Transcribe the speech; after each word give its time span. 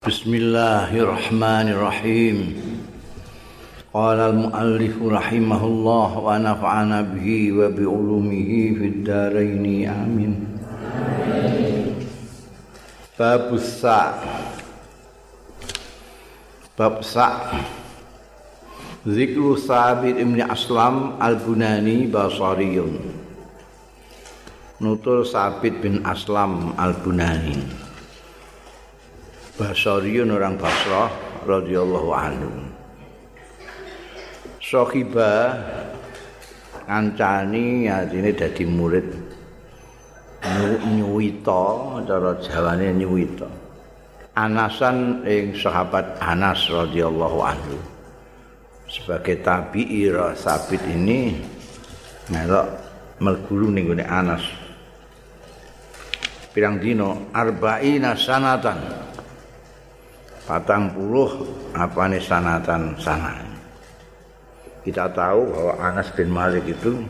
Bismillahirrahmanirrahim. 0.00 2.56
Qala 3.92 4.32
al-muallif 4.32 4.96
rahimahullah 4.96 6.08
wa 6.16 6.40
nafa'ana 6.40 7.04
bihi 7.04 7.52
wa 7.52 7.68
bi 7.68 7.84
ulumihi 7.84 8.80
fid 8.80 9.04
dharain 9.04 9.60
amin. 9.60 10.40
Bab 13.20 13.52
sa. 13.60 14.16
Bab 16.80 17.04
sa. 17.04 17.60
Zikru 19.04 19.60
Sabit 19.60 20.16
Ibn 20.16 20.48
Aslam 20.48 21.20
Al-Bunani 21.20 22.08
Basariyun 22.08 23.04
Nutul 24.80 25.28
Sabit 25.28 25.76
bin 25.84 26.00
Aslam 26.08 26.72
Al-Bunani 26.80 27.79
Basariyun 29.60 30.32
orang 30.32 30.56
Basrah 30.56 31.12
radhiyallahu 31.44 32.10
anhu. 32.16 32.48
Sohiba 34.56 35.52
kancani 36.88 37.84
artine 37.92 38.32
dadi 38.32 38.64
murid 38.64 39.04
nyuwita 40.96 42.00
cara 42.08 42.40
jawane 42.40 42.88
nyuwita. 43.04 43.44
Anasan 44.32 45.28
ing 45.28 45.52
sahabat 45.52 46.16
Anas 46.24 46.64
radhiyallahu 46.64 47.38
anhu. 47.44 47.76
Sebagai 48.88 49.44
tabi'i 49.44 50.08
Sabit 50.40 50.80
ini 50.88 51.36
melok 52.32 52.64
melguru 53.20 53.68
ning 53.68 53.92
Anas. 54.08 54.40
Pirang 56.56 56.80
dino 56.80 57.28
arba'ina 57.36 58.16
sanatan. 58.16 58.99
Patang 60.50 60.90
puluh 60.90 61.46
apa 61.78 62.10
nih 62.10 62.18
sanatan 62.18 62.98
sana? 62.98 63.38
Kita 64.82 65.06
tahu 65.14 65.46
bahwa 65.46 65.74
Anas 65.78 66.10
bin 66.10 66.26
Malik 66.26 66.66
itu 66.66 67.06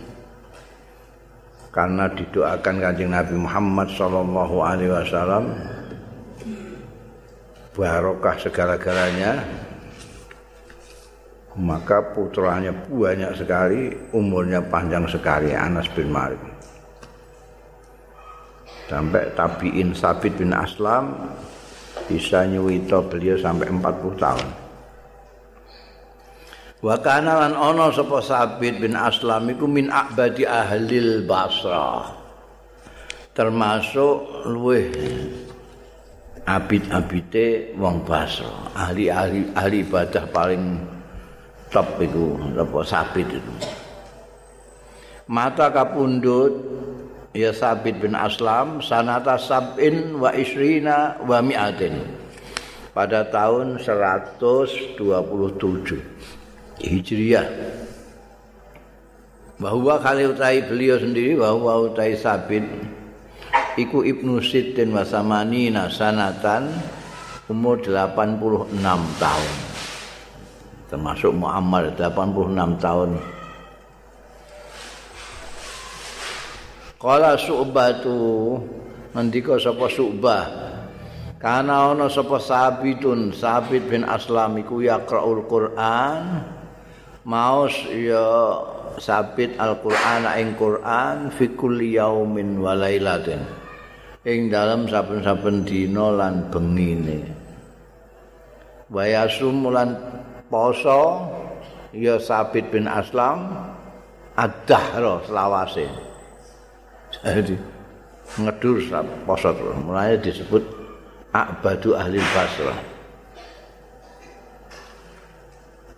karena 1.73 2.05
didoakan 2.13 2.85
kanjeng 2.85 3.09
Nabi 3.09 3.41
Muhammad 3.41 3.89
Shallallahu 3.97 4.57
Alaihi 4.61 4.93
Wasallam 4.93 5.57
barokah 7.73 8.37
segala-galanya 8.37 9.41
maka 11.57 12.13
putranya 12.13 12.77
banyak 12.93 13.41
sekali 13.41 13.97
umurnya 14.13 14.61
panjang 14.69 15.09
sekali 15.09 15.57
Anas 15.57 15.89
bin 15.97 16.13
Malik. 16.13 16.45
Sampai 18.85 19.33
tabiin 19.33 19.97
Sabit 19.97 20.37
bin 20.37 20.53
Aslam 20.53 21.33
bisa 22.11 22.43
nyuwita 22.43 23.07
beliau 23.07 23.39
sampai 23.39 23.71
40 23.71 24.19
tahun. 24.19 24.49
Wa 26.83 26.97
kana 26.99 27.47
lan 27.47 27.55
ana 27.55 27.93
sapa 27.95 28.19
Sabit 28.19 28.83
bin 28.83 28.99
Aslam 28.99 29.53
iku 29.55 29.71
min 29.71 29.93
abadi 29.93 30.43
ahlil 30.43 31.23
Basrah. 31.29 32.19
Termasuk 33.31 34.49
luweh 34.51 34.91
abid-abite 36.49 37.79
wong 37.79 38.03
Basrah, 38.03 38.75
ahli-ahli 38.75 39.55
ahli 39.55 39.87
ibadah 39.87 40.25
paling 40.35 40.83
top 41.71 42.01
iku 42.01 42.35
apa 42.59 42.79
Sabit 42.83 43.29
itu. 43.29 43.55
Mata 45.31 45.71
kapundut 45.71 46.59
ya 47.31 47.55
Sabit 47.55 48.03
bin 48.03 48.19
Aslam 48.19 48.83
sanata 48.83 49.39
sab'in 49.39 50.19
wa 50.19 50.35
isrina 50.35 51.19
wa 51.23 51.39
mi'atin. 51.39 52.03
Pada 52.91 53.23
tahun 53.31 53.79
127 53.79 54.99
Hijriah. 56.81 57.47
Bahwa 59.61 60.01
kali 60.01 60.25
utai 60.27 60.65
beliau 60.65 60.97
sendiri 60.99 61.37
bahwa 61.39 61.87
utai 61.87 62.17
Sabit 62.19 62.65
iku 63.79 64.03
Ibnu 64.03 64.43
Siddin 64.43 64.91
wa 64.91 65.07
samanina 65.07 65.87
sanatan 65.87 66.73
umur 67.47 67.79
86 67.79 68.75
tahun. 69.23 69.53
Termasuk 70.91 71.31
Muammar 71.39 71.95
86 71.95 72.83
tahun 72.83 73.11
Kala 77.01 77.33
su'batu 77.33 78.61
ngendika 79.17 79.57
sapa 79.57 79.89
su'bah? 79.89 80.45
Kana 81.41 81.97
ana 81.97 82.13
sapa 82.13 82.37
sabitun? 82.37 83.33
Sabit 83.33 83.89
bin 83.89 84.05
aslam 84.05 84.61
iku 84.61 84.85
yaqraul 84.85 85.49
quran. 85.49 86.45
Maos 87.25 87.73
ya 87.89 88.53
sabit 89.01 89.57
al-quran 89.57 90.29
ing 90.45 90.53
quran 90.61 91.33
fi 91.33 91.49
kulli 91.57 91.97
yaumin 91.97 92.61
wa 92.61 92.77
lailatin. 92.77 93.49
Ing 94.29 94.53
dalem 94.53 94.85
saben-saben 94.85 95.65
dina 95.65 96.13
lan 96.13 96.53
bengine. 96.53 97.25
Wa 98.93 99.09
yasum 99.09 99.73
lan 99.73 99.97
poso 100.53 101.33
ya 101.97 102.21
sabit 102.21 102.69
bin 102.69 102.85
aslam 102.85 103.49
ad-dahra 104.37 105.25
selawase 105.25 106.10
Jadi 107.21 107.57
ngedur 108.41 108.81
poso 109.29 109.51
terus. 109.53 109.77
Mulanya 109.85 110.17
disebut 110.21 110.65
Akbadu 111.31 111.95
Ahli 111.95 112.19
Basrah. 112.33 112.79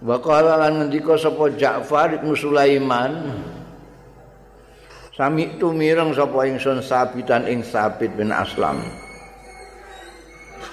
Wa 0.03 0.19
qala 0.19 0.59
lan 0.59 0.83
ngendika 0.83 1.15
sapa 1.15 1.47
Ja'far 1.55 2.19
bin 2.19 2.34
Sulaiman 2.34 3.31
Sami 5.12 5.60
tu 5.60 5.77
mireng 5.77 6.16
sapa 6.16 6.49
ingsun 6.49 6.81
sabitan 6.81 7.44
ing 7.44 7.60
sabit 7.60 8.16
bin 8.16 8.33
Aslam. 8.33 8.81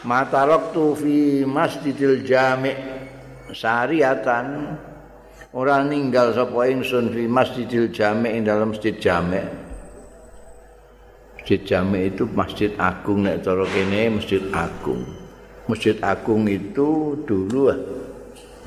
Matarok 0.07 0.71
tu 0.71 0.95
fi 0.95 1.43
Masjidil 1.43 2.23
Jami' 2.23 2.71
syariatan 3.51 4.79
ora 5.51 5.83
ninggal 5.83 6.31
sapa 6.31 6.71
ingsun 6.71 7.11
fi 7.11 7.27
Masjidil 7.27 7.91
Jami' 7.91 8.39
ing 8.39 8.47
dalam 8.47 8.71
Masjid 8.71 8.95
Jami'. 8.95 9.68
Masjid 11.39 11.63
Jami 11.63 12.11
itu 12.11 12.27
masjid 12.35 12.67
agung 12.75 13.23
nek 13.23 13.39
cara 13.47 13.63
kene 13.71 14.11
masjid 14.11 14.43
agung. 14.51 15.07
Masjid 15.71 15.95
agung 16.03 16.43
itu 16.51 17.15
dulu 17.23 17.71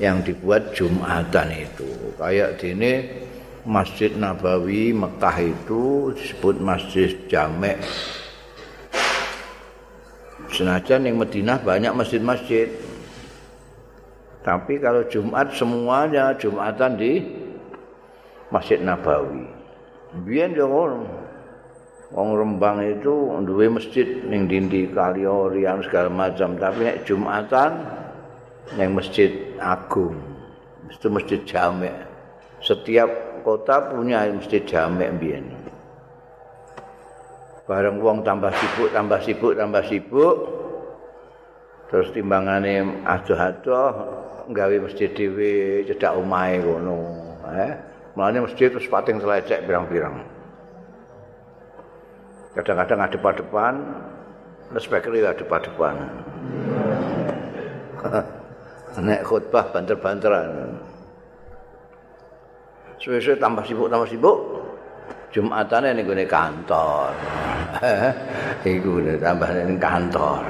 yang 0.01 0.25
dibuat 0.25 0.73
Jumatan 0.73 1.53
itu. 1.53 1.85
Kayak 2.17 2.57
dene 2.57 2.93
Masjid 3.63 4.09
Nabawi 4.17 4.89
Mekah 4.91 5.37
itu 5.53 6.11
disebut 6.17 6.57
Masjid 6.57 7.13
Jami. 7.29 7.77
Senajan 10.49 11.05
yang 11.05 11.21
Madinah 11.21 11.61
banyak 11.61 11.93
masjid-masjid. 11.93 12.73
Tapi 14.43 14.81
kalau 14.81 15.05
Jumat 15.07 15.53
semuanya 15.55 16.35
Jumatan 16.35 16.99
di 16.99 17.21
Masjid 18.49 18.81
Nabawi. 18.81 19.47
Biar 20.25 20.51
jangan 20.51 21.22
Wong 22.13 22.37
Rembang 22.37 22.77
itu 22.85 23.33
duwe 23.41 23.73
masjid 23.73 24.05
ning 24.29 24.45
dindi 24.45 24.85
Kaliorian 24.85 25.81
segala 25.81 26.13
macam, 26.13 26.53
tapi 26.61 26.85
nek 26.85 27.01
Jumatan 27.09 27.89
ning 28.77 28.93
masjid 28.93 29.57
agung. 29.57 30.13
Itu 30.93 31.09
masjid 31.09 31.41
jamek. 31.41 31.93
Setiap 32.61 33.09
kota 33.41 33.89
punya 33.89 34.29
masjid 34.29 34.61
jamek 34.61 35.09
mbiyen. 35.17 35.49
Bareng 37.65 37.97
wong 37.97 38.21
tambah 38.21 38.53
sibuk, 38.53 38.93
tambah 38.93 39.19
sibuk, 39.25 39.53
tambah 39.57 39.83
sibuk. 39.89 40.35
Terus 41.89 42.13
timbangane 42.13 43.05
adoh-adoh 43.09 43.89
gawe 44.53 44.75
masjid 44.85 45.09
dhewe 45.13 45.81
cedak 45.89 46.13
omahe 46.13 46.61
ngono, 46.61 46.97
eh. 47.53 47.73
Mulane 48.13 48.45
masjid 48.45 48.69
terus 48.69 48.85
pating 48.85 49.17
selecek 49.17 49.65
pirang-pirang. 49.65 50.32
Kadang-kadang 52.53 52.99
ada 53.01 53.17
depan 53.17 53.73
terus 54.69 54.85
speaker 54.85 55.13
ya 55.13 55.33
depan-depan 55.33 55.95
nek 59.05 59.21
khutbah 59.25 59.65
banter-banteran 59.73 60.77
suwe-suwe 63.01 63.35
tambah 63.41 63.65
sibuk 63.65 63.89
tambah 63.89 64.09
sibuk 64.09 64.37
Jumatane 65.33 65.97
ning 65.97 66.05
gone 66.05 66.29
kantor. 66.29 67.09
Iku 68.69 69.01
tambah 69.17 69.49
ning 69.49 69.81
kantor. 69.81 70.45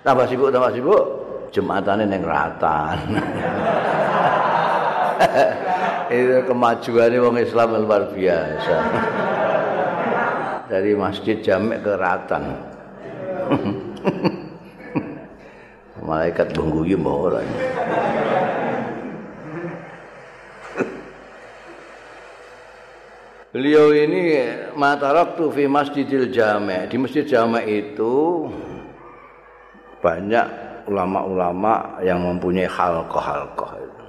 Tambah 0.00 0.24
sibuk 0.24 0.48
tambah 0.48 0.72
sibuk 0.72 1.04
Jumatane 1.52 2.08
ning 2.08 2.24
ratan. 2.24 2.96
Itu 6.16 6.48
kemajuannya 6.48 7.20
wong 7.20 7.36
Islam 7.44 7.84
luar 7.84 8.08
biasa. 8.08 8.76
Dari 10.72 10.96
masjid 10.96 11.36
jamek 11.44 11.84
ke 11.84 11.92
ratan 12.00 12.56
malaikat 16.12 16.52
bengguyu 16.52 17.00
mau 17.00 17.30
ora. 17.30 17.40
Beliau 23.52 23.92
ini 23.92 24.48
matarak 24.72 25.36
tu 25.36 25.52
fi 25.52 25.68
masjidil 25.68 26.32
jame. 26.32 26.88
Di 26.88 26.96
masjid 26.96 27.24
jame 27.24 27.60
itu 27.68 28.48
banyak 30.00 30.46
ulama-ulama 30.88 32.00
yang 32.00 32.24
mempunyai 32.24 32.64
halqah-halqah 32.64 33.72
itu. 33.76 34.04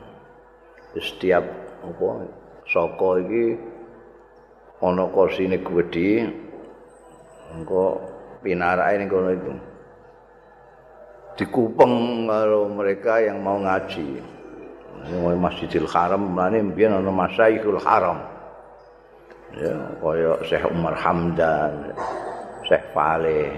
Setiap 1.04 1.44
apa 1.84 2.24
saka 2.72 3.10
iki 3.20 3.60
ana 4.80 5.12
kursine 5.12 5.60
gedhe 5.60 6.43
engko 7.54 8.02
pinarake 8.42 8.98
ning 8.98 9.10
kono 9.10 9.30
itu. 9.30 9.54
Dikupeng 11.34 12.26
karo 12.30 12.70
mereka 12.70 13.22
yang 13.22 13.42
mau 13.42 13.58
ngaji. 13.58 14.34
Masjidil 15.36 15.90
Haram, 15.90 16.32
mlane 16.32 16.64
mbiyen 16.64 16.96
ana 16.96 17.12
Masyaihul 17.12 17.82
Haram. 17.82 18.34
ya 19.58 19.78
kaya 20.02 20.34
Syekh 20.50 20.66
Umar 20.74 20.98
Hamdan 20.98 21.94
Syekh 22.66 22.82
Fale 22.94 23.54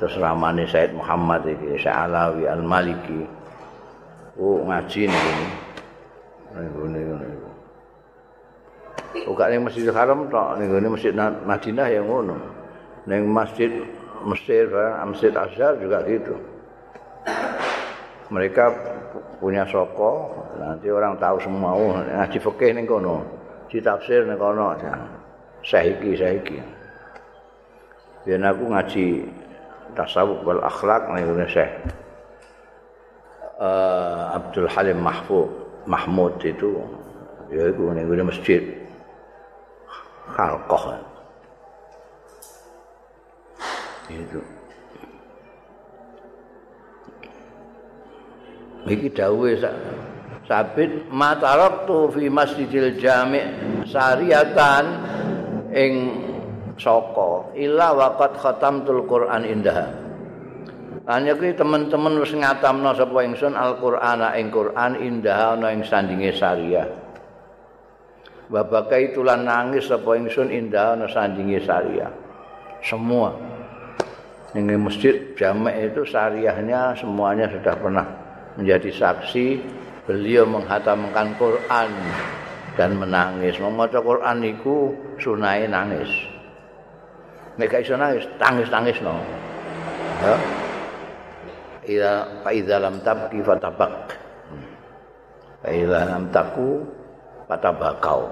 terus 0.00 0.16
ramane 0.16 0.64
Said 0.64 0.96
Muhammad 0.96 1.44
iki 1.44 1.76
Syekh 1.76 1.92
Alawi 1.92 2.48
Al 2.48 2.64
Maliki 2.64 3.20
oh 4.40 4.64
ngaji 4.64 5.12
nih 5.12 5.28
ngene 6.56 7.00
ngene 7.12 7.26
Uga 9.28 9.52
ning 9.52 9.68
Masjidil 9.68 9.92
Haram 9.92 10.24
ning 10.56 10.68
ngene 10.72 10.88
Masjid 10.88 11.12
Madinah 11.20 11.88
yang 11.92 12.08
ngono. 12.08 12.36
Ning 13.06 13.26
Masjid 13.26 13.70
Mesir, 14.22 14.70
Masjid 15.02 15.34
Azhar 15.34 15.74
juga 15.82 16.06
gitu. 16.06 16.38
Mereka 18.30 18.64
punya 19.42 19.66
soko, 19.66 20.30
nanti 20.56 20.86
orang 20.88 21.18
tahu 21.18 21.36
semua 21.42 21.74
oh, 21.74 21.98
ngaji 21.98 22.38
fikih 22.38 22.70
ning 22.72 22.86
kono. 22.86 23.42
ditafsir 23.72 24.28
nek 24.28 24.36
ana 24.36 24.76
saiki 25.64 26.12
saiki 26.12 26.60
yen 28.28 28.44
aku 28.44 28.68
ngaji 28.68 29.24
tasawuf 29.96 30.44
wal 30.44 30.60
akhlak 30.60 31.08
ngene 31.08 31.48
Syekh 31.48 31.72
uh, 33.56 34.36
Abdul 34.36 34.68
Halim 34.68 35.00
Mahfud 35.00 35.48
Mahmud 35.88 36.36
itu 36.44 36.84
ya 37.48 37.64
ning 37.72 38.04
ngene 38.04 38.28
masjid 38.28 38.60
Khalqah 40.36 41.00
itu 44.10 44.40
iki 48.90 49.08
dawuhe 49.14 49.62
sabit 50.46 51.06
mataraktu 51.12 52.10
fi 52.10 52.26
masjidil 52.26 52.98
jami' 52.98 53.46
syariatan 53.86 54.84
ing 55.70 55.92
saka 56.74 57.54
illa 57.54 57.94
waqat 57.94 58.32
khatamtul 58.42 59.06
quran 59.06 59.46
indah 59.46 60.02
Hanya 61.02 61.34
kuwi 61.34 61.50
teman-teman 61.58 62.14
wis 62.22 62.30
ngatamno 62.30 62.94
sapa 62.94 63.26
ingsun 63.26 63.58
Al-Qur'ana 63.58 64.38
ing 64.38 64.54
Qur'an 64.54 64.94
indah 64.94 65.58
ana 65.58 65.74
ing 65.74 65.82
sandinge 65.82 66.30
syariah. 66.30 66.86
Babaka 68.46 69.02
itulah 69.02 69.34
nangis 69.34 69.90
sapa 69.90 70.14
ingsun 70.14 70.54
indah 70.54 70.94
ana 70.94 71.10
sandinge 71.10 71.58
syariah. 71.58 72.06
Semua 72.86 73.34
ning 74.52 74.68
masjid 74.84 75.16
jamek 75.32 75.92
itu 75.92 76.04
syariahnya 76.04 76.92
semuanya 76.92 77.48
sudah 77.48 77.72
pernah 77.72 78.06
menjadi 78.60 78.92
saksi 78.92 79.46
beliau 80.04 80.44
menghatamkan 80.44 81.32
Quran 81.40 81.88
dan 82.76 82.96
menangis. 83.00 83.56
Membaca 83.56 83.96
Quran 84.00 84.38
itu 84.44 84.92
sunai 85.16 85.64
nangis. 85.68 86.08
Gak 87.56 87.84
iso 87.84 87.94
nangis, 87.96 88.24
tangis-tangis 88.36 88.96
no. 89.04 89.16
Ya. 90.20 90.34
Ila 91.82 92.12
fa 92.44 92.50
idza 92.54 92.76
lam 92.80 92.96
tabki 93.00 93.38
fatabak. 93.44 93.92
Fa 95.60 95.68
idza 95.68 96.00
lam 96.08 96.24
taku 96.32 96.80
fatabakau. 97.48 98.28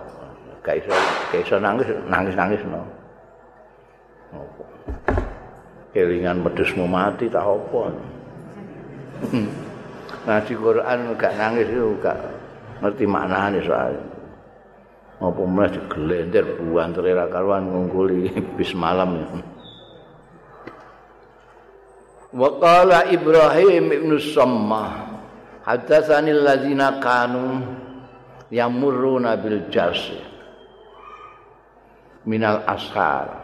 Gak 0.61 0.85
iso 0.85 0.93
gak 1.33 1.41
iso 1.45 1.57
nangis, 1.57 1.89
nangis-nangis 2.09 2.61
no. 2.69 2.83
Kelingan 5.91 6.47
medusmu 6.47 6.87
mati 6.87 7.27
tak 7.27 7.43
apa. 7.43 7.83
ngaji 10.21 10.53
Quran 10.53 11.17
gak 11.17 11.33
nangis 11.37 11.69
itu 11.69 11.97
gak 12.01 12.17
ngerti 12.85 13.05
maknanya 13.09 13.61
soalnya 13.65 14.05
apa 15.21 15.41
mulai 15.45 15.69
digelender 15.69 16.45
buan 16.57 16.97
terira 16.97 17.29
karuan 17.29 17.69
ngungkuli 17.69 18.33
bis 18.57 18.73
malam 18.73 19.21
ya. 19.21 19.29
Waqala 22.31 23.11
Ibrahim 23.11 23.91
ibn 23.91 24.13
Sammah 24.23 25.19
Hadatsani 25.67 26.31
alladzina 26.31 27.03
kanu 27.03 27.59
yamurruna 28.49 29.37
bil 29.37 29.67
jasi 29.69 30.17
minal 32.25 32.65
ashar 32.65 33.40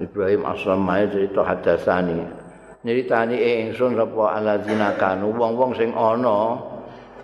Ibrahim 0.00 0.48
As-Sammah 0.48 1.04
cerita 1.12 1.44
hadatsani 1.44 2.42
nyritani 2.82 3.38
ingsun 3.38 3.94
sapa 3.94 4.42
alazina 4.42 4.98
kanu 4.98 5.30
wong-wong 5.34 5.74
sing 5.78 5.94
ana 5.94 6.58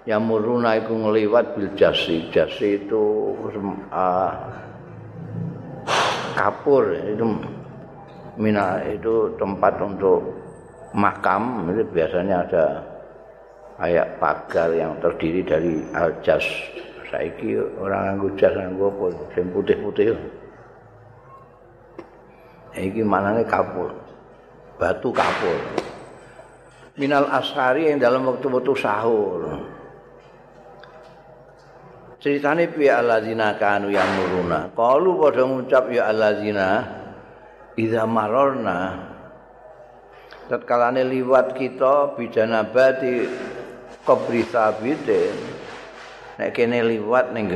yang 0.06 0.24
muruna 0.24 0.78
iku 0.80 0.94
ngliwat 0.96 1.52
bil 1.52 1.68
jasi. 1.76 2.32
Jasi 2.32 2.80
itu 2.80 3.34
uh, 3.92 4.32
kapur 6.32 6.96
itu 6.96 7.26
mina 8.40 8.80
itu 8.88 9.36
tempat 9.36 9.76
untuk 9.82 10.32
makam. 10.96 11.68
Itu 11.74 11.84
biasanya 11.92 12.36
ada 12.48 12.64
kayak 13.76 14.16
pagar 14.16 14.72
yang 14.72 14.96
terdiri 15.04 15.44
dari 15.44 15.84
aljas 15.92 16.46
saiki 17.12 17.60
orang 17.76 18.16
nganggo 18.16 18.28
jas 18.40 18.54
nganggo 18.56 18.88
apa? 18.88 19.06
Sing 19.36 19.44
putih-putih 19.52 20.16
iki 22.80 23.02
manane 23.02 23.42
kapur 23.44 24.08
batu 24.78 25.10
kapur. 25.10 25.58
Minal 26.98 27.30
ashari 27.30 27.90
yang 27.90 27.98
dalam 27.98 28.26
waktu-waktu 28.26 28.72
sahur. 28.78 29.42
Ceritanya 32.18 32.66
pihak 32.66 32.98
alazina 32.98 33.54
kanu 33.54 33.94
yang 33.94 34.06
muruna. 34.18 34.74
Kalau 34.74 35.22
pada 35.22 35.46
mengucap 35.46 35.86
ya 35.94 36.10
alazina, 36.10 36.82
idha 37.78 38.02
marorna, 38.10 39.06
tatkala 40.50 40.90
liwat 40.90 41.54
kita 41.54 42.18
bijana 42.18 42.66
bati 42.66 43.30
kubri 44.02 44.42
sabitin, 44.42 45.38
nek 46.42 46.50
kene 46.50 46.82
liwat 46.82 47.30
ning 47.30 47.46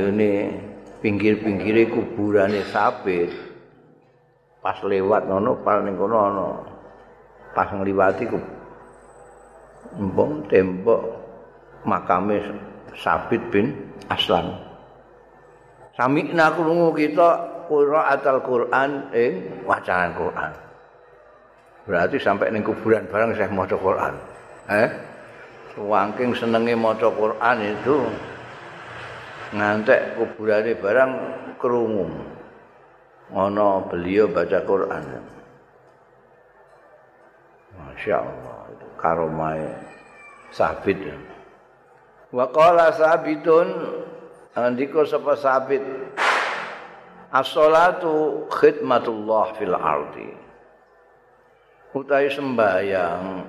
pinggir-pinggire 1.03 1.91
kuburane 1.91 2.63
sabit. 2.71 3.52
Pas 4.63 4.79
lewat 4.79 5.27
ngono, 5.27 5.59
pas 5.59 5.83
ning 5.83 5.99
kono 5.99 6.17
ana 6.23 6.47
pas 7.51 7.67
ngliwati 7.67 8.23
ku 8.31 8.39
embong 9.99 10.47
tembok 10.47 11.03
makame 11.83 12.39
Sabit 12.95 13.43
bin 13.51 13.75
Aslan. 14.07 14.55
Samikna 15.93 16.49
krungu 16.55 16.95
kita 16.95 17.29
qiraatul 17.69 18.39
Quran 18.41 19.13
ing 19.13 19.33
wacanan 19.67 20.15
Quran. 20.17 20.51
Berarti 21.83 22.17
sampai 22.17 22.49
ning 22.49 22.63
kuburan 22.63 23.05
bareng 23.11 23.35
saya 23.35 23.51
maca 23.51 23.75
Quran. 23.75 24.13
Eh? 24.71 24.89
Wangking 25.75 26.37
senenge 26.37 26.73
maca 26.77 27.09
Quran 27.11 27.57
itu 27.61 27.97
ngantek 29.53 30.15
kuburane 30.17 30.71
barang 30.79 31.11
krungu. 31.59 32.07
Ana 33.33 33.81
beliau 33.89 34.29
baca 34.29 34.61
Quran. 34.61 35.03
Masya 37.73 38.21
Allah 38.21 38.59
itu 38.69 38.87
karomai 39.01 39.61
sabit. 40.53 41.01
Wa 42.29 42.45
qala 42.53 42.93
sabitun 42.93 43.67
andiko 44.53 45.01
sapa 45.01 45.33
sabit 45.33 45.81
As-salatu 47.33 48.45
khidmatullah 48.53 49.57
fil 49.57 49.73
ardi. 49.73 50.29
Utai 51.97 52.29
sembahyang 52.29 53.41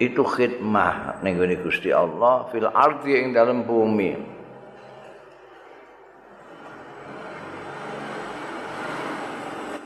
itu 0.00 0.24
khidmah 0.24 1.20
ning 1.20 1.36
Gusti 1.60 1.92
Allah 1.92 2.48
fil 2.48 2.64
ardi 2.64 3.12
ing 3.12 3.36
dalam 3.36 3.68
bumi. 3.68 4.35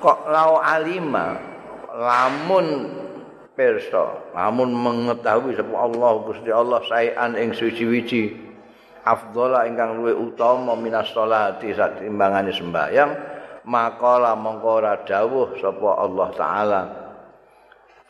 Kok 0.01 0.33
lau 0.33 0.57
alima? 0.57 1.37
Lamun 1.93 2.89
pirsa? 3.53 4.33
Namun 4.33 4.73
mengetahui 4.73 5.53
sapa 5.53 5.77
Allah 5.77 6.13
Gusti 6.25 6.49
Allah 6.49 6.81
saean 6.89 7.37
ing 7.37 7.53
suci-wici 7.53 8.33
afdhala 9.05 9.69
ingkang 9.69 10.01
luwih 10.01 10.17
utama 10.17 10.73
minas 10.77 11.09
sholati 11.13 11.73
satimbangane 11.73 12.53
sembahyang 12.53 13.13
maqala 13.69 14.37
mongko 14.37 14.69
ora 14.81 15.05
dawuh 15.05 15.57
sapa 15.61 15.91
Allah 16.01 16.29
taala. 16.37 16.83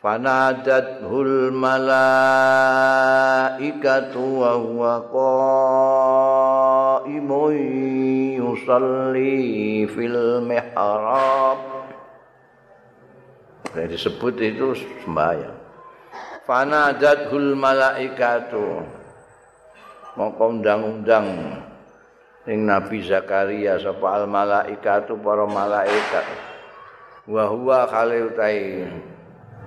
Fanadathul 0.01 1.53
malaikatu 1.53 1.77
wa 4.41 4.57
huwa 4.57 5.05
qaimun 7.03 7.53
yusalli 8.41 9.85
fil 9.85 10.41
mihrab 10.41 11.80
Yang 13.71 13.87
disebut 13.95 14.35
itu 14.43 14.75
sembahyang. 15.07 15.57
Fanadathul 16.43 17.55
malaikatu. 17.55 18.83
Mongko 20.19 20.43
undang-undang 20.59 21.27
ing 22.43 22.67
Nabi 22.67 22.99
Zakaria 22.99 23.79
sapa 23.79 24.19
al 24.19 24.25
malaikatu 24.27 25.15
para 25.23 25.47
malaikat. 25.47 26.25
Wa 27.31 27.47
huwa 27.47 27.87
khaliutai 27.87 28.91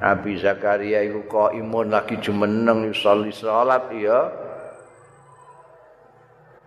Nabi 0.04 0.36
Zakaria 0.36 1.00
iku 1.00 1.54
imun 1.54 1.94
lagi 1.94 2.20
jumeneng 2.20 2.92
sholli 2.92 3.32
salat 3.32 3.88
ya. 3.94 4.28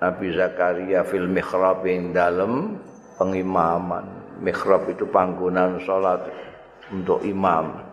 Nabi 0.02 0.34
Zakaria 0.34 1.06
fil 1.06 1.30
mihrab 1.30 1.86
ing 1.86 2.18
dalem 2.18 2.82
pengimaman. 3.22 4.26
Mihrab 4.42 4.90
itu 4.90 5.06
panggonan 5.06 5.78
salat. 5.86 6.26
Untuk 6.92 7.20
imam. 7.24 7.84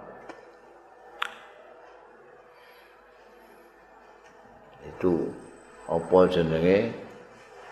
Itu 4.85 5.33
apa 5.91 6.19
jenenge 6.31 6.95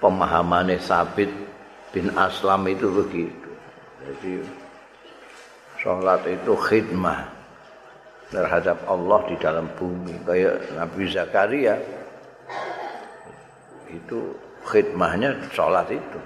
pemahamannya 0.02 0.80
Sabit 0.82 1.30
bin 1.94 2.10
Aslam 2.18 2.66
itu 2.66 2.88
begitu. 2.90 3.50
Jadi 4.02 4.42
sholat 5.78 6.26
itu 6.26 6.52
khidmah 6.58 7.30
terhadap 8.32 8.80
Allah 8.88 9.20
di 9.30 9.36
dalam 9.38 9.70
bumi. 9.78 10.18
Kayak 10.26 10.66
Nabi 10.74 11.02
Zakaria 11.06 11.76
itu 13.92 14.34
khidmahnya 14.66 15.36
sholat 15.52 15.86
itu. 15.92 16.20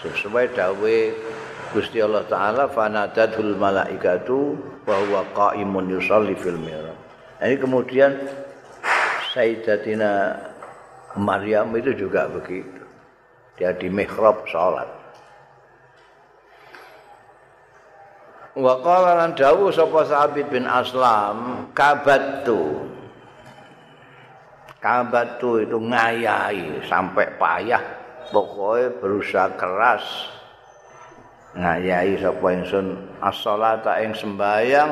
Sesuai 0.00 0.54
dawe 0.54 0.96
Gusti 1.76 2.00
Allah 2.00 2.24
taala 2.24 2.70
fanadatul 2.72 3.56
malaikatu 3.58 4.56
wa 4.88 4.96
huwa 4.96 5.22
qaimun 5.36 5.92
yusalli 5.92 6.32
fil 6.38 6.56
mihrab. 6.56 6.96
Ini 7.42 7.56
kemudian 7.60 8.16
Sayyidatina 9.36 10.40
Maryam 11.20 11.72
itu 11.76 11.92
juga 11.92 12.28
begitu. 12.32 12.80
Dia 13.60 13.76
di 13.76 13.92
mihrab 13.92 14.48
salat. 14.48 14.88
Wa 18.56 18.80
qala 18.80 19.20
lan 19.20 19.36
dawuh 19.36 19.68
sapa 19.68 20.00
Sabit 20.08 20.48
bin 20.48 20.64
Aslam 20.64 21.68
kabatu. 21.76 22.88
Kabatu 24.80 25.60
itu 25.60 25.76
ngayai 25.76 26.80
sampai 26.88 27.26
payah 27.36 27.84
pokoknya 28.32 28.96
berusaha 28.96 29.48
keras 29.60 30.04
ngayahi 31.56 32.20
sapa 32.20 32.46
ingsun 32.52 32.86
as-shalata 33.24 33.98
ing 34.04 34.12
sembayang. 34.12 34.90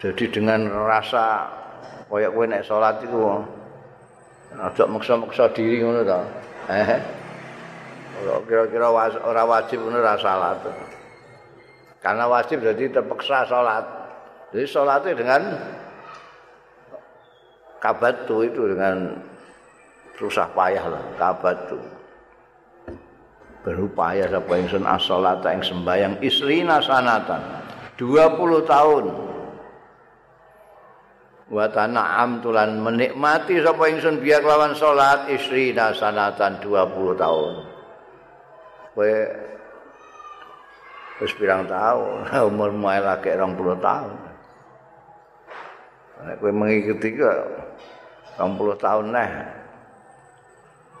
Jadi 0.00 0.24
dengan 0.28 0.68
rasa 0.68 1.48
kaya 2.08 2.28
kowe 2.32 2.44
nek 2.44 2.64
salat 2.64 3.00
iku 3.04 3.42
aja 4.56 4.84
maksa-maksa 4.86 5.50
diri 5.52 5.82
ngono 5.82 6.06
ta 6.06 6.20
eh 6.70 7.00
kira-kira 8.46 8.88
ora 9.24 9.42
wajib 9.44 9.84
ngono 9.84 10.00
ora 10.00 10.16
salat. 10.20 10.60
Karena 12.00 12.24
wajib 12.28 12.60
jadi 12.64 12.92
terpaksa 12.92 13.48
salat. 13.48 13.84
Jadi 14.52 14.64
salatnya 14.68 15.12
dengan 15.16 15.42
kabatu 17.80 18.46
itu 18.46 18.62
dengan 18.72 19.16
susah 20.16 20.48
payah 20.56 20.84
lah 20.88 21.02
kabatu 21.20 21.76
berupaya 23.66 24.30
sapa 24.30 24.62
ingsun 24.62 24.86
as-shalata 24.86 25.50
ing 25.50 25.66
sembayang 25.66 26.22
isrina 26.22 26.78
sanatan. 26.78 27.42
20 27.98 28.62
tahun. 28.62 29.04
Wa 31.50 31.66
tana'am 31.74 32.46
tulan 32.46 32.78
menikmati 32.78 33.58
sapa 33.58 33.90
ingsun 33.90 34.22
biar 34.22 34.46
lawan 34.46 34.78
salat 34.78 35.26
isrina 35.34 35.90
sanatan 35.90 36.62
20 36.62 37.18
tahun. 37.18 37.52
Kowe 38.94 39.14
wis 41.26 41.32
pirang 41.34 41.66
tahun? 41.66 42.30
Umur 42.54 42.70
mulai 42.70 43.02
lagi 43.02 43.34
20 43.34 43.82
tahun. 43.82 44.14
Nek 46.22 46.36
kowe 46.38 46.52
mengikuti 46.54 47.18
kok 47.18 47.38
20 48.38 48.78
tahun 48.78 49.06
neh. 49.10 49.30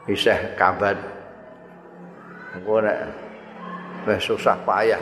Bisa 0.06 0.34
kabat 0.58 1.15
engko 2.56 2.80
nek 2.80 2.98
wis 4.08 4.24
susah 4.24 4.56
payah 4.64 5.00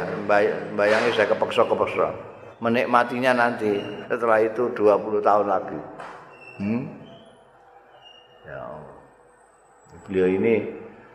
bayangi 0.74 1.10
saya 1.14 1.30
kepeksa-kepeksa 1.30 2.34
menikmatinya 2.58 3.32
nanti 3.36 3.78
setelah 4.08 4.40
itu 4.40 4.72
20 4.72 5.20
tahun 5.20 5.46
lagi. 5.50 5.80
Hmm? 6.54 6.82
ya 8.44 8.60
beliau 10.06 10.28
ini 10.28 10.54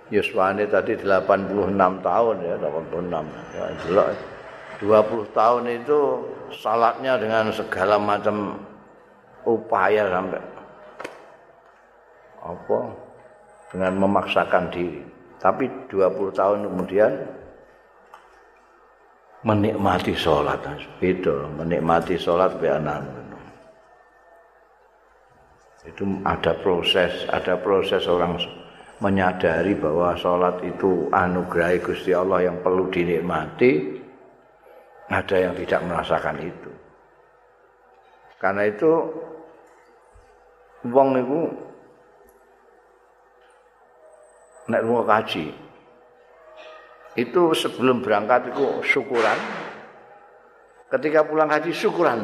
Yuswane 0.09 0.65
tadi 0.65 0.97
86 0.97 1.77
tahun 1.77 2.35
ya 2.41 2.55
86 2.57 3.53
ya 3.53 3.65
jelas 3.85 4.17
20 4.81 5.37
tahun 5.37 5.63
itu 5.69 5.99
salatnya 6.49 7.21
dengan 7.21 7.53
segala 7.53 8.01
macam 8.01 8.57
upaya 9.45 10.09
sampai 10.09 10.41
apa? 12.39 12.79
Dengan 13.69 13.93
memaksakan 14.01 14.73
diri 14.73 15.03
tapi 15.39 15.71
20 15.87 16.35
tahun 16.35 16.67
kemudian 16.67 17.11
menikmati 19.47 20.11
sholat. 20.11 20.59
Beda, 20.99 21.47
menikmati 21.55 22.19
sholat 22.19 22.59
beanan. 22.59 23.07
Itu 25.87 26.03
ada 26.27 26.53
proses, 26.59 27.23
ada 27.31 27.55
proses 27.55 28.03
orang 28.03 28.35
menyadari 28.99 29.79
bahwa 29.79 30.11
sholat 30.19 30.59
itu 30.67 31.07
anugerah 31.15 31.79
Gusti 31.79 32.11
Allah 32.11 32.51
yang 32.51 32.59
perlu 32.59 32.91
dinikmati. 32.91 33.95
Ada 35.09 35.49
yang 35.49 35.53
tidak 35.57 35.81
merasakan 35.89 36.37
itu. 36.37 36.69
Karena 38.37 38.69
itu, 38.69 38.91
wong 40.85 41.17
itu 41.17 41.39
nek 44.69 44.81
lunga 44.85 45.03
kaji. 45.19 45.51
Itu 47.17 47.51
sebelum 47.57 48.05
berangkat 48.05 48.53
itu 48.53 48.85
syukuran. 48.85 49.37
Ketika 50.89 51.25
pulang 51.25 51.49
haji 51.49 51.73
syukuran. 51.73 52.23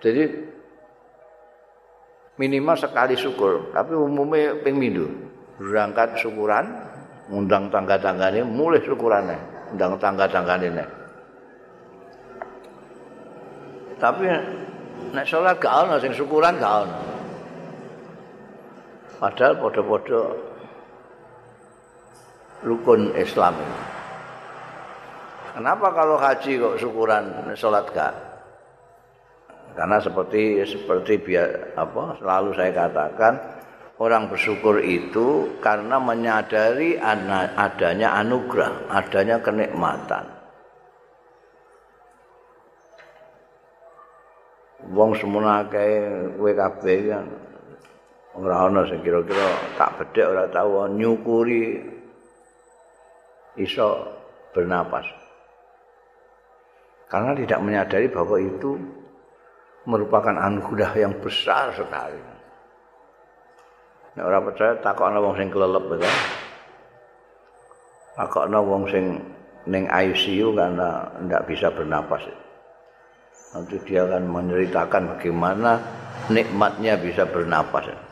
Jadi 0.00 0.22
minimal 2.38 2.78
sekali 2.78 3.18
syukur. 3.18 3.74
Tapi 3.74 3.92
umumnya 3.92 4.56
ping 4.62 4.78
minggu 4.80 5.06
berangkat 5.60 6.16
syukuran 6.16 6.64
undang 7.28 7.68
tangga-tanggane 7.68 8.40
mulai 8.42 8.80
syukurannya 8.80 9.38
undang 9.76 9.94
tangga-tanggane 10.00 10.72
tapi 14.00 14.24
nek 15.12 15.26
sholat 15.28 15.60
gak 15.60 15.86
ono 15.86 16.00
syukuran 16.00 16.56
gak 16.56 16.88
padahal 19.20 19.54
podo-podo 19.60 20.49
rukun 22.64 23.12
Islam 23.16 23.56
ini. 23.56 23.80
Kenapa 25.50 25.86
kalau 25.92 26.16
haji 26.16 26.52
kok 26.56 26.78
syukuran 26.78 27.52
sholat 27.58 27.86
gak? 27.90 28.14
Karena 29.74 29.98
seperti 30.02 30.62
seperti 30.66 31.12
biar 31.20 31.74
apa 31.78 32.18
selalu 32.18 32.50
saya 32.54 32.72
katakan 32.74 33.34
orang 34.00 34.32
bersyukur 34.32 34.80
itu 34.82 35.58
karena 35.60 36.00
menyadari 36.00 36.96
adanya 36.98 38.18
anugerah, 38.18 38.88
adanya 38.88 39.36
kenikmatan. 39.38 40.26
Wong 44.90 45.14
semua 45.14 45.62
kayak 45.70 46.40
WKB 46.40 46.82
kan 47.12 47.26
ora 48.34 48.66
ana 48.66 48.82
sing 48.88 49.04
kira-kira 49.04 49.76
tak 49.76 49.92
bedhek 50.00 50.26
ora 50.26 50.48
tau 50.48 50.88
nyukuri 50.88 51.99
iso 53.58 54.06
bernapas. 54.54 55.06
Karena 57.10 57.34
tidak 57.34 57.58
menyadari 57.62 58.06
bahwa 58.06 58.38
itu 58.38 58.78
merupakan 59.88 60.36
anugerah 60.36 60.92
yang 60.94 61.14
besar 61.18 61.74
sekali. 61.74 62.20
Nek 64.14 64.24
ora 64.26 64.38
percaya 64.42 64.78
takokno 64.78 65.18
wong 65.22 65.34
sing 65.38 65.48
kelelep 65.50 65.86
ya. 65.98 66.12
Takokno 68.18 68.58
wong 68.62 68.82
sing 68.90 69.04
ning 69.66 69.86
ICU 69.90 70.54
karena 70.54 71.08
tidak 71.18 71.42
bisa 71.50 71.66
bernapas. 71.74 72.22
Nanti 73.50 73.76
dia 73.82 74.06
akan 74.06 74.30
menceritakan 74.30 75.02
bagaimana 75.16 75.82
nikmatnya 76.30 76.94
bisa 76.98 77.26
bernapas. 77.26 78.09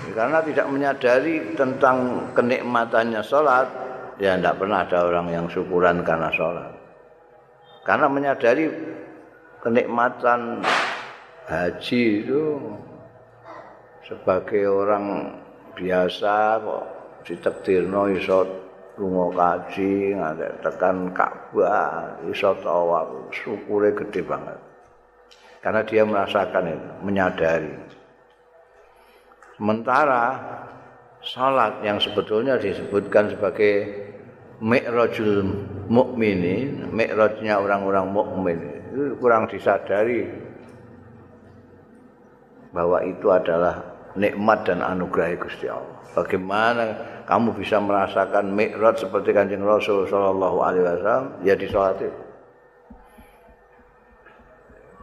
Karena 0.00 0.40
tidak 0.40 0.66
menyadari 0.72 1.54
tentang 1.54 2.28
kenikmatannya 2.32 3.20
sholat, 3.20 3.68
ya 4.16 4.34
tidak 4.40 4.56
pernah 4.56 4.82
ada 4.82 4.98
orang 5.06 5.28
yang 5.28 5.46
syukuran 5.46 6.00
karena 6.00 6.32
sholat. 6.32 6.72
Karena 7.84 8.06
menyadari 8.08 8.68
kenikmatan 9.60 10.64
haji 11.48 12.02
itu 12.24 12.44
sebagai 14.04 14.64
orang 14.66 15.36
biasa 15.76 16.58
kok 16.64 16.84
ditekdirno 17.24 18.10
iso 18.16 18.40
lunga 19.00 19.32
kaji 19.32 20.12
tekan 20.60 21.12
Ka'bah 21.16 22.20
iso 22.28 22.52
tawaf 22.60 23.32
syukure 23.32 23.92
gede 23.96 24.20
banget. 24.24 24.58
Karena 25.60 25.84
dia 25.84 26.08
merasakan 26.08 26.72
itu, 26.72 26.88
menyadari. 27.04 27.99
Sementara 29.60 30.40
salat 31.20 31.84
yang 31.84 32.00
sebetulnya 32.00 32.56
disebutkan 32.56 33.28
sebagai 33.36 33.92
mi'rajul 34.64 35.52
mukminin, 35.84 36.88
mi'rajnya 36.88 37.60
orang-orang 37.60 38.08
mukmin 38.08 38.56
itu 38.88 39.20
kurang 39.20 39.52
disadari 39.52 40.32
bahwa 42.72 43.04
itu 43.04 43.28
adalah 43.28 43.84
nikmat 44.16 44.64
dan 44.64 44.80
anugerah 44.80 45.36
Gusti 45.36 45.68
Allah. 45.68 46.08
Bagaimana 46.16 46.84
kamu 47.28 47.52
bisa 47.60 47.76
merasakan 47.84 48.56
mi'raj 48.56 48.96
seperti 48.96 49.36
Kanjeng 49.36 49.60
Rasul 49.60 50.08
sallallahu 50.08 50.56
alaihi 50.64 50.88
wasallam 50.88 51.24
ya 51.44 51.52
di 51.52 51.68
salat 51.68 52.00
itu. 52.00 52.22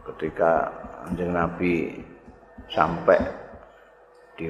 Ketika 0.02 0.66
Kanjeng 1.06 1.30
Nabi 1.30 1.94
sampai 2.74 3.47
di 4.38 4.46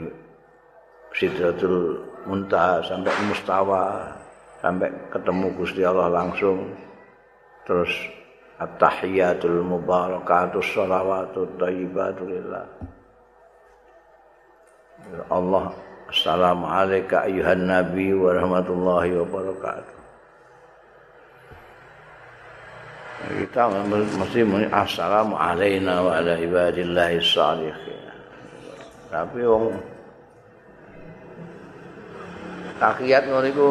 Sidratul 1.17 2.05
Muntaha 2.29 2.85
sampai 2.85 3.11
Mustawa 3.25 4.13
sampai 4.61 4.93
ketemu 5.09 5.47
Gusti 5.57 5.81
Allah 5.81 6.13
langsung. 6.13 6.69
Terus 7.65 7.91
at-tahiyatul 8.61 9.65
mubarakatus 9.65 10.77
shalawatut 10.77 11.57
thayyibatu 11.57 12.29
lillah. 12.29 12.69
Allah 15.33 15.73
Assalamualaikum 16.09 17.21
ayuhan 17.21 17.69
nabi 17.69 18.17
wa 18.17 18.33
rahmatullahi 18.33 19.13
wa 19.13 19.29
kita 23.29 23.69
mesti 23.69 24.41
assalamu 24.73 25.37
alaina 25.37 26.01
wa 26.01 26.17
ala 26.17 26.39
ibadillahi 26.41 27.21
salihin 27.21 28.18
tapi 29.09 29.41
wong 29.41 29.73
takiyat 32.77 33.25
ngono 33.27 33.49
iku 33.49 33.69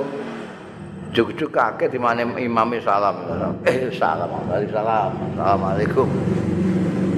juk-juk 1.13 1.53
kaget 1.53 1.94
di 1.94 2.00
mana 2.01 2.25
imamnya 2.25 2.84
salam. 2.84 3.15
Eh 3.63 3.89
salam 3.96 4.29
dari 4.50 4.67
salam. 4.70 5.13
Assalamualaikum. 5.34 6.08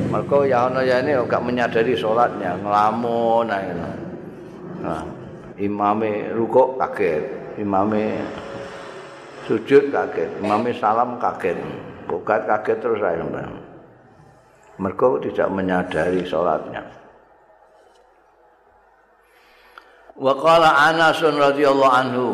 Mereka 0.10 0.38
ya 0.50 0.66
ono 0.66 0.82
ya 0.82 1.06
ini 1.06 1.14
gak 1.30 1.44
menyadari 1.46 1.94
sholatnya 1.94 2.58
ngelamun 2.66 3.46
nah, 4.82 5.06
imamnya 5.62 6.34
rukuk 6.34 6.82
kaget 6.82 7.24
imamnya 7.62 8.26
sujud 9.46 9.94
kaget 9.94 10.30
imamnya 10.42 10.74
salam 10.82 11.22
kaget 11.22 11.62
bukan 12.10 12.42
kaget 12.42 12.78
terus 12.82 12.98
saya 12.98 13.22
mereka 14.82 15.08
tidak 15.22 15.50
menyadari 15.54 16.26
sholatnya 16.26 16.82
wa 20.20 20.36
qala 20.36 20.92
Anas 20.92 21.24
radhiyallahu 21.24 21.96
anhu 21.96 22.30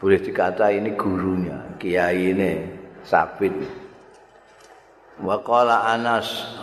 boleh 0.00 0.16
dikata 0.16 0.72
ini 0.72 0.96
gurunya, 0.96 1.76
kiai 1.76 2.32
ini 2.32 2.52
Sabit. 3.04 3.52
Wa 5.20 5.36
qala 5.44 5.92
Anas 5.92 6.56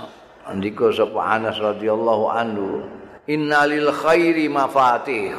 andika 0.50 0.90
sapa 0.90 1.38
Anas 1.38 1.62
radhiyallahu 1.62 2.26
anhu, 2.34 2.82
innalil 3.30 3.94
khairi 3.94 4.50
mafatih. 4.50 5.38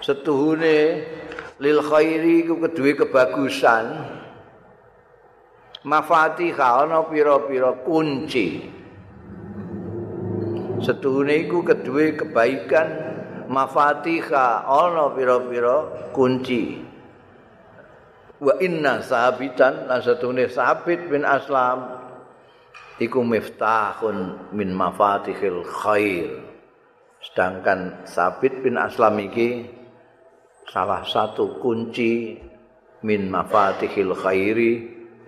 Setuhune 0.00 1.04
lil 1.60 1.80
khairi 1.84 2.48
ku 2.48 2.56
kedue 2.56 2.96
kebagusan. 2.96 4.16
Mafatih 5.84 6.56
ana 6.56 7.04
pira-pira 7.04 7.84
kunci. 7.84 8.77
Setuhune 10.78 11.46
iku 11.46 11.66
kedue 11.66 12.14
kebaikan. 12.14 12.88
Mafatiha 13.48 14.68
ana 14.68 15.08
pira-pira 15.16 16.10
kunci. 16.12 16.84
Wa 18.38 18.60
inna 18.60 19.00
sabitan 19.00 19.88
lan 19.88 20.04
satune 20.04 20.52
sabit 20.52 21.08
bin 21.08 21.24
aslam 21.24 21.96
iku 23.00 23.24
miftahun 23.24 24.52
min 24.52 24.68
mafatihil 24.76 25.64
khair. 25.64 26.44
Sedangkan 27.24 28.04
sabit 28.04 28.60
bin 28.60 28.76
aslam 28.76 29.16
iki 29.16 29.64
salah 30.68 31.02
satu 31.08 31.56
kunci 31.56 32.36
min 33.00 33.32
mafatihil 33.32 34.12
khairi 34.12 34.72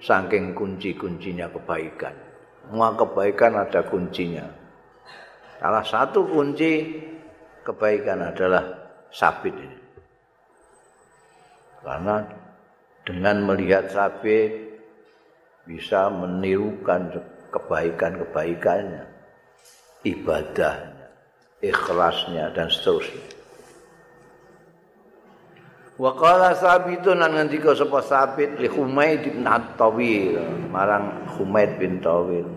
saking 0.04 0.52
kunci-kuncinya 0.52 1.48
kebaikan. 1.56 2.12
Semua 2.68 2.92
kebaikan 2.94 3.56
ada 3.56 3.80
kuncinya 3.88 4.59
salah 5.60 5.84
satu 5.84 6.24
kunci 6.24 6.88
kebaikan 7.60 8.32
adalah 8.32 8.64
sabit 9.12 9.52
ini. 9.52 9.78
Karena 11.84 12.24
dengan 13.04 13.36
melihat 13.44 13.92
sabit 13.92 14.52
bisa 15.68 16.08
menirukan 16.08 17.20
kebaikan-kebaikannya, 17.52 19.04
ibadahnya, 20.08 21.08
ikhlasnya 21.60 22.52
dan 22.56 22.68
seterusnya. 22.72 23.40
Wa 26.00 26.16
qala 26.16 26.56
sabitun 26.56 27.20
lan 27.20 27.36
ngendika 27.36 27.76
sapa 27.76 28.00
sabit 28.00 28.56
li 28.56 28.72
Humaid 28.72 29.20
bin 29.20 29.44
At-Tawil 29.44 30.40
marang 30.72 31.28
Humaid 31.36 31.76
bin 31.76 32.00
Tawil 32.00 32.48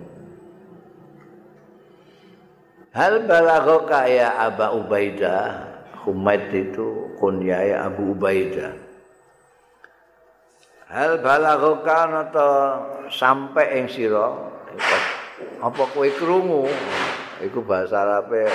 Hal 2.94 3.26
balaghoka 3.26 4.06
ya 4.06 4.38
Aba 4.38 4.70
Ubaidah 4.70 5.66
Humaid 6.06 6.54
itu 6.54 7.10
kunyai 7.18 7.74
Abu 7.74 8.14
Ubaidah 8.14 8.70
Hal 10.94 11.18
balaghoka 11.26 12.06
nata 12.06 12.50
sampai 13.10 13.82
ing 13.82 13.90
sira? 13.90 14.30
Apa 15.58 15.90
kowe 15.90 16.06
krungu? 16.06 16.70
Iku 17.42 17.66
bahasa 17.66 18.06
Arabe 18.06 18.46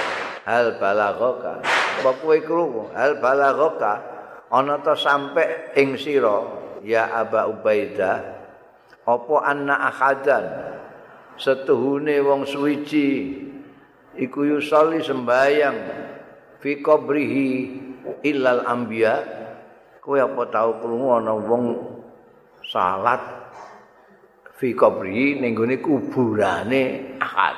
hal 0.47 0.79
balaghoka 0.79 1.59
apa 1.99 2.11
kowe 2.23 2.39
krungu? 2.39 2.95
Hal 2.95 3.19
balaghoka 3.19 3.99
ana 4.55 4.79
sampai 4.95 5.75
ing 5.75 5.99
sira? 5.99 6.47
Ya 6.87 7.11
Aba 7.11 7.51
Ubaidah 7.51 8.23
apa 9.03 9.35
anna 9.43 9.83
ahadan? 9.91 10.47
Setuhune 11.35 12.23
wong 12.23 12.47
suwiji 12.47 13.48
iku 14.19 14.43
yusalli 14.45 15.01
sembayang 15.01 15.79
fi 16.59 16.83
qabrihi 16.83 17.49
illal 18.27 18.67
anbiya. 18.67 19.39
Kowe 20.03 20.19
apa 20.19 20.43
tau 20.49 20.81
krungu 20.81 21.09
ana 21.13 21.37
wong 21.37 21.65
salat 22.65 23.21
fi 24.57 24.73
qabrihi 24.73 25.39
ning 25.39 25.53
gone 25.53 25.77
kuburane 25.79 27.15
ahad 27.21 27.57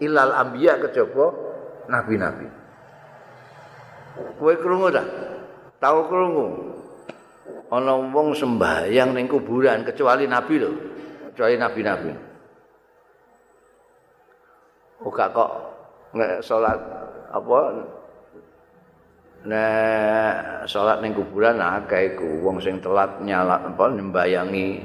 illal 0.00 0.32
anbiya 0.32 0.80
kejaba 0.80 1.26
nabi-nabi. 1.92 2.48
Kowe 4.40 4.54
krungu 4.58 4.88
ta? 4.90 5.04
Tau 5.78 6.08
krungu? 6.08 6.46
Ana 7.68 8.00
wong 8.00 8.32
sembayang 8.32 9.12
ning 9.12 9.28
kuburan 9.28 9.84
kecuali 9.84 10.24
nabi 10.24 10.56
lho 10.56 10.72
kecuali 11.28 11.60
nabi-nabi 11.60 12.27
Buka 14.98 15.30
kok 15.30 15.50
nek 16.18 16.42
salat 16.42 16.80
apa 17.30 17.58
nek 19.46 20.66
salat 20.66 20.98
ning 20.98 21.14
kuburan 21.14 21.62
akeh 21.62 22.14
iku 22.14 22.42
wong 22.42 22.58
sing 22.58 22.82
telat 22.82 23.22
nyala 23.22 23.62
apa 23.62 23.94
nyembayangi 23.94 24.82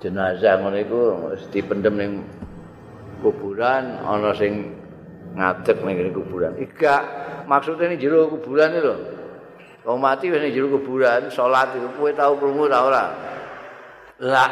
jenazah 0.00 0.56
ngono 0.62 0.78
iku 0.80 1.00
mesti 1.20 1.52
dipendem 1.52 1.94
ning 2.00 2.12
kuburan 3.20 4.00
ana 4.00 4.32
sing 4.32 4.72
ngadeg 5.36 5.84
ning 5.84 6.14
kuburan. 6.16 6.56
Iga 6.56 6.96
maksudnya 7.44 7.92
ning 7.92 8.00
jero 8.00 8.32
kuburan 8.32 8.72
iki 8.72 8.80
lho. 8.80 8.96
Wong 9.84 9.98
mati 10.00 10.32
wis 10.32 10.40
ning 10.40 10.56
jero 10.56 10.72
kuburan 10.80 11.28
salat 11.28 11.76
iku 11.76 11.88
kowe 11.92 12.10
tau 12.16 12.40
krungu 12.40 12.64
ta 12.72 12.88
ora? 12.88 13.04
Lah, 14.18 14.50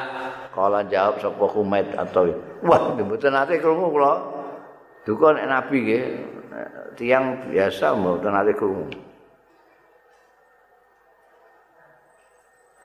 kala 0.55 0.87
jawab 0.87 1.19
sapa 1.19 1.43
kumet 1.51 1.91
atau 1.99 2.31
wah 2.67 2.93
mboten 2.99 3.33
nate 3.33 3.63
krungu 3.63 3.89
kula. 3.95 4.15
Duka 5.07 5.39
nek 5.39 5.47
nabi 5.47 5.77
nggih 5.87 6.05
tiang 6.99 7.49
biasa 7.49 7.95
mboten 7.95 8.33
nate 8.35 8.53
krungu. 8.59 8.91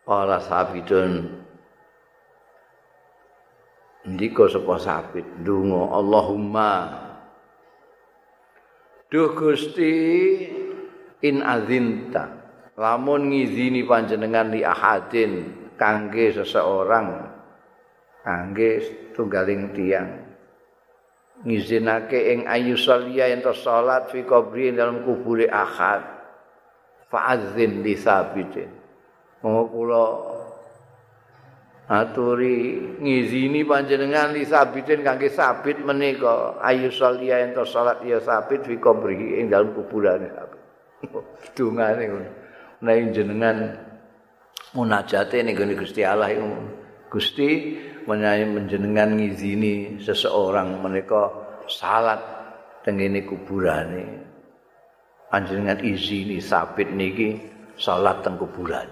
Para 0.06 0.42
sabidun 0.42 1.42
ndika 4.06 4.50
sapa 4.50 4.82
sabit 4.82 5.26
ndonga 5.42 5.94
Allahumma 5.94 6.72
Duh 9.12 9.36
Gusti 9.36 9.94
in 11.22 11.44
azinta 11.46 12.32
lamun 12.80 13.30
ngizini 13.30 13.86
panjenengan 13.86 14.50
li 14.50 14.66
ahadin 14.66 15.54
kangge 15.78 16.34
seseorang 16.34 17.31
kangge 18.22 18.82
tunggaling 19.18 19.74
tiang 19.74 20.10
ngizinake 21.42 22.20
ing 22.38 22.40
ayu 22.46 22.78
salia 22.78 23.30
ento 23.34 23.54
salat 23.54 24.14
fi 24.14 24.22
kubri 24.22 24.70
dalam 24.70 25.02
kubure 25.02 25.50
ahad 25.50 26.06
fa'adzin 27.10 27.82
li 27.82 27.98
sabitin 27.98 28.70
kula 29.42 30.06
aturi 31.92 32.80
ngizini 33.02 33.68
panjenengan 33.68 34.32
li 34.32 34.48
sabitin 34.48 35.04
kangge 35.04 35.28
sabit 35.28 35.82
menika. 35.84 36.62
Ayu 36.64 36.88
salia 36.94 37.42
ento 37.44 37.66
salat 37.68 38.00
ya 38.06 38.22
sabit 38.22 38.64
fi 38.64 38.78
kubri 38.78 39.42
ing 39.42 39.52
dalam 39.52 39.74
kuburane. 39.76 40.30
Sabit 40.32 41.52
dungane 41.58 42.04
ngono. 42.08 42.32
Nek 42.82 42.98
jenengan 43.14 43.58
munajate 44.74 45.44
ning 45.44 45.58
Gusti 45.76 46.02
Allah 46.06 46.32
Gusti 47.12 47.76
menawi 48.06 48.46
menjenengan 48.48 49.18
ngizini 49.18 50.02
seseorang 50.02 50.82
menika 50.82 51.30
salat 51.70 52.20
tengene 52.82 53.24
kuburane 53.24 54.06
panjenengan 55.30 55.80
izini 55.86 56.42
sabit 56.42 56.90
niki 56.92 57.38
salat 57.78 58.20
teng 58.26 58.36
kuburan 58.36 58.90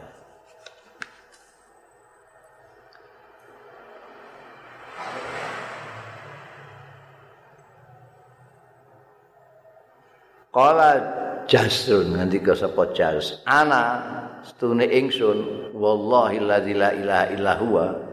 Kala 10.49 10.97
jasrun 11.45 12.17
nganti 12.17 12.41
ke 12.41 12.57
sapa 12.57 12.89
jas. 12.97 13.37
Ana 13.45 14.01
stune 14.41 14.81
ingsun 14.81 15.71
wallahi 15.77 16.41
la 16.41 16.57
ilaha 16.57 17.25
illa. 17.29 18.08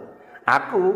Aku 0.46 0.94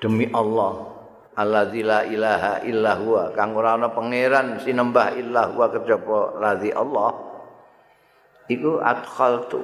demi 0.00 0.24
Allah 0.32 0.88
alladzi 1.36 1.84
la 1.84 2.00
ilaha 2.08 2.64
illa 2.64 2.96
huwa 2.96 3.28
kang 3.36 3.52
ora 3.52 3.76
ana 3.76 3.92
pangeran 3.92 4.56
sinembah 4.56 5.12
illa 5.20 5.52
huwa 5.52 5.68
kejaba 5.68 6.40
ladzi 6.40 6.72
Allah. 6.72 7.12
Iku 8.48 8.80
adkhaltu 8.80 9.60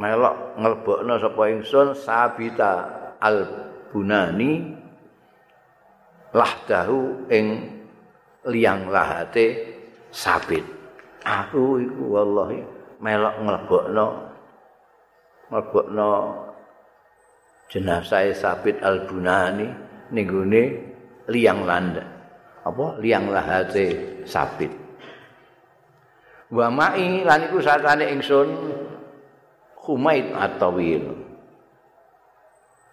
melok 0.00 0.56
nglebokno 0.56 1.20
sapa 1.20 1.42
ingsun 1.52 1.92
sabita 1.92 2.72
al 3.20 3.44
bunani 3.92 4.80
lahdahu 6.32 7.28
ing 7.28 7.46
liang 8.48 8.88
lahate 8.88 9.76
sabit. 10.08 10.64
Aku 11.20 11.76
iku 11.84 12.02
wallahi 12.16 12.64
melok 12.96 13.36
nglebokno 13.44 14.06
nglebokno 15.52 16.08
jenazah 17.72 18.28
sabit 18.36 18.84
al-bunani 18.84 19.72
ning 20.12 20.28
liang 21.32 21.64
landa. 21.64 22.04
Apa 22.62 23.00
liang 23.00 23.32
lahate 23.32 24.20
sabit. 24.28 24.70
Wa 26.52 26.68
ma'i 26.68 27.24
lan 27.24 27.48
iku 27.48 27.64
satane 27.64 28.12
ingsun 28.12 28.48
Humaid 29.88 30.36
Atawil. 30.36 31.04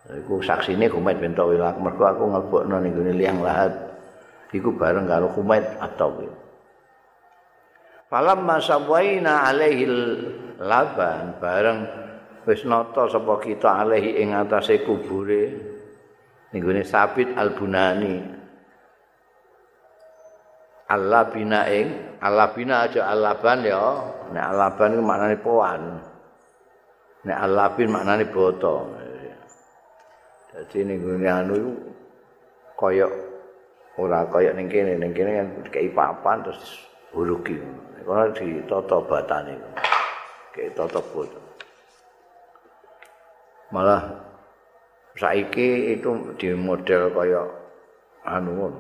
Iku 0.10 0.42
saksine 0.42 0.90
Humaid 0.90 1.22
bin 1.22 1.36
Tawil. 1.36 1.60
Mergo 1.60 2.08
aku 2.08 2.24
nglebokno 2.32 2.82
ning 2.82 2.96
liang 3.20 3.44
lahat 3.44 3.76
iku 4.56 4.74
bareng 4.74 5.06
karo 5.06 5.28
Humaid 5.36 5.68
Atawil. 5.78 6.32
Falam 8.10 8.42
masawaina 8.42 9.46
alaihi 9.54 9.86
laban 10.58 11.38
bareng 11.38 12.09
wis 12.50 12.66
nata 12.66 13.06
sapa 13.06 13.38
kita 13.38 13.86
alaihi 13.86 14.26
ing 14.26 14.34
atase 14.34 14.82
kubure 14.82 15.54
ninggone 16.50 16.82
Sabit 16.82 17.38
Al-Bunani. 17.38 18.42
Allah 20.90 21.30
bina 21.30 21.70
ing 21.70 22.18
bina 22.58 22.90
aja 22.90 23.06
Alaban 23.14 23.62
ya. 23.62 23.86
Nek 24.34 24.46
Alaban 24.50 24.98
iku 24.98 25.04
maknane 25.06 25.38
poan. 25.38 25.82
Nek 27.30 27.38
Alabin 27.38 27.94
maknane 27.94 28.26
boto. 28.26 28.90
Dadi 30.50 30.82
ning 30.82 31.06
anu 31.30 31.54
iku 31.54 31.74
kaya 32.74 33.06
ora 34.02 34.26
kaya 34.26 34.50
ning 34.58 34.66
kene 34.66 34.98
ning 34.98 35.14
kene 35.14 35.38
kan 35.38 35.48
papan 35.94 36.42
terus 36.42 36.90
huluki. 37.14 37.62
Ora 38.10 38.34
ditata 38.34 38.98
batane. 39.06 39.54
Kayak 40.50 40.74
tata 40.74 41.02
boto. 41.14 41.39
Malah 43.70 44.02
saiki 45.14 45.94
itu 45.94 46.34
di 46.42 46.50
model 46.58 47.14
kaya 47.14 47.44
anu 48.26 48.74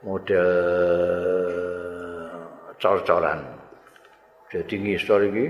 model 0.00 0.48
cor-coran. 2.80 3.40
Jadi 4.48 4.74
ngisor 4.80 5.28
iki 5.28 5.46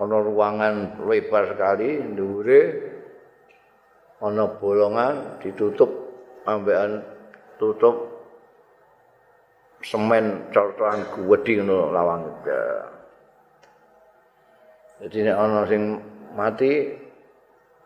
ana 0.00 0.16
ruangan 0.24 0.98
lebar 1.04 1.54
sekali 1.54 2.02
dhuwure 2.16 2.60
ana 4.24 4.48
bolongan 4.48 5.38
ditutup 5.44 5.90
ambekan 6.48 7.04
tutup 7.60 8.08
semen 9.84 10.48
corcoran 10.48 11.04
gedhi 11.12 11.60
ngono 11.60 11.92
lawang. 11.92 12.24
Jadi 15.04 15.28
ana 15.28 15.68
sing 15.68 16.00
mati 16.32 17.03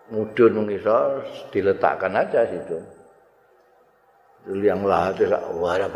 mudun 0.08 0.68
ngisor 0.68 1.24
diletakkan 1.52 2.16
aja 2.16 2.48
situ. 2.48 2.78
Liang 4.48 4.88
lahat 4.88 5.28
sak 5.28 5.44
wara. 5.60 5.88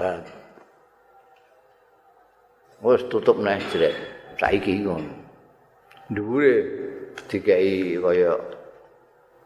Wes 2.83 3.03
tutup 3.09 3.40
neh 3.40 3.57
jrek. 3.72 3.94
Saiki 4.37 4.83
ngono. 4.85 5.12
Dhuwure 6.12 6.55
dikai 7.31 7.96
kaya 7.96 8.37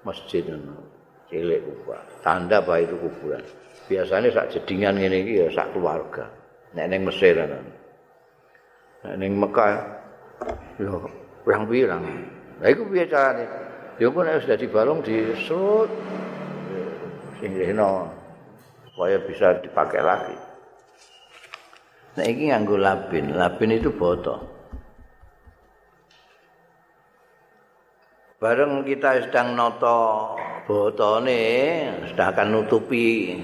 masjid 0.03 0.43
ngono. 0.43 0.83
Cilik 1.31 1.63
kubah. 1.63 2.03
Tanda 2.23 2.63
bahwa 2.63 2.83
itu 2.83 2.97
kuburan. 2.99 3.43
Biasanya 3.87 4.31
sak 4.35 4.51
jedingan 4.55 4.99
ngene 4.99 5.17
iki 5.23 5.33
ya 5.43 5.49
sak 5.55 5.71
keluarga. 5.75 6.27
nek 6.77 6.87
ning 6.93 7.09
Mesir 7.09 7.41
ana. 7.41 7.57
Nek 9.07 9.15
ning 9.17 9.33
Mekah 9.41 9.73
yo 10.77 11.09
pirang-pirang. 11.49 12.05
Lah 12.61 12.69
iku 12.69 12.85
piye 12.93 13.09
carane? 13.09 13.66
Kok 13.97 14.21
nek 14.21 14.45
sudah 14.45 14.59
dibalung 14.61 15.01
diserut 15.01 15.89
sing 17.41 17.57
rene 17.57 18.13
supaya 18.93 19.17
bisa 19.25 19.57
dipakai 19.65 20.01
lagi. 20.05 20.37
Nah 22.17 22.25
ini 22.25 22.53
nganggo 22.53 22.77
labin, 22.77 23.33
labin 23.33 23.77
itu 23.77 23.93
boto. 23.93 24.37
Bareng 28.37 28.85
kita 28.85 29.29
sedang 29.29 29.57
noto 29.57 30.33
botone, 30.69 31.45
sedang 32.13 32.37
akan 32.37 32.49
nutupi 32.53 33.37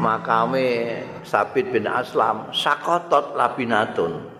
makame 0.00 1.00
Sabit 1.24 1.68
bin 1.72 1.88
Aslam 1.88 2.52
sakotot 2.52 3.36
labinatun 3.36 4.33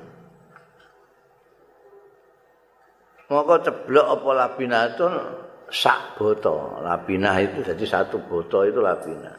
Moko 3.35 3.59
ceblok 3.59 4.07
apa 4.15 4.31
labinatun 4.31 5.13
sak 5.67 6.15
boto 6.15 6.79
labinah 6.87 7.35
itu 7.43 7.67
jadi 7.67 7.83
satu 7.83 8.23
boto 8.31 8.63
itu 8.63 8.79
labinah 8.79 9.35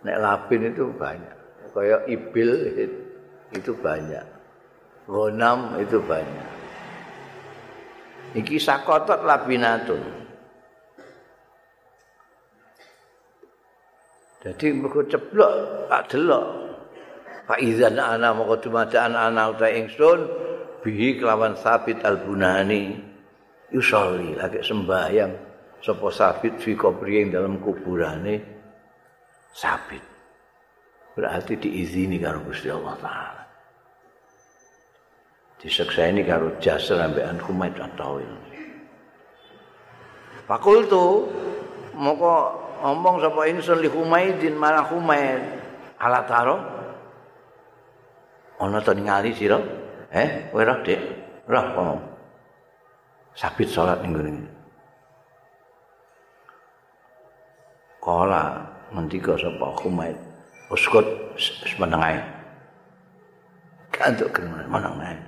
nek 0.00 0.16
labin 0.16 0.72
itu 0.72 0.88
banyak 0.96 1.36
kayak 1.76 2.08
ibil 2.08 2.50
itu 3.52 3.76
banyak 3.76 4.24
Gonam 5.06 5.82
itu 5.82 5.98
banyak. 5.98 6.50
Iki 8.38 8.56
sakotot 8.62 9.26
labinatun. 9.26 10.00
Jadi 14.42 14.66
mergo 14.74 15.02
ceblok 15.06 15.52
tak 15.90 16.02
delok. 16.10 16.46
Fa 17.46 17.58
idzan 17.58 17.98
ana 17.98 18.30
moko 18.30 18.58
dumadaan 18.58 19.14
ana 19.18 19.50
uta 19.50 19.66
ingsun 19.66 20.22
bihi 20.82 21.22
kelawan 21.22 21.54
sabit 21.54 22.02
albunani 22.02 22.98
yusolli 23.70 24.34
lagi 24.34 24.60
sembahyang 24.60 25.32
sapa 25.78 26.06
sabit 26.10 26.58
fi 26.58 26.74
kubri 26.74 27.30
dalam 27.30 27.62
kuburane 27.62 28.34
sabit. 29.54 30.04
Berarti 31.12 31.60
diizini 31.60 32.16
karo 32.18 32.40
Gusti 32.42 32.72
Allah 32.72 32.96
taala. 32.98 33.42
disekseni 35.62 36.26
karo 36.26 36.58
jasel 36.58 36.98
ambekan 36.98 37.38
kumat 37.38 37.78
atawil. 37.78 38.26
Fakultu 40.42 41.30
moko 41.94 42.58
ngomong 42.82 43.22
sapa 43.22 43.46
ingsun 43.46 43.78
li 43.78 43.86
Humaidin 43.86 44.58
marang 44.58 44.90
Humaid 44.90 45.42
ala 46.02 46.26
taro 46.26 46.58
ana 48.58 48.82
to 48.82 48.90
ningali 48.90 49.30
sira 49.38 49.62
eh? 50.12 50.52
Kowe 50.52 50.62
roh 50.62 50.78
dik? 50.84 51.00
Roh 51.48 51.64
apa 51.64 51.84
sabit 53.32 53.68
salat 53.72 53.98
ning 54.04 54.12
ngene 54.12 54.44
kala 58.02 58.60
ngendika 58.92 59.38
sapa? 59.40 59.72
Humaid. 59.80 60.16
Uskut 60.72 61.04
semenengae 61.36 62.20
kantuk 63.92 64.32
kene 64.32 64.64
menengae 64.66 65.20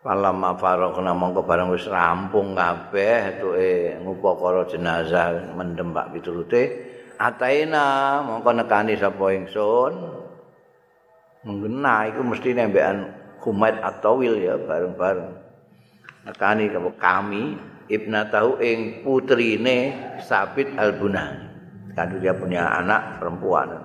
Falamma 0.00 0.56
faraqna 0.56 1.12
mongko 1.12 1.44
bareng 1.44 1.76
wis 1.76 1.84
rampung 1.84 2.56
kabeh 2.56 3.36
tuke 3.36 4.00
ngupakara 4.00 4.64
jenazah 4.64 5.52
mendem 5.52 5.92
Pak 5.92 6.16
Piturute 6.16 6.62
ataina 7.20 8.22
mongko 8.24 8.48
nekani 8.56 8.96
sapa 8.96 9.36
ingsun 9.36 10.19
menggena 11.44 12.08
iku 12.12 12.20
mesti 12.24 12.52
nembekan 12.52 13.16
Humaid 13.40 13.80
Atawil 13.80 14.36
ya 14.40 14.60
bareng-bareng. 14.60 15.32
Nekani 16.28 16.68
kami 17.00 17.56
ibnatahu 17.88 18.60
ing 18.60 19.00
putrine 19.00 19.96
Sabit 20.20 20.76
Albunani. 20.76 21.48
Kan 21.96 22.20
dia 22.20 22.36
punya 22.36 22.68
anak 22.78 23.18
perempuan. 23.18 23.80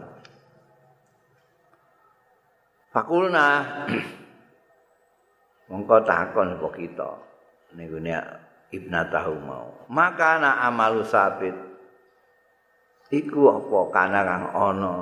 Fakulna 2.92 3.64
mongko 5.72 5.98
takon 6.04 6.60
kok 6.60 6.76
kita. 6.76 7.12
Niku 7.76 8.00
ibna 8.72 9.08
tahu 9.08 9.36
mau. 9.40 9.88
Maka 9.88 10.40
ana 10.40 10.64
amalu 10.68 11.04
sabit 11.08 11.56
iku 13.14 13.52
apa 13.52 13.80
kana 13.94 14.20
kang 14.26 14.46
ana 14.52 14.96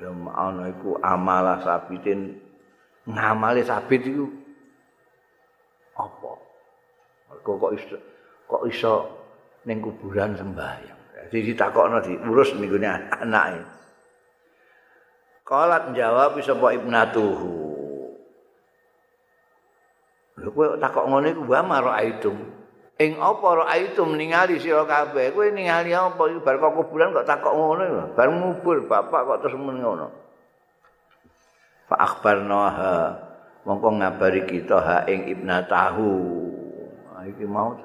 ya 0.00 0.10
ana 0.12 0.68
iku 0.72 0.96
amala 1.00 1.60
sabitin. 1.64 2.36
Ngamali 3.06 3.62
sabit 3.62 4.02
iku 4.02 4.26
apa? 5.94 6.32
Kok 7.42 7.54
kok 7.58 7.72
iso 7.78 7.96
kok 8.50 8.62
iso 8.66 8.94
ning 9.62 9.78
kuburan 9.78 10.34
sembahyang? 10.34 11.26
Jadi 11.26 11.54
ditakokno 11.54 12.02
diurus 12.02 12.54
niku 12.58 12.78
anake. 12.82 13.62
Kalat 15.46 15.94
jawab 15.94 16.38
sapa 16.42 16.74
ibnatuhu. 16.74 17.54
Lho 20.42 20.48
kowe 20.52 20.74
takok 20.76 21.06
ngene 21.06 21.28
iku 21.32 21.42
wa 21.46 21.60
maraitum. 21.62 22.55
Ing 22.96 23.20
apa 23.20 23.48
raitum 23.60 24.16
ningali 24.16 24.56
sira 24.56 24.88
kabeh? 24.88 25.36
Kowe 25.36 25.52
ningali 25.52 25.92
apa 25.92 26.16
bar 26.16 26.56
kok 26.56 26.72
kuburan 26.80 27.12
kok 27.12 27.28
takok 27.28 27.52
ngono. 27.52 28.16
Bar 28.16 28.28
ngubur 28.32 28.88
bapak 28.88 29.20
kok 29.20 29.40
terus 29.44 29.60
men 29.60 29.84
ngono. 29.84 30.08
Fa 31.92 31.96
akhbarnaha 32.00 32.96
mongko 33.68 34.00
ngabari 34.00 34.48
kita 34.48 34.80
ha 34.80 34.96
ing 35.04 35.28
ibnatahu. 35.28 36.08
Ha 37.12 37.28
iki 37.28 37.44
mau 37.44 37.76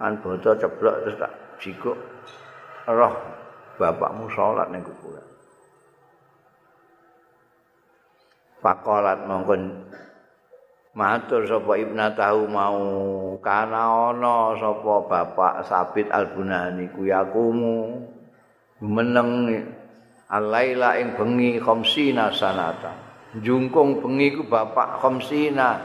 kan 0.00 0.16
bodo 0.24 0.56
ceblok 0.56 0.96
terus 1.04 1.20
tak 1.20 1.32
jikuk 1.60 2.00
roh 2.88 3.14
bapakmu 3.76 4.32
salat 4.32 4.72
ning 4.72 4.80
kuburan. 4.80 5.28
Fakolat 8.64 9.28
mongko 9.28 9.54
Matur 10.90 11.46
sapa 11.46 11.78
ibna 11.78 12.10
tahu 12.18 12.50
mau 12.50 12.82
kana 13.38 14.10
ana 14.10 14.58
sapa 14.58 15.06
bapak 15.06 15.62
Sabit 15.62 16.10
Albunani 16.10 16.90
ku 16.90 17.06
yakumu 17.06 18.02
meneng 18.82 19.54
alaila 20.26 20.98
ing 20.98 21.14
bengi 21.14 21.62
khamsina 21.62 22.34
sanata. 22.34 22.90
Jungkung 23.38 24.02
bengi 24.02 24.34
ku 24.34 24.50
bapak 24.50 24.98
khamsina 24.98 25.78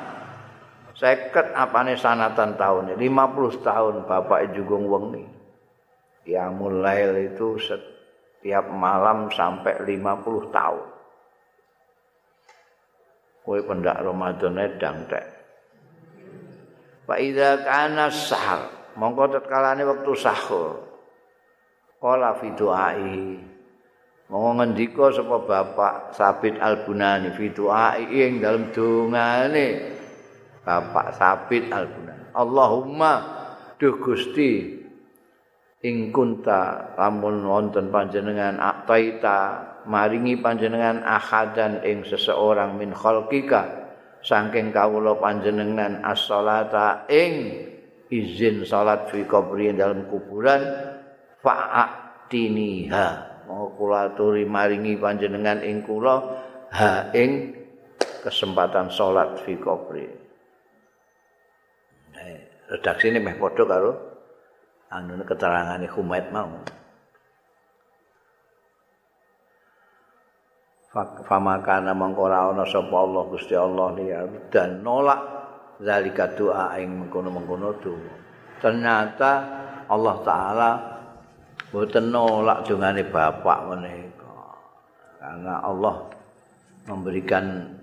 seket 0.97 1.53
apane 1.53 1.93
sanatan 1.93 2.57
tahun 2.57 2.97
50 2.97 3.61
tahun 3.61 3.95
bapak 4.09 4.57
jungkung 4.57 4.89
wengi. 4.89 5.25
Ya 6.25 6.49
mulai 6.49 7.29
itu 7.29 7.61
setiap 7.61 8.73
malam 8.73 9.29
sampai 9.29 9.85
50 9.85 10.49
tahun 10.49 10.94
kowe 13.45 13.61
pendak 13.61 14.01
Ramadan 14.01 14.57
edang 14.57 15.05
tek. 15.05 15.25
Fa 17.05 17.21
idza 17.21 17.61
kana 17.61 18.09
sahar, 18.09 18.91
mongko 18.97 19.37
tetkalane 19.37 19.85
wektu 19.85 20.17
sahur. 20.17 20.81
Qala 22.01 22.41
fi 22.41 22.49
du'ai. 22.57 23.37
Monggo 24.25 24.51
ngendika 24.57 25.13
sapa 25.13 25.37
bapak 25.45 26.17
Sabit 26.17 26.57
Al-Bunani 26.57 27.29
fi 27.37 27.53
du'ai 27.53 28.09
ing 28.09 28.41
dalem 28.41 28.73
dongane 28.73 29.93
bapak 30.65 31.13
Sabit 31.13 31.69
Al-Bunani. 31.69 32.33
Allahumma 32.33 33.13
duh 33.77 34.01
Gusti 34.01 34.81
ing 35.85 36.09
kunta 36.09 36.97
lamun 36.97 37.45
wonten 37.45 37.93
panjenengan 37.93 38.57
aktaita 38.57 39.61
maringi 39.85 40.37
panjenengan 40.41 41.01
ahadan 41.05 41.81
ing 41.81 42.05
seseorang 42.05 42.77
min 42.77 42.91
khalqika 42.91 43.89
saking 44.25 44.73
kawula 44.73 45.17
panjenengan 45.21 46.01
as-salata 46.01 47.05
ing 47.09 47.65
izin 48.09 48.65
salat 48.65 49.09
fi 49.09 49.25
kubri 49.25 49.73
dalam 49.73 50.05
kuburan 50.09 50.61
fa'atiniha. 51.41 53.07
Mau 53.45 53.69
kula 53.77 54.09
aturi 54.09 54.41
maringi 54.45 54.97
panjenengan 54.97 55.61
ing 55.61 55.85
kula 55.85 56.15
ha 56.73 57.13
ing 57.13 57.53
kesempatan 58.25 58.89
salat 58.89 59.37
fi 59.45 59.53
kubri 59.61 60.25
redaksi 62.69 63.13
ini 63.13 63.21
meh 63.21 63.37
padha 63.37 63.63
karo 63.65 63.91
anu 64.89 65.21
keterangane 65.21 65.85
Humaid 65.89 66.33
mau 66.33 66.49
famakana 71.03 71.91
mangkora 71.91 72.55
ana 72.55 72.63
sapa 72.63 72.95
Allah 72.95 73.23
Gusti 73.27 73.51
Allah 73.51 73.91
dan 74.47 74.79
nolak 74.79 75.19
zalika 75.83 76.31
doa 76.31 76.71
ing 76.79 77.03
mengkono-mengkono 77.03 77.75
donga. 77.83 78.15
Ternyata 78.63 79.31
Allah 79.91 80.15
taala 80.23 80.71
boten 81.67 82.15
nolak 82.15 82.63
dongane 82.63 83.03
bapak 83.11 83.59
menika. 83.67 84.39
Karena 85.19 85.59
Allah 85.59 86.07
memberikan 86.87 87.75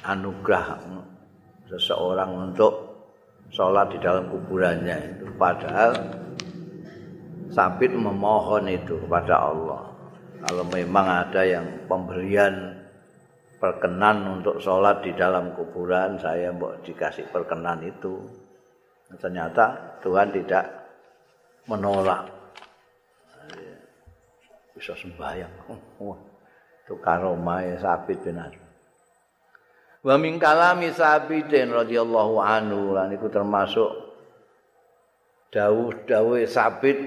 anugerah 0.00 0.80
seseorang 1.68 2.30
untuk 2.50 2.72
sholat 3.52 3.92
di 3.92 3.98
dalam 4.00 4.32
kuburannya 4.32 5.18
itu 5.18 5.26
padahal 5.36 5.92
Sabit 7.50 7.90
memohon 7.90 8.70
itu 8.70 8.94
kepada 9.02 9.50
Allah 9.50 9.90
kalau 10.40 10.64
memang 10.72 11.06
ada 11.28 11.44
yang 11.44 11.84
pemberian 11.84 12.80
perkenan 13.60 14.40
untuk 14.40 14.56
sholat 14.56 15.04
di 15.04 15.12
dalam 15.12 15.52
kuburan, 15.52 16.16
saya 16.16 16.48
mau 16.48 16.72
dikasih 16.80 17.28
perkenan 17.28 17.84
itu. 17.84 18.24
Ternyata 19.20 19.98
Tuhan 20.00 20.32
tidak 20.32 20.64
menolak. 21.68 22.32
Bisa 24.72 24.96
sembahyang. 24.96 25.52
itu 26.90 26.98
karomah 26.98 27.60
ya 27.62 27.76
sabit 27.78 28.18
benar. 28.24 28.50
Wa 30.00 30.16
min 30.16 30.40
kalami 30.40 30.90
sabitin 30.90 31.70
radhiyallahu 31.70 32.40
anhu 32.40 32.96
lan 32.96 33.12
iku 33.12 33.28
termasuk 33.28 34.10
dawuh-dawuh 35.52 36.40
sabit 36.48 36.98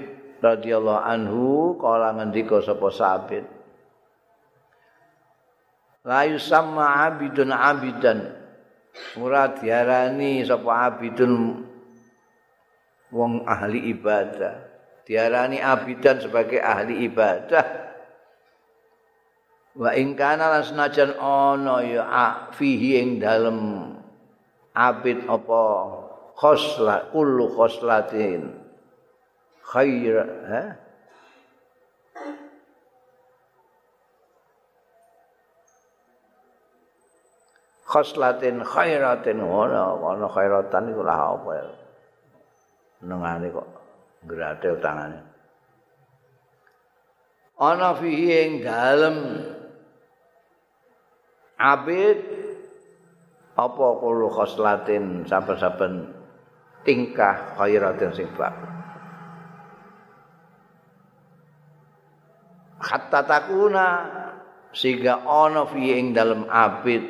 radhiyallahu 0.43 0.99
anhu 1.07 1.79
kala 1.79 2.19
ngendika 2.19 2.59
sapa 2.59 2.91
sabit 2.91 3.47
layu 6.03 6.37
sama 6.39 7.07
abidun 7.07 7.49
abidan. 7.49 8.19
Ora 9.17 9.55
diarani 9.55 10.43
sapa 10.43 10.91
abidun 10.91 11.63
wong 13.09 13.47
ahli 13.47 13.89
ibadah. 13.89 14.69
Diarani 15.03 15.59
abidan 15.59 16.19
sebagai 16.23 16.59
ahli 16.59 17.07
ibadah. 17.07 17.65
Wa 19.73 19.89
ing 19.97 20.13
kana 20.13 20.53
lan 20.53 20.63
senajan 20.63 21.17
ana 21.17 21.81
ya 21.81 22.05
fihi 22.53 23.01
ing 23.01 23.09
dalem 23.17 23.89
abid 24.77 25.25
apa 25.25 25.63
khosla 26.37 27.09
kullu 27.09 27.49
khoslatin 27.57 28.62
khair 29.63 30.15
ha 30.49 30.63
khoslatin 37.87 38.63
khairatin 38.65 39.39
ana 39.39 39.95
ana 39.95 40.25
khairatan 40.27 40.83
iku 40.91 41.01
lah 41.05 41.37
apa 41.37 41.49
ya? 41.55 41.65
Nengane 43.03 43.47
kok 43.51 43.67
grate 44.23 44.69
tangane 44.79 45.33
ana 47.63 47.95
fihi 47.95 48.27
ing 48.43 48.51
dalem. 48.65 49.17
Abid 51.63 52.19
apa 53.55 53.85
kulo 54.03 54.27
khoslatin 54.27 55.23
saben-saben 55.23 56.11
tingkah 56.83 57.55
khairatin 57.55 58.11
sing 58.11 58.27
bagus 58.35 58.82
hatta 62.83 63.23
takuna 63.23 63.87
sehingga 64.75 65.23
ana 65.23 65.63
fi 65.71 65.95
ing 65.95 66.11
dalem 66.11 66.43
abid 66.51 67.03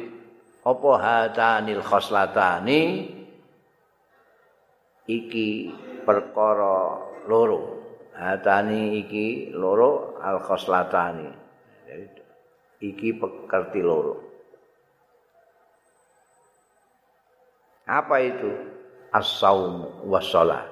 apa 0.61 0.91
hatanil 1.01 1.81
khoslatani 1.81 3.09
iki 5.09 5.73
perkara 6.05 7.01
loro 7.25 7.61
hatani 8.13 9.01
iki 9.01 9.51
loro 9.51 10.21
al 10.21 10.39
khoslatani 10.45 11.27
iki 12.79 13.09
pekerti 13.17 13.81
loro 13.81 14.33
Apa 17.83 18.15
itu? 18.23 18.51
As-saum 19.13 20.07
was-shalah. 20.07 20.65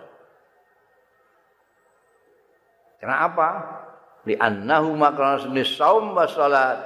Kenapa? 2.97 3.80
Li 4.29 4.37
annahu 4.37 4.93
makrana 4.93 5.41
saum 5.65 6.13
was-shalat 6.13 6.77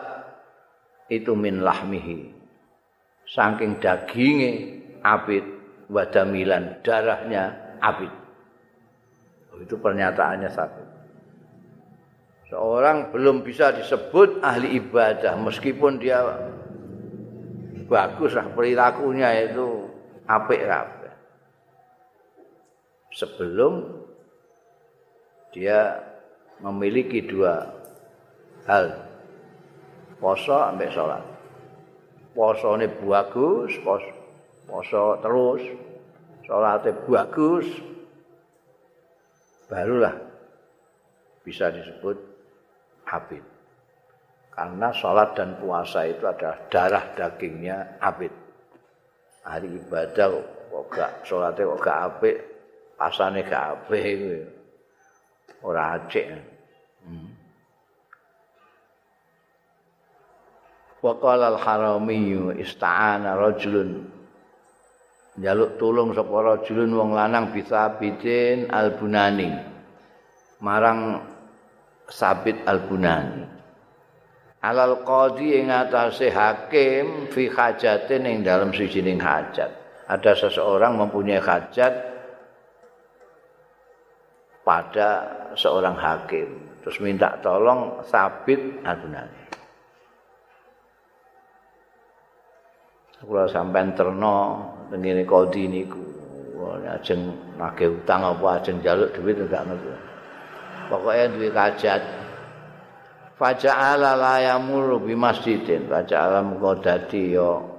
itu 1.11 1.35
min 1.35 1.59
lahmihi. 1.59 2.31
Saking 3.25 3.81
daginge 3.81 4.79
abid 5.03 5.43
wadamilan 5.91 6.79
darahnya 6.85 7.77
abid. 7.83 8.13
Oh, 9.51 9.59
itu 9.59 9.75
pernyataannya 9.75 10.49
satu. 10.49 10.83
Seorang 12.45 13.09
belum 13.09 13.41
bisa 13.41 13.73
disebut 13.73 14.39
ahli 14.45 14.77
ibadah 14.77 15.33
meskipun 15.41 15.97
dia 15.97 16.21
bagus 17.89 18.37
lah 18.37 18.47
perilakunya 18.53 19.49
itu 19.49 19.89
apik 20.29 20.61
kabeh. 20.61 21.13
Sebelum 23.15 23.73
dia 25.49 25.97
memiliki 26.61 27.23
dua 27.25 27.65
hal. 28.69 28.93
Poso 30.19 30.55
ambek 30.55 30.91
salat. 30.95 31.23
Posone 32.35 32.91
bagus, 32.91 33.71
pos, 33.79 34.03
poso 34.67 35.19
terus, 35.23 35.63
salate 36.43 36.91
bagus. 37.07 37.67
Barulah 39.71 40.15
bisa 41.47 41.71
disebut 41.71 42.17
abid. 43.07 43.43
Karena 44.55 44.87
sholat 44.95 45.35
dan 45.35 45.59
puasa 45.59 46.07
itu 46.07 46.23
adalah 46.23 46.59
darah 46.71 47.05
dagingnya 47.15 47.99
abid. 47.99 48.31
hari 49.45 49.69
ibadah 49.77 50.41
kok 50.73 50.85
gak 50.89 51.11
salate 51.21 51.61
kok 51.61 51.81
gak 51.85 51.99
apik 52.09 52.37
pasane 52.97 53.45
gak 53.45 53.85
kuwi 53.85 54.41
ora 55.65 55.97
acik 55.97 56.29
hmm. 57.09 57.29
wa 61.01 61.13
qala 61.17 61.57
al 61.57 61.59
harami 61.59 62.53
ista'ana 62.61 63.33
rajulun 63.33 64.05
njaluk 65.41 65.81
tulung 65.81 66.13
sapa 66.13 66.37
rajulun 66.55 66.93
wong 66.93 67.11
lanang 67.17 67.49
bisa 67.49 67.97
bidin 67.97 68.69
al 68.69 68.93
bunani 68.93 69.49
marang 70.61 71.25
sabit 72.07 72.61
al 72.69 72.85
bunani 72.85 73.55
alal 74.65 75.05
qadi 75.05 75.61
ing 75.61 75.69
atase 75.69 76.33
hakim 76.33 77.29
fi 77.29 77.45
hajatin 77.45 78.25
ing 78.25 78.37
dalam 78.41 78.73
sijining 78.73 79.21
hajat. 79.21 79.69
Ada 80.09 80.37
seseorang 80.37 80.97
mempunyai 80.97 81.41
hajat 81.41 81.93
pada 84.65 85.09
seorang 85.53 85.93
hakim. 85.93 86.81
Terus 86.81 86.97
minta 86.99 87.37
tolong 87.39 88.01
sabit 88.09 88.81
adunane. 88.81 89.45
Kula 93.25 93.49
sampean 93.49 93.93
terno 93.97 94.37
tengene 94.89 95.25
qadi 95.25 95.63
niku. 95.69 96.03
Ajeng 96.85 97.55
nagih 97.61 98.01
utang 98.01 98.25
apa 98.25 98.61
ajeng 98.61 98.81
njaluk 98.81 99.09
duit 99.17 99.37
enggak 99.37 99.65
ngerti. 99.65 99.89
Pokoke 100.85 101.25
duwe 101.33 101.49
hajat 101.49 102.01
faja'ala 103.41 104.13
la 104.13 104.35
yamuru 104.41 105.01
bi 105.01 105.17
masjidin 105.17 105.89
faja'ala 105.89 106.45
muga 106.45 106.77
dadi 106.77 107.33
ya 107.33 107.74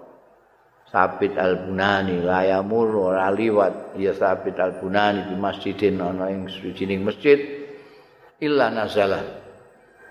sabit 0.97 1.37
al-bunani 1.37 2.25
la 2.25 2.41
yamuru 2.49 3.13
ora 3.13 3.29
liwat. 3.29 4.01
Ya 4.01 4.17
sabit 4.17 4.57
al-bunani 4.57 5.29
bi 5.29 5.37
masjidin 5.37 6.01
ana 6.01 6.33
ing 6.33 6.49
sucining 6.49 7.05
masjid. 7.05 7.37
Illa 8.41 8.73
nazalah. 8.73 9.21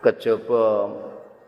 Kejaba 0.06 0.86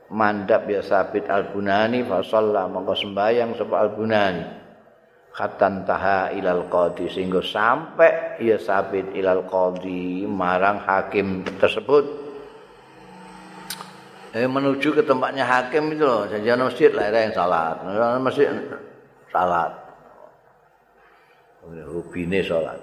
mandap 0.09 0.65
ya 0.65 0.81
sabit 0.81 1.29
al-bunani 1.29 2.01
fa 2.01 2.25
shalla 2.25 2.65
mongko 2.65 2.97
sembayang 2.97 3.53
sapa 3.53 3.75
al-bunani. 3.77 4.43
Khatan 5.37 5.85
taha 5.85 6.33
ilal 6.33 6.65
qadi 6.65 7.05
sehingga 7.13 7.45
sampai 7.45 8.41
ya 8.41 8.57
sabit 8.57 9.13
ilal 9.13 9.45
qadi 9.45 10.25
marang 10.25 10.81
hakim 10.81 11.45
tersebut. 11.61 12.25
Eh, 14.33 14.49
menuju 14.49 14.97
ke 14.97 15.05
tempatnya 15.05 15.45
hakim 15.45 15.93
itu 15.93 16.03
loh 16.09 16.25
jangan 16.25 16.73
masjid 16.73 16.89
lah 16.89 17.05
yang 17.13 17.37
salat. 17.37 17.77
Masjid 18.17 18.49
salat. 19.31 19.71
Hubine 21.67 22.39
salat. 22.45 22.79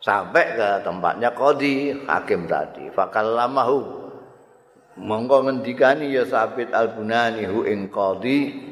Sampai 0.00 0.56
ke 0.56 0.80
tempatnya 0.80 1.36
kodi 1.36 1.92
hakim 2.08 2.48
tadi. 2.48 2.88
Fakal 2.88 3.36
lamahu. 3.36 4.00
Monggo 5.00 5.44
ngendikani 5.44 6.12
ya 6.12 6.24
sabit 6.24 6.72
al 6.72 6.96
bunani 6.96 7.44
hu 7.44 7.68
ing 7.68 7.92
kodi 7.92 8.68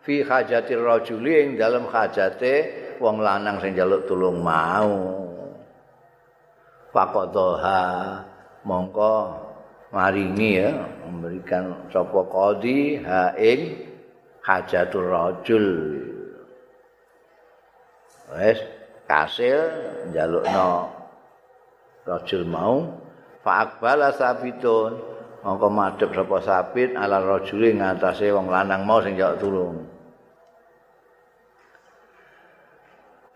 fi 0.00 0.24
hajatir 0.24 0.80
rajuli 0.80 1.32
ing 1.46 1.48
dalam 1.60 1.88
hajate 1.88 2.96
wong 3.00 3.20
lanang 3.20 3.60
sing 3.60 3.76
njaluk 3.76 4.08
tulung 4.08 4.40
mau. 4.40 5.20
Faqadha. 6.96 7.84
Mongko 8.60 9.12
maringi 9.88 10.60
ya 10.60 10.70
memberikan 11.08 11.88
sapa 11.88 12.20
qadi 12.28 13.00
ha 13.00 13.32
ing 13.36 13.89
hajatul 14.50 15.06
rajul. 15.06 15.66
Wes 18.34 18.58
kasil 19.06 19.58
njalukno 20.10 20.90
rajul 22.06 22.42
mau. 22.50 22.98
Fa 23.46 23.70
akbala 23.70 24.10
sabitun. 24.14 25.06
Mongko 25.40 25.68
madhep 25.72 26.12
sapa 26.12 26.38
sabit 26.44 26.92
ala 26.92 27.16
rajuli 27.24 27.72
ngatasé 27.72 28.28
wong 28.28 28.52
lanang 28.52 28.84
mau 28.84 29.00
sing 29.00 29.16
njaluk 29.16 29.40
tulung 29.40 29.89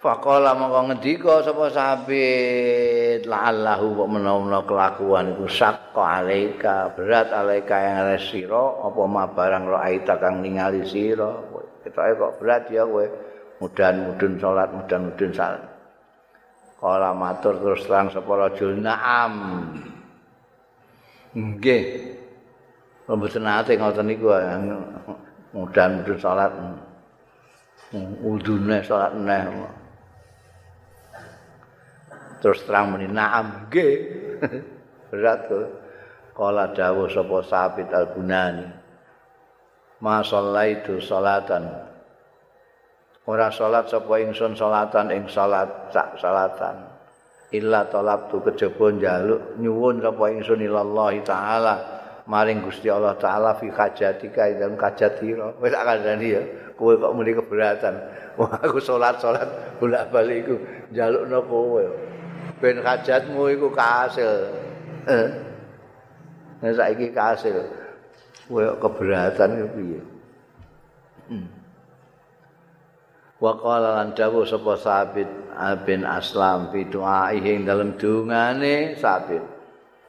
Faqala 0.04 0.52
mongko 0.52 0.92
ngendika 0.92 1.40
sapa 1.40 1.72
sabit 1.72 3.24
la'allahu 3.24 4.04
wa 4.04 4.06
menawa 4.12 4.60
kelakuan 4.68 5.32
iku 5.32 5.48
sakka 5.48 6.20
alaika 6.20 6.92
berat 6.92 7.32
alaika 7.32 7.72
yang 7.80 8.04
ada 8.04 8.20
sira 8.20 8.84
apa 8.84 9.00
ma 9.08 9.24
barang 9.24 9.64
ro 9.64 9.80
aita 9.80 10.20
kang 10.20 10.44
ningali 10.44 10.84
sira. 10.84 11.32
Ketoke 11.80 12.20
kok 12.20 12.32
berat 12.36 12.68
ya 12.68 12.84
kowe 12.84 13.00
mudan-mudun 13.64 14.36
salat 14.36 14.68
mudan-mudun 14.76 15.32
salat. 15.32 15.64
Kala 16.76 17.16
matur 17.16 17.56
terus 17.64 17.88
terang 17.88 18.12
sapa 18.12 18.28
rajul 18.28 18.76
na'am. 18.76 19.34
Nggih. 21.32 21.84
Mboten 23.08 23.40
nate 23.40 23.72
ngoten 23.80 24.04
niku 24.04 24.28
mudan-mudan 25.56 26.20
salat. 26.20 26.52
Udune 28.20 28.84
salat 28.84 29.16
neh 29.16 29.44
terus 32.44 32.60
terang 32.68 32.92
muni 32.92 33.08
naam 33.08 33.72
nggih. 33.72 33.96
Berat 35.08 35.48
kala 36.36 36.76
dawuh 36.76 37.08
sapa 37.08 37.40
sabit 37.48 37.88
al-bunani 37.88 38.84
ma 40.04 40.20
itu 40.68 41.00
salatan. 41.00 41.64
Ora 43.24 43.48
salat 43.48 43.88
sapa 43.88 44.20
ingsun 44.20 44.52
salatan 44.52 45.08
ing 45.16 45.24
salat 45.32 45.88
sak 45.88 46.20
salatan. 46.20 46.92
Illa 47.56 47.88
talabtu 47.88 48.44
kejaba 48.44 48.92
njaluk 48.92 49.56
nyuwun 49.56 50.04
sapa 50.04 50.28
ingsun 50.28 50.60
ilallahi 50.60 51.24
taala 51.24 51.74
maring 52.28 52.60
Gusti 52.68 52.92
Allah 52.92 53.16
taala 53.16 53.56
fi 53.56 53.72
hajatika 53.72 54.52
dalam 54.60 54.76
hajatira 54.76 55.56
wis 55.56 55.72
kandhani 55.72 56.28
ya 56.36 56.42
kowe 56.76 56.92
kok 56.92 57.12
muni 57.16 57.32
keberatan? 57.32 57.94
Wah 58.38 58.60
aku 58.60 58.82
salat-salat 58.82 59.78
bolak-balik 59.80 60.44
iku 60.44 60.54
njalukno 60.92 61.40
kowe 61.48 61.84
ben 62.64 62.80
hajatmu 62.80 63.52
iku 63.52 63.68
kasil. 63.68 64.48
Eh. 65.04 65.28
Nek 66.64 66.72
saiki 66.72 67.12
kasil. 67.12 67.60
Kowe 68.48 68.64
keberatan 68.80 69.60
iki 69.60 69.68
piye? 69.76 70.00
Hmm. 71.28 71.48
Wa 73.36 73.52
qala 73.60 74.00
lan 74.00 74.16
dawu 74.16 74.48
sapa 74.48 74.80
sabit 74.80 75.28
bin 75.84 76.08
Aslam 76.08 76.72
fi 76.72 76.88
du'aihi 76.88 77.68
dalam 77.68 78.00
dungane 78.00 78.96
sabit. 78.96 79.44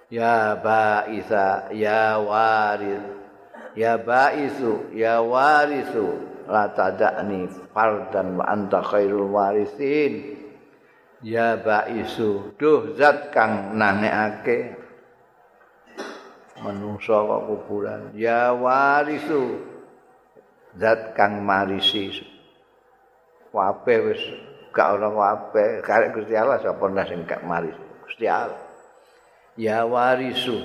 Ya 0.08 0.56
ba'isa 0.56 1.76
ya 1.76 2.16
waris 2.24 3.04
ya 3.76 4.00
ba'isu 4.00 4.96
ya 4.96 5.20
warisu 5.20 6.08
la 6.48 6.72
tada'ni 6.72 7.52
fardan 7.76 8.40
wa 8.40 8.48
anta 8.48 8.80
khairul 8.80 9.28
warisin 9.28 10.45
ya 11.26 11.58
baisu 11.58 12.54
duh 12.62 12.94
zat 12.94 13.34
kang 13.34 13.74
nanekake. 13.74 14.78
Manungsa 16.62 17.18
kok 17.18 17.42
kuburan. 17.50 18.14
Ya 18.14 18.54
warisu. 18.54 19.60
Zat 20.78 21.18
kang 21.18 21.42
marisi. 21.42 22.14
Wape 23.50 23.96
wis 24.06 24.22
gak 24.72 25.02
ora 25.02 25.10
wape. 25.10 25.82
Karek 25.82 26.14
Gusti 26.14 26.38
Allah 26.38 26.62
sapa 26.62 26.86
nang 26.88 27.10
sing 27.10 27.26
gak 27.26 27.42
maris 27.44 27.76
Gusti 28.06 28.30
Allah. 28.30 28.62
Ya 29.58 29.84
warisu. 29.84 30.62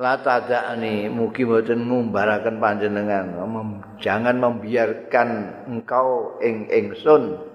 La 0.00 0.16
tadani 0.16 1.12
mugi 1.12 1.44
mboten 1.44 1.84
ngumbaraken 1.84 2.56
panjenengan. 2.56 3.36
Jangan 4.00 4.36
membiarkan 4.40 5.28
engkau 5.68 6.40
ing 6.40 6.72
ingsun 6.72 7.49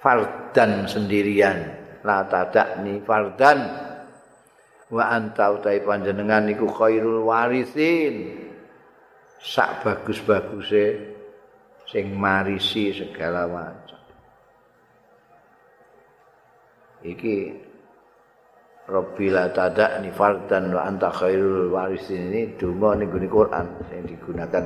fardan 0.00 0.88
sendirian. 0.88 1.78
La 2.02 2.24
tadakni 2.26 3.04
fardan. 3.04 3.60
Wa 4.90 5.14
anta 5.14 5.54
utai 5.54 5.84
panjenengan 5.84 6.50
iku 6.50 6.66
khairul 6.66 7.28
warisin. 7.28 8.48
Sak 9.40 9.86
bagus-baguse 9.86 11.14
sing 11.88 12.12
marisi 12.16 12.92
segala 12.92 13.46
macam. 13.46 14.00
Iki 17.00 17.36
Rabbi 18.90 19.26
la 19.30 19.46
tadakni 19.54 20.10
fardan 20.10 20.74
wa 20.74 20.82
anta 20.88 21.12
khairul 21.12 21.70
warisin. 21.70 22.32
Ini 22.32 22.58
donga 22.58 22.98
ning 22.98 23.12
Quran 23.12 23.66
yang 23.94 24.04
digunakan. 24.08 24.64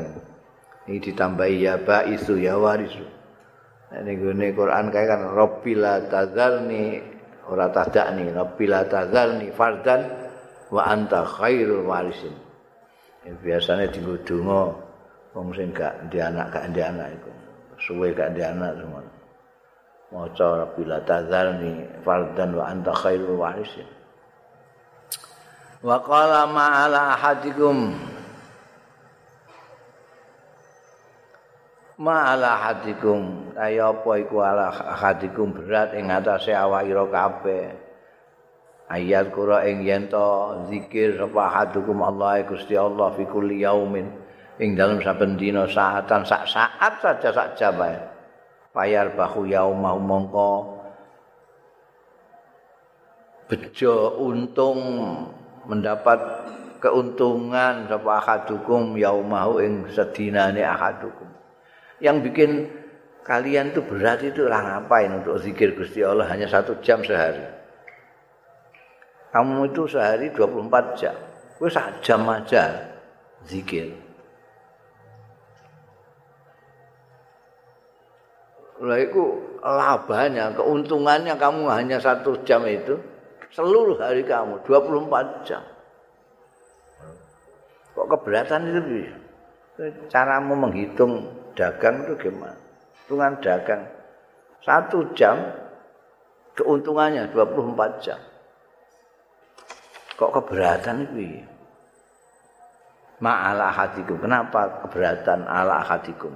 Ini 0.88 0.96
ditambahi 1.00 1.56
ya 1.64 1.74
baisu 1.80 2.40
ya 2.40 2.56
warisu 2.56 3.23
Ini 3.94 4.50
Quran 4.50 4.90
kayak 4.90 5.06
kan 5.06 5.22
Rabbila 5.30 6.10
tazalni 6.10 6.98
ora 7.46 7.70
tadakni 7.70 8.26
Rabbila 8.34 8.82
tazalni 8.90 9.54
fardan 9.54 10.02
wa 10.74 10.82
anta 10.82 11.22
khairul 11.22 11.86
warisin. 11.86 12.34
Ini 13.22 13.38
biasanya 13.38 13.86
tinggal 13.94 14.18
dungo 14.26 14.74
wong 15.30 15.54
sing 15.54 15.70
gak 15.70 16.10
di 16.10 16.18
anak 16.18 16.50
gak 16.50 16.74
di 16.74 16.82
anak 16.82 17.10
itu 17.14 17.30
suwe 17.78 18.10
gak 18.10 18.34
di 18.34 18.42
anak 18.42 18.74
semua. 18.82 19.02
Maca 20.10 20.46
Rabbila 20.66 20.98
tazalni 21.06 21.86
fardan 22.02 22.50
wa 22.58 22.64
anta 22.66 22.90
khairul 22.90 23.38
warisin. 23.38 23.86
Wa 25.84 26.02
qala 26.02 26.50
ma'ala 26.50 27.14
ahadikum 27.14 27.94
ma'ala 31.94 32.58
hadikum 32.58 33.54
kaya 33.54 33.94
apa 33.94 34.10
iku 34.18 34.42
ala 34.42 34.74
hadikum 34.74 35.54
berat 35.54 35.94
ing 35.94 36.10
atase 36.10 36.50
awakira 36.50 37.06
kabeh. 37.06 37.66
Ayat 38.84 39.32
kura 39.32 39.64
ing 39.64 39.80
yen 39.80 40.12
to 40.12 40.60
zikir 40.68 41.16
sapa 41.16 41.48
hadukum 41.48 42.04
Allah 42.04 42.44
Gusti 42.44 42.76
Allah 42.76 43.14
fi 43.16 43.24
kulli 43.24 43.64
yaumin. 43.64 44.10
Ing 44.60 44.78
dalam 44.78 45.02
saben 45.02 45.34
dina 45.34 45.66
saatan 45.66 46.22
sak 46.22 46.46
saat 46.46 47.00
saja 47.00 47.30
sak 47.32 47.48
jam 47.58 47.80
ae. 47.80 47.96
Bayar 48.74 49.14
bahu 49.16 49.48
yaumah 49.48 49.96
mongko. 49.98 50.52
Bejo 53.48 54.20
untung 54.20 54.80
mendapat 55.64 56.20
keuntungan 56.84 57.88
sapa 57.88 58.14
hadukum 58.20 59.00
yaumahu 59.00 59.64
ing 59.64 59.88
sedinane 59.88 60.60
ahadukum 60.60 61.34
yang 62.04 62.20
bikin 62.20 62.68
kalian 63.24 63.72
tuh 63.72 63.80
berat 63.88 64.20
itu 64.20 64.44
lah 64.44 64.60
ngapain 64.60 65.08
untuk 65.08 65.40
zikir 65.40 65.72
Gusti 65.72 66.04
Allah 66.04 66.28
hanya 66.28 66.44
satu 66.44 66.76
jam 66.84 67.00
sehari. 67.00 67.40
Kamu 69.32 69.72
itu 69.72 69.88
sehari 69.88 70.28
24 70.28 71.00
jam. 71.00 71.16
Gue 71.56 71.72
satu 71.72 71.96
jam 72.04 72.28
aja 72.28 72.92
zikir. 73.48 73.96
Lah 78.84 79.00
itu 79.00 79.22
labanya, 79.64 80.52
keuntungannya 80.52 81.40
kamu 81.40 81.72
hanya 81.72 81.96
satu 81.96 82.36
jam 82.44 82.68
itu 82.68 83.00
seluruh 83.48 83.96
hari 83.96 84.28
kamu 84.28 84.60
24 84.68 85.48
jam. 85.48 85.64
Kok 87.96 88.06
keberatan 88.12 88.60
itu? 88.68 89.08
Caramu 90.12 90.54
menghitung 90.54 91.43
dagang 91.54 92.06
itu 92.06 92.14
gimana? 92.28 92.58
Hitungan 93.04 93.34
dagang. 93.42 93.82
Satu 94.64 95.12
jam 95.14 95.38
keuntungannya 96.56 97.30
24 97.30 98.04
jam. 98.04 98.20
Kok 100.14 100.30
keberatan 100.30 101.10
itu 101.10 101.18
ya? 101.38 101.44
Ma'ala 103.18 103.70
hatikum. 103.70 104.18
Kenapa 104.22 104.86
keberatan 104.86 105.46
ala 105.46 105.82
hatikum? 105.82 106.34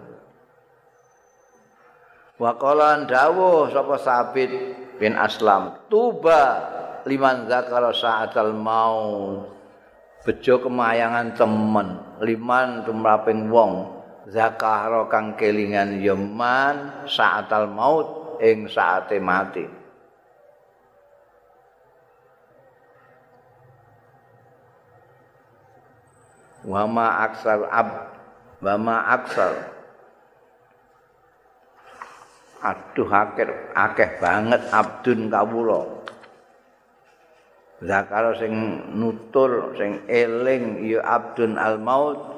Wa 2.39 2.55
qala 2.55 3.03
dawuh 3.03 3.67
sapa 3.75 3.99
sabit 3.99 4.51
bin 5.03 5.19
Aslam, 5.19 5.75
tuba 5.91 6.63
liman 7.03 7.51
zakara 7.51 7.91
sa'atal 7.91 8.55
maut. 8.55 9.59
Bejo 10.23 10.63
kemayangan 10.63 11.35
temen, 11.35 11.99
liman 12.23 12.85
tumraping 12.87 13.49
wong 13.49 13.98
zakara 14.29 15.09
kang 15.09 15.35
kelingan 15.41 16.05
yaman 16.05 17.09
saatal 17.09 17.69
maut 17.69 18.39
ing 18.45 18.69
saate 18.69 19.17
mati. 19.19 19.65
Wama 26.69 27.25
aksar 27.25 27.65
ab 27.73 27.89
wama 28.61 29.09
aksar. 29.17 29.53
Aduh 32.59 33.09
akeh 33.09 33.49
akeh 33.73 34.11
banget 34.21 34.61
abdun 34.69 35.33
kawula. 35.33 35.81
Zakara 37.79 38.35
sing 38.37 38.53
nutur 38.99 39.73
sing 39.79 40.03
eling 40.11 40.83
ya 40.83 40.99
abdun 41.07 41.55
al 41.55 41.79
maut 41.79 42.38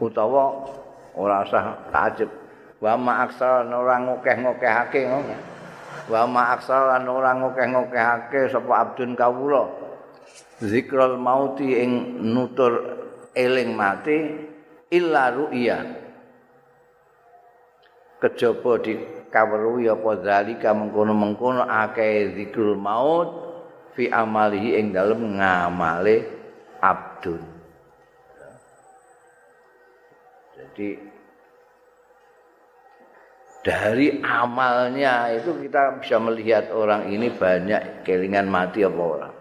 utawa 0.00 0.68
ora 1.16 1.44
usah 1.44 1.90
takjub. 1.90 2.30
Wa 2.76 2.92
ma 2.94 3.24
aksara 3.24 3.64
ora 3.64 3.96
ngokeh-ngokehake 4.04 5.00
ngono. 5.08 5.36
Wa 6.12 6.22
ma 6.28 6.52
aksara 6.52 7.00
ora 7.00 7.32
ngokeh-ngokehake 7.40 8.52
sapa 8.52 8.72
abdun 8.84 9.16
kawula. 9.16 9.64
Zikrul 10.60 11.16
mauti 11.16 11.72
ing 11.72 12.20
nutur 12.20 12.72
eling 13.32 13.72
mati 13.72 14.18
illa 14.92 15.32
ru'ya. 15.32 16.04
Kejaba 18.16 18.80
di 18.80 18.96
kaweruhi 19.28 19.92
apa 19.92 20.10
zalika 20.24 20.72
mengkono-mengkono 20.72 21.68
akeh 21.68 22.32
zikrul 22.32 22.76
maut 22.76 23.28
fi 23.92 24.08
amalihi 24.08 24.80
ing 24.80 24.96
dalem 24.96 25.36
ngamale 25.36 26.24
abdun 26.80 27.55
Jadi 30.76 30.92
dari 33.64 34.20
amalnya 34.20 35.32
itu 35.32 35.56
kita 35.56 36.04
bisa 36.04 36.20
melihat 36.20 36.68
orang 36.68 37.08
ini 37.08 37.32
banyak 37.32 38.04
kelingan 38.04 38.44
mati 38.52 38.84
apa 38.84 39.00
orang. 39.00 39.34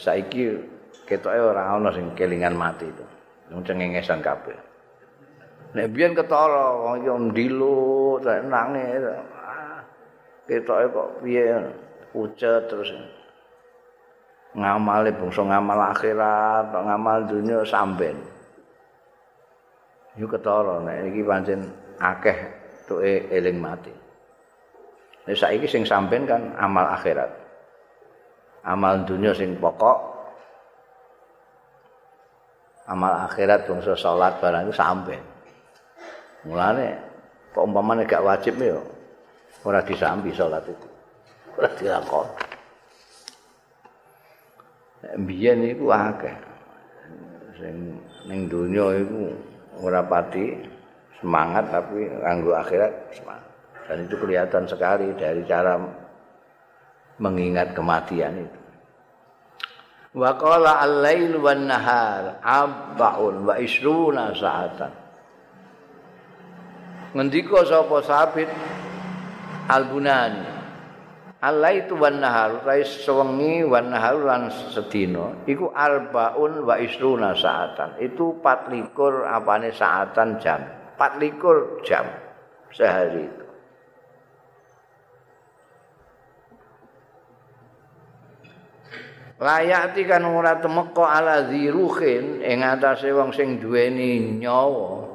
Saiki 0.00 0.56
ketoke 1.04 1.36
ora 1.36 1.76
ana 1.76 1.92
sing 1.92 2.16
kelingan 2.16 2.56
mati 2.56 2.88
itu. 2.88 3.04
Wong 3.52 3.60
cengengesan 3.60 4.24
kabeh. 4.24 4.56
Nek 5.76 5.92
biyen 5.92 6.16
ketara 6.16 6.80
wong 6.80 7.04
iki 7.04 7.10
ndilu 7.12 8.16
nangis. 8.24 9.04
Ah, 9.36 9.84
ketoke 10.48 10.88
kok 10.96 11.08
piye 11.20 11.60
pucet 12.16 12.72
terus 12.72 12.88
ngamale 14.56 15.12
bangsa 15.12 15.44
ngamal 15.44 15.80
akhirat, 15.92 16.72
ngamal 16.72 17.28
dunia 17.28 17.60
sampean. 17.68 18.29
Yo 20.18 20.26
ketara 20.26 20.82
nek 20.82 21.14
iki 21.14 21.22
pancen 21.22 21.70
akeh 22.02 22.38
tuke 22.90 23.30
eling 23.30 23.62
mati. 23.62 23.94
Nek 25.28 25.36
saiki 25.38 25.70
sing 25.70 25.86
sampean 25.86 26.26
kan 26.26 26.42
amal 26.58 26.90
akhirat. 26.90 27.30
Amal 28.66 29.06
dunia 29.06 29.30
sing 29.30 29.54
pokok. 29.54 30.10
Amal 32.90 33.30
akhirat 33.30 33.70
bangsa 33.70 33.94
salat 33.94 34.42
barang 34.42 34.66
itu 34.66 34.74
sampean. 34.74 35.22
Mulane 36.42 36.98
kok 37.54 37.62
umpamane 37.62 38.02
gak 38.08 38.24
wajib 38.26 38.58
yo 38.58 38.82
ora 39.62 39.78
disambi 39.86 40.34
salat 40.34 40.66
itu. 40.66 40.88
Ora 41.54 41.70
dilakoni. 41.78 42.34
Mbiyen 45.22 45.62
iku 45.70 45.86
akeh. 45.94 46.36
Sing 47.62 48.02
ning 48.26 48.50
donya 48.50 48.98
iku 48.98 49.49
ora 49.80 50.04
pati 50.04 50.60
semangat 51.18 51.72
tapi 51.72 52.06
nganggo 52.06 52.52
akhirat 52.56 52.92
semangat. 53.16 53.50
Dan 53.88 54.06
itu 54.06 54.14
kelihatan 54.20 54.64
sekali 54.70 55.10
dari 55.18 55.42
cara 55.48 55.74
mengingat 57.18 57.74
kematian 57.74 58.46
itu. 58.46 58.60
Wa 60.14 60.34
qala 60.38 60.82
al-lail 60.82 61.38
wan 61.38 61.66
nahar 61.66 62.38
abbaun 62.42 63.46
wa 63.46 63.54
isruna 63.58 64.34
sa'atan. 64.34 64.92
Ngendika 67.10 67.66
sapa 67.66 67.98
sabit 68.06 68.50
Al-Bunani 69.66 70.59
Allah 71.40 71.72
itu 71.72 71.96
wan 71.96 72.20
nahar 72.20 72.60
utawi 72.60 72.84
sewengi 72.84 73.64
wan 73.64 73.88
nahar 73.88 74.20
lan 74.20 74.52
sedina 74.52 75.40
iku 75.48 75.72
arbaun 75.72 76.68
wa 76.68 76.76
isruna 76.76 77.32
saatan 77.32 77.96
itu 77.96 78.36
24 78.44 79.24
apane 79.24 79.72
saatan 79.72 80.36
jam 80.36 80.60
24 81.00 81.80
jam 81.80 82.04
sehari 82.76 83.24
itu. 83.24 83.46
Layak 89.40 89.96
kan 90.04 90.28
ora 90.28 90.60
temeka 90.60 91.08
ala 91.08 91.48
ziruhin 91.48 92.44
ing 92.44 92.60
atase 92.60 93.08
wong 93.16 93.32
sing 93.32 93.56
duweni 93.56 94.36
nyawa 94.36 95.08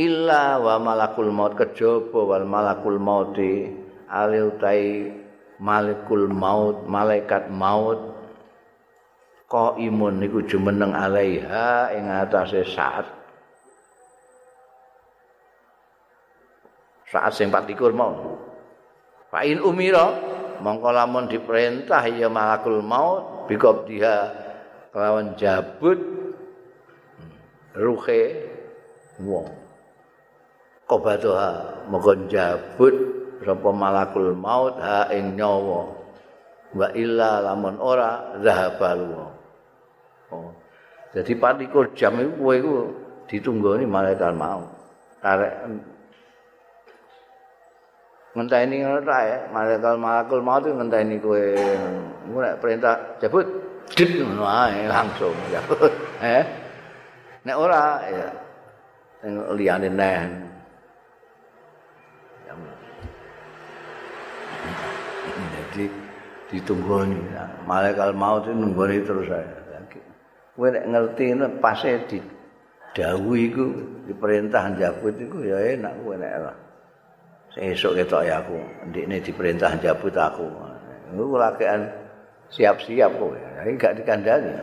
illa 0.00 0.56
wa 0.56 0.80
malakul 0.80 1.28
maut 1.28 1.52
kejaba 1.60 2.24
wal 2.24 2.48
malakul 2.48 2.96
mauti 2.96 3.68
ali 4.08 4.40
utai 4.40 5.19
malakul 5.60 6.24
maut 6.32 6.88
malaikat 6.88 7.52
maut 7.52 8.00
qaimun 9.44 10.16
niku 10.16 10.40
jumeneng 10.48 10.96
alaiha 10.96 11.92
ing 11.92 12.08
atase 12.08 12.64
saat 12.64 13.04
saat 17.10 17.34
sing 17.34 17.50
24 17.50 17.90
mau. 17.90 18.38
Fa 19.28 19.42
in 19.42 19.58
umira 19.58 20.14
mongko 20.62 20.94
lamun 20.94 21.26
diperintah 21.26 22.06
ya 22.06 22.30
malakul 22.30 22.80
maut 22.80 23.50
bikob 23.50 23.84
dia 23.90 24.30
kelawan 24.94 25.34
jabut 25.34 25.98
ruhe 27.74 28.22
wong. 29.18 29.50
Kobatoha 30.86 31.82
mongko 31.90 32.30
jabut 32.30 32.94
sapa 33.40 33.70
malakul 33.72 34.36
maut 34.36 34.76
ha 34.80 35.08
ing 35.12 35.36
nyawa. 35.36 35.96
Wa 36.76 36.88
illa 36.94 37.42
lamun 37.42 37.76
ora 37.82 38.38
zahabalu. 38.38 39.10
Oh. 40.30 40.54
Jadi 41.10 41.34
24 41.34 41.98
jam 41.98 42.14
itu 42.22 42.30
kowe 42.38 42.54
iku 42.54 42.74
ditunggoni 43.26 43.82
malaikat 43.82 44.30
mau. 44.38 44.62
Karek 45.18 45.54
ngenteni 48.30 48.86
ngono 48.86 49.02
ta 49.02 49.18
ya 49.26 49.38
malaikat 49.50 49.98
malakul 49.98 50.38
maut 50.38 50.62
ngenteni 50.62 51.18
kowe 51.18 51.42
nek 52.30 52.62
perintah 52.62 53.18
jabut 53.18 53.42
dit 53.90 54.22
ngono 54.22 54.46
ae 54.46 54.86
langsung 54.86 55.34
jabut 55.50 55.90
eh 56.22 56.46
nek 57.42 57.56
ora 57.58 57.98
ya 58.06 58.28
liyane 59.50 59.90
neh 59.90 60.18
jadi 65.70 65.86
ditunggu 66.50 67.06
malaikat 67.64 68.10
maut 68.12 68.44
itu 68.44 68.52
nunggoni 68.52 68.98
terus 69.06 69.30
saya 69.30 69.60
kowe 70.60 70.68
nek 70.68 70.84
ngerti 70.92 71.24
pas 71.56 71.80
di 71.80 72.18
dawuh 72.92 73.38
iku 73.38 73.64
diperintah 74.04 74.76
jabut 74.76 75.16
iku 75.16 75.40
ya 75.40 75.56
enak 75.78 75.94
kowe 76.04 76.14
nek 76.20 76.34
Esok 77.50 77.98
ketok 77.98 78.30
ya 78.30 78.38
aku, 78.46 78.62
ndikne 78.86 79.18
diperintah 79.26 79.74
jabut 79.82 80.14
aku. 80.14 80.46
Iku 81.10 81.34
lakean 81.34 81.82
siap-siap 82.46 83.10
kowe. 83.18 83.34
Iki 83.34 83.74
gak 83.74 83.98
dikandani. 83.98 84.54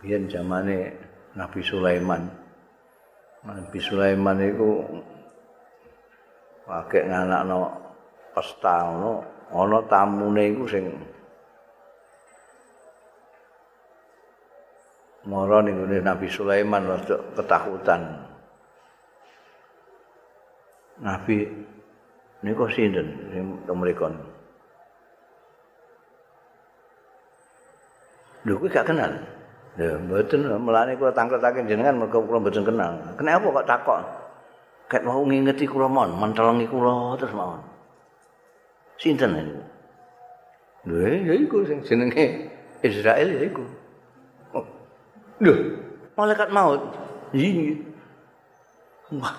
Biyen 0.00 0.24
zamane 0.32 0.96
Nabi 1.36 1.60
Sulaiman. 1.60 2.45
Nabi 3.46 3.78
Sulaiman 3.78 4.42
iku 4.42 4.82
pakai 6.66 7.06
nganakno 7.06 7.70
pesta 8.34 8.90
ngono, 8.90 9.12
ana 9.54 9.78
tamune 9.86 10.42
iku 10.50 10.64
sing 10.66 10.84
mara 15.30 15.62
ning 15.62 15.78
Nabi 15.86 16.26
Sulaiman 16.26 16.90
rada 16.90 17.22
ketakutan. 17.38 18.02
Nabi 21.06 21.46
niku 22.42 22.66
sinten 22.66 23.30
sing 23.30 23.44
mriku? 23.70 24.10
Lho 28.46 28.54
kuwi 28.58 28.70
gak 28.70 28.86
kenal. 28.90 29.35
Ya 29.76 29.92
mboten 30.00 30.48
melane 30.48 30.96
kula 30.96 31.12
tangketaken 31.12 31.68
jenengan 31.68 32.00
mergo 32.00 32.24
kula 32.24 32.40
mboten 32.40 32.64
kenal. 32.64 32.96
Kenapa 33.20 33.44
kok 33.44 33.68
takok? 33.68 34.00
Ket 34.88 35.02
mau 35.04 35.20
ngingeti 35.20 35.68
kula 35.68 35.84
mon, 35.84 36.16
mentelengi 36.16 36.64
kula 36.64 37.20
terus 37.20 37.36
mawon. 37.36 37.60
Sinten 38.96 39.36
niku? 39.36 39.60
Lho 40.88 41.28
ya 41.28 41.34
iku 41.36 41.60
sing 41.68 41.84
jenenge 41.84 42.48
Israel 42.80 43.28
ya 43.28 43.42
iku. 43.44 43.64
Loh, 45.44 45.58
malaikat 46.16 46.48
maut. 46.48 46.80
Iya. 47.36 47.76
Wah. 49.20 49.36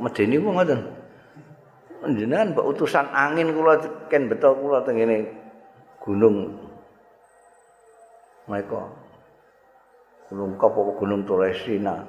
Medeni 0.00 0.40
kok 0.40 0.52
ngoten. 0.56 0.80
Jenengan 2.16 2.56
utusan 2.56 3.04
angin 3.12 3.52
kula 3.52 3.76
ken 4.08 4.32
beto 4.32 4.56
kula 4.56 4.80
teng 4.88 4.96
gunung 6.00 6.56
mereka 8.50 8.80
gunung 10.28 10.56
kapo 10.60 10.96
gunung 10.98 11.22
Turesina 11.24 12.04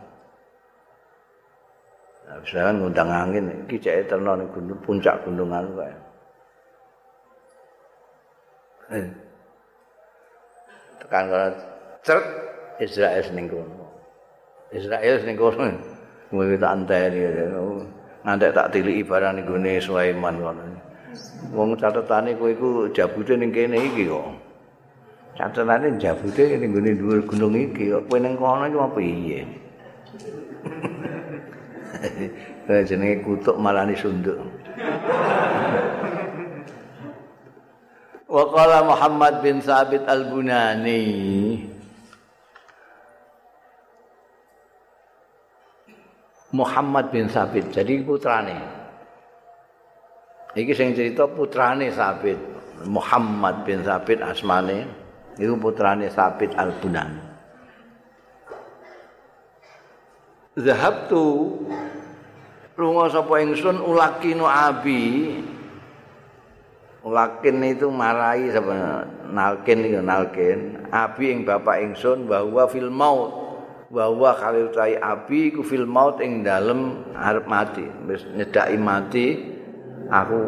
nah, 2.25 2.39
kan 2.41 2.75
ngundang 2.79 3.09
angin 3.11 3.45
iki 3.67 3.77
cek 3.79 4.11
ning 4.11 4.47
gunung 4.51 4.79
puncak 4.83 5.21
gunung 5.23 5.51
anu 5.53 5.71
kae 5.77 5.95
eh. 8.95 9.07
tekan 11.05 11.29
kalau 11.29 11.49
cert 12.01 12.25
Israel 12.81 13.25
ning 13.31 13.47
kono. 13.47 13.86
Israel 14.73 15.17
ning 15.23 15.38
kono. 15.38 15.65
Kuwi 16.33 16.57
tak 16.57 16.73
anteni 16.75 17.21
ngantek 18.25 18.51
tak 18.57 18.69
tiliki 18.73 19.05
barang 19.05 19.38
ning 19.38 19.45
gone 19.45 19.73
Sulaiman 19.79 20.36
kono. 20.41 20.63
Wong 21.55 21.77
catetane 21.79 22.36
kowe 22.36 22.51
iku 22.51 22.69
jabute 22.91 23.38
ning 23.39 23.53
kene 23.53 23.77
iki 23.79 24.09
kok. 24.09 24.44
Catetane 25.36 25.99
jabute 25.99 26.55
ning 26.55 26.71
gone 26.71 26.95
dhuwur 26.95 27.19
gunung 27.27 27.59
iki 27.59 27.91
kok 27.91 28.07
kowe 28.07 28.23
ning 28.23 28.39
kono 28.39 28.71
iki 28.71 28.79
apa 28.79 28.95
piye? 28.95 29.43
Kayak 32.65 32.88
jenenge 32.88 33.19
kutuk 33.19 33.59
malani 33.59 33.99
sunduk. 33.99 34.39
Wa 38.31 38.79
Muhammad 38.83 39.41
bin 39.43 39.61
Sabit 39.61 40.01
Al-Bunani 40.07 41.03
Muhammad 46.55 47.11
bin 47.11 47.27
Sabit 47.27 47.67
jadi 47.75 47.99
putrane 48.01 48.55
iki 50.55 50.71
sing 50.71 50.95
cerita 50.95 51.27
putrane 51.27 51.91
Sabit 51.91 52.39
Muhammad 52.88 53.67
bin 53.67 53.83
Sabit 53.83 54.23
asmane 54.23 54.88
itu 55.36 55.53
putrane 55.59 56.07
Sabit 56.07 56.55
Al-Bunani. 56.55 57.23
Zahabtu 60.55 61.51
lunga 62.79 63.11
sapa 63.11 63.43
ingsun 63.43 63.83
ulakinu 63.83 64.47
abi. 64.47 65.36
Ulakin 67.05 67.61
itu 67.67 67.91
marai 67.91 68.49
sapa 68.55 69.03
nalkin 69.29 69.83
itu 69.83 69.99
nalkin. 69.99 70.79
Abi 70.89 71.36
ing 71.36 71.43
bapak 71.43 71.83
ingsun 71.83 72.25
bahwa 72.25 72.65
fil 72.71 72.88
maut. 72.88 73.43
Bahwa 73.91 74.31
kali 74.36 74.71
utai 74.71 74.95
abi 74.95 75.51
ku 75.51 75.61
fil 75.61 75.83
maut 75.83 76.23
ing 76.23 76.47
dalem 76.47 77.03
arep 77.19 77.45
mati. 77.51 77.86
Wis 78.07 78.23
nyedaki 78.31 78.77
mati 78.79 79.27
aku 80.07 80.39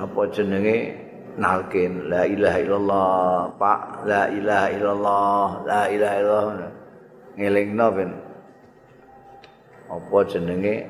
apa 0.00 0.20
jenenge 0.32 0.96
nalkin 1.40 2.12
la 2.12 2.28
ilaha 2.28 2.58
illallah 2.60 3.48
pak 3.56 4.04
la 4.04 4.28
ilaha 4.28 4.68
illallah 4.76 5.46
la 5.64 5.82
ilaha 5.88 6.16
illallah. 6.20 6.72
Ngelingno 7.40 7.86
ben. 7.96 8.10
Apa 9.88 10.18
jenenge? 10.28 10.84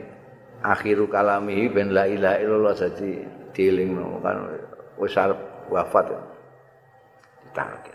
Akhiru 0.60 1.06
kalamihi 1.06 1.70
ben 1.70 1.94
la 1.94 2.04
ilaha 2.10 2.36
illallah 2.42 2.74
dadi 2.74 3.22
dielingno. 3.54 4.18
Kan 4.18 4.36
wis 4.98 5.14
arep 5.14 5.38
wafat. 5.70 6.10
Ditarke 7.46 7.94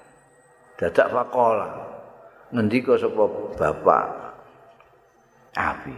dadak 0.80 1.08
faqala 1.12 1.68
ngendika 2.52 2.96
sapa 2.96 3.24
bapak? 3.60 4.08
Abi. 5.56 5.96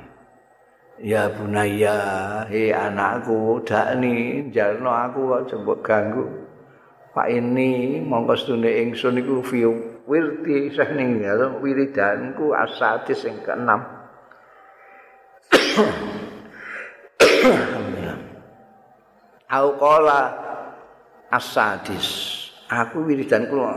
Ya 0.97 1.29
bunaya 1.29 2.41
he 2.49 2.73
anakku 2.73 3.61
dakni 3.61 4.49
jarno 4.49 4.89
aku 4.89 5.29
aja 5.37 5.53
mbok 5.61 5.85
ganggu 5.85 6.25
Pak 7.17 7.33
ini 7.33 7.97
mongko 8.05 8.37
stune 8.37 8.69
ingsun 8.69 9.17
iku 9.17 9.41
fi 9.41 9.65
wirti 10.05 10.69
sing 10.69 10.89
ning 10.93 11.17
wiridanku 11.65 12.53
asatis 12.53 13.25
sing 13.25 13.41
keenam 13.41 13.81
Au 19.57 19.73
qala 19.81 20.29
asadis. 21.33 22.37
Aku 22.69 23.01
wiridan 23.01 23.49
kula 23.49 23.73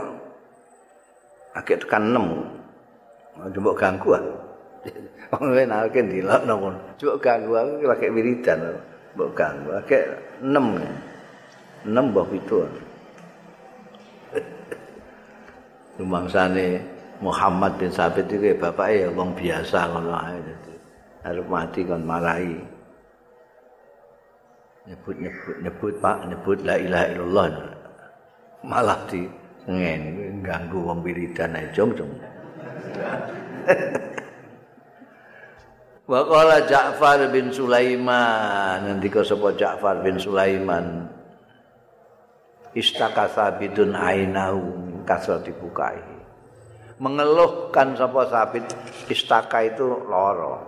agek 1.57 1.81
tekan 1.81 2.13
6. 2.13 3.57
Mbok 3.57 3.77
ganggu 3.79 4.21
ah. 4.21 4.25
Wong 5.33 5.55
nek 5.55 5.65
nalke 5.65 6.05
dilokno 6.05 6.53
pun. 6.61 6.77
Mbok 7.01 7.17
ganggu 7.17 7.57
aku 7.57 7.89
lagi 7.89 8.05
wiridan. 8.13 8.77
Mbok 9.17 9.33
ganggu 9.33 9.81
agek 9.81 10.13
6. 10.45 11.89
6 11.89 11.89
mbok 11.89 12.29
itu. 12.37 12.61
Rumangsane 16.01 16.81
Muhammad 17.21 17.77
bin 17.77 17.93
Sabit 17.93 18.25
itu 18.33 18.57
bapaknya 18.57 19.05
ya 19.05 19.09
wong 19.13 19.37
biasa 19.37 19.93
ngono 19.93 20.17
ae. 20.17 20.41
Arep 21.21 21.45
mati 21.45 21.85
kon 21.85 22.01
marahi. 22.01 22.57
nyebut 24.81 25.13
nyebut 25.21 25.61
nyebut 25.61 25.93
pak 26.01 26.25
nyebut 26.25 26.57
la 26.65 26.81
ilaha 26.81 27.05
illallah. 27.13 27.47
Malah 28.65 29.05
di 29.05 29.29
ngen 29.69 30.41
ganggu 30.41 30.81
wong 30.81 31.05
jom 31.77 31.93
Wa 36.09 36.25
qala 36.25 36.65
Ja'far 36.65 37.29
bin 37.29 37.53
Sulaiman. 37.53 38.89
Ngendika 38.89 39.21
sapa 39.21 39.53
Ja'far 39.53 40.01
bin 40.01 40.17
Sulaiman? 40.17 41.05
Istakasa 42.73 43.61
bidun 43.61 43.93
ainahu 43.93 44.90
kasrati 45.03 45.51
bukai 45.55 45.99
mengeluhkan 47.01 47.97
sapa 47.97 48.29
sabit 48.29 48.65
istaka 49.09 49.65
itu 49.65 49.85
loro 50.05 50.61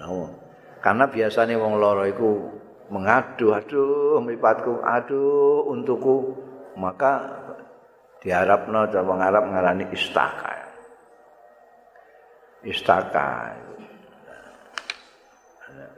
no. 0.00 0.32
karena 0.80 1.04
biasanya 1.08 1.60
wong 1.60 1.76
loro 1.76 2.04
itu 2.08 2.58
mengadu 2.88 3.52
aduh 3.52 4.20
mripatku 4.20 4.80
aduh 4.80 5.68
untukku. 5.68 6.36
Maka 6.78 7.26
diharapno 8.22 8.88
cara 8.88 9.04
wong 9.04 9.20
Arab 9.20 9.44
ngarani 9.50 9.84
istaka. 9.92 10.54
Istaka. 12.64 13.54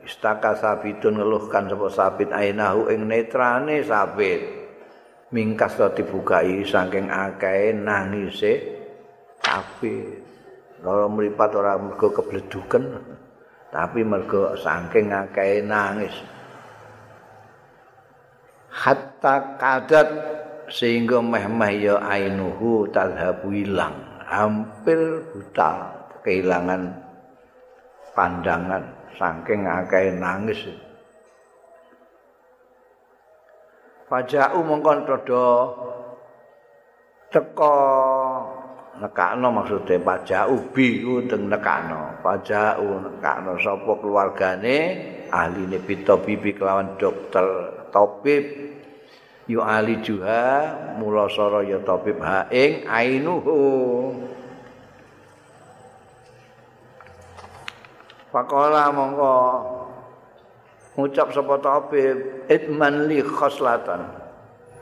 Istaka 0.05 0.57
sabitun 0.57 1.21
ngeluhkan 1.21 1.69
sapa 1.69 1.89
sabit 1.93 2.31
ainahu 2.33 2.89
ing 2.89 3.07
netrane 3.07 3.85
sabit 3.85 4.60
mingkas 5.31 5.79
to 5.79 5.87
dibukai 5.95 6.67
saking 6.67 7.07
akeh 7.07 7.71
nangise 7.75 8.83
sabit 9.41 10.31
kalau 10.81 11.13
mripat 11.13 11.51
ora 11.55 11.77
mergo 11.77 12.09
kebleduken 12.11 12.99
tapi 13.71 14.03
mergo 14.03 14.57
saking 14.59 15.15
akeh 15.15 15.63
nangis. 15.63 16.15
Hatta 18.71 19.61
kadat 19.61 20.09
sehingga 20.71 21.23
meh-meh 21.23 21.73
ya 21.85 21.97
ainuhu 22.01 22.89
tadhabu 22.91 23.53
hilang. 23.55 23.95
Hampir 24.25 25.27
buta 25.35 25.91
kehilangan 26.23 26.95
pandangan 28.15 28.85
saking 29.19 29.67
akeh 29.67 30.15
nangis 30.17 30.71
Faja'u 34.11 34.59
mongkon 34.67 35.07
todo 35.07 35.47
teko 37.31 37.75
nekakno 38.99 39.55
maksudnya 39.55 40.03
paja'u 40.03 40.75
bi 40.75 40.99
teng 41.31 41.47
nekakno. 41.47 42.19
Paja'u 42.19 43.07
nekakno 43.07 43.55
sapa 43.63 43.93
keluargane 44.03 44.79
ahli 45.31 45.63
ne 45.71 45.79
bibi 45.87 46.51
kelawan 46.59 46.99
dokter 46.99 47.47
tabib 47.95 48.45
yu 49.47 49.63
ali 49.63 50.03
juha 50.03 50.75
mulasara 50.99 51.63
ya 51.63 51.79
tabib 51.87 52.19
ha 52.19 52.51
ing 52.51 52.91
ainuhu. 52.91 53.63
Pakola 58.35 58.91
mongko 58.91 59.35
ngucap 60.99 61.31
sapa 61.31 61.55
tabib 61.63 62.17
idman 62.51 63.07
li 63.07 63.23
khoslatan 63.23 64.11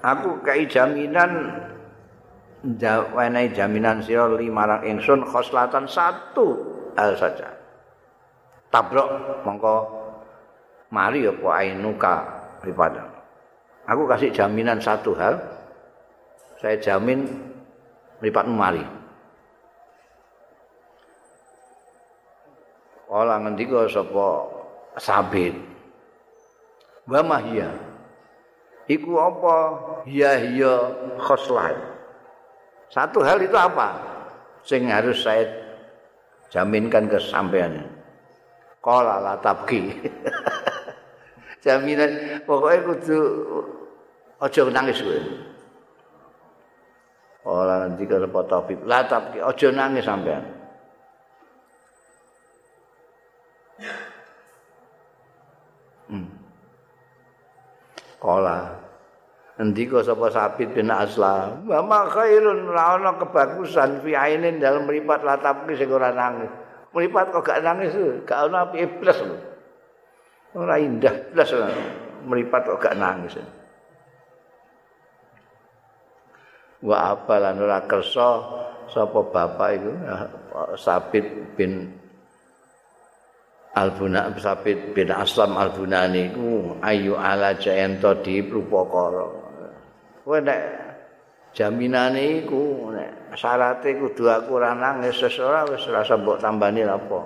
aku 0.00 0.40
kai 0.44 0.64
jaminan 0.64 1.58
jawane 2.64 3.52
jaminan 3.52 4.00
sira 4.00 4.28
limarang 4.30 4.84
ingsun 4.86 5.24
khoslatan 5.26 5.84
satu 5.84 6.56
hal 6.96 7.12
saja 7.18 7.52
tabrok 8.72 9.42
mongko 9.44 9.98
mari 10.88 11.28
apa 11.28 11.48
ainuka 11.60 12.14
ibadah. 12.64 13.06
Aku 13.88 14.04
kasih 14.04 14.32
jaminan 14.32 14.80
satu 14.80 15.16
hal. 15.16 15.40
Saya 16.58 16.76
jamin 16.82 17.24
lipat 18.20 18.44
mari. 18.50 18.84
Ola 23.08 23.40
ngendika 23.40 23.88
sapa 23.88 24.26
sabit. 25.00 25.56
Wa 27.08 27.20
mahia. 27.24 27.72
Iku 28.88 29.16
apa? 29.16 29.56
Ya 30.04 30.36
ya 30.36 30.74
khoslah. 31.20 31.72
Satu 32.92 33.24
hal 33.24 33.40
itu 33.40 33.56
apa? 33.56 33.96
Sing 34.64 34.88
harus 34.88 35.24
saya 35.24 35.48
jaminkan 36.52 37.08
ke 37.08 37.16
sampean. 37.20 37.84
Qala 38.84 39.20
la 39.20 39.34
tabki. 39.40 39.92
jaminan 41.68 42.42
pokoknya 42.46 42.78
kudu 42.86 43.18
aja 44.38 44.60
nangis 44.70 45.02
kowe 45.02 45.18
ora 47.48 47.86
nanti 47.86 48.04
kalau 48.06 48.28
po 48.30 48.40
topik 48.46 48.78
latap 48.86 49.34
aja 49.34 49.68
nangis 49.74 50.06
sampean 50.06 50.44
Kala 58.18 58.88
Ndika 59.58 60.06
sapa 60.06 60.30
Sabit 60.30 60.70
bin 60.70 60.86
Aslam, 60.86 61.66
"Wa 61.66 61.82
ma 61.82 62.06
khairun 62.06 62.70
ra 62.70 62.94
ana 62.94 63.18
kebagusan 63.18 64.06
fi 64.06 64.14
ainin 64.14 64.62
dalam 64.62 64.86
mripat 64.86 65.26
latap 65.26 65.66
ki 65.66 65.74
sing 65.74 65.90
ora 65.90 66.14
nangis." 66.14 66.46
Mripat 66.94 67.34
kok 67.34 67.42
gak 67.42 67.66
nangis, 67.66 67.90
gak 68.22 68.38
ana 68.46 68.70
piye 68.70 68.86
plus 68.86 69.18
ora 70.54 70.78
indah 70.78 71.34
blas 71.34 71.50
meripat 72.22 72.70
kok 72.70 72.78
gak 72.86 72.96
nangis. 73.02 73.34
Wa 76.78 77.18
apa 77.18 77.34
lan 77.42 77.58
ora 77.58 77.82
kersa 77.82 78.28
sapa 78.86 79.20
bapak 79.26 79.68
iku 79.74 79.90
Sabit 80.78 81.26
bin 81.58 81.98
Albuna 83.76 84.32
Sabit 84.40 84.96
bin 84.96 85.12
Aslam 85.12 85.52
Albunani 85.52 86.32
iku 86.32 86.80
ayu 86.80 87.14
ala 87.18 87.52
jaento 87.58 88.16
di 88.24 88.40
Rupakara. 88.40 89.26
Kowe 90.24 90.38
nek 90.40 90.60
jaminane 91.52 92.44
iku 92.44 92.92
nek 92.92 93.36
syaraté 93.36 94.00
kudu 94.00 94.24
aku 94.28 94.56
ora 94.56 94.72
nangis 94.72 95.20
ora 95.40 95.68
wis 95.68 95.84
rasa 95.84 96.16
mbok 96.16 96.40
tambani 96.40 96.80
apa. 96.84 97.20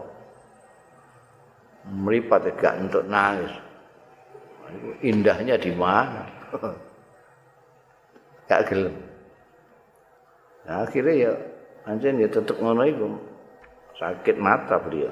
Mripat 1.82 2.47
gak 2.59 2.78
untuk 2.78 3.07
nangis. 3.11 3.55
Indahnya 5.03 5.59
di 5.59 5.74
mana? 5.74 6.22
gak 8.49 8.70
gelem. 8.70 8.95
Nah, 10.62 10.86
akhirnya 10.86 11.14
ya 11.26 11.32
anjen 11.90 12.22
ya 12.22 12.30
tetep 12.30 12.55
ngono 12.62 12.86
iku. 12.86 13.07
Sakit 13.99 14.38
mata 14.38 14.78
beliau. 14.78 15.11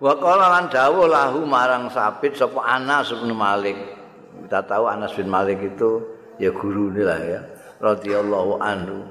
Wa 0.00 0.16
qala 0.16 0.48
lan 0.48 0.72
dawuh 0.72 1.04
lahu 1.04 1.44
marang 1.44 1.92
Sabit 1.92 2.32
sapa 2.32 2.64
Anas 2.64 3.12
bin 3.12 3.36
Malik. 3.36 3.76
Kita 4.48 4.64
tahu 4.64 4.88
Anas 4.88 5.12
bin 5.12 5.28
Malik 5.28 5.60
itu 5.60 6.00
ya 6.40 6.48
guru 6.56 6.88
ini 6.88 7.02
lah 7.04 7.20
ya 7.20 7.40
radhiyallahu 7.84 8.52
anhu. 8.64 9.04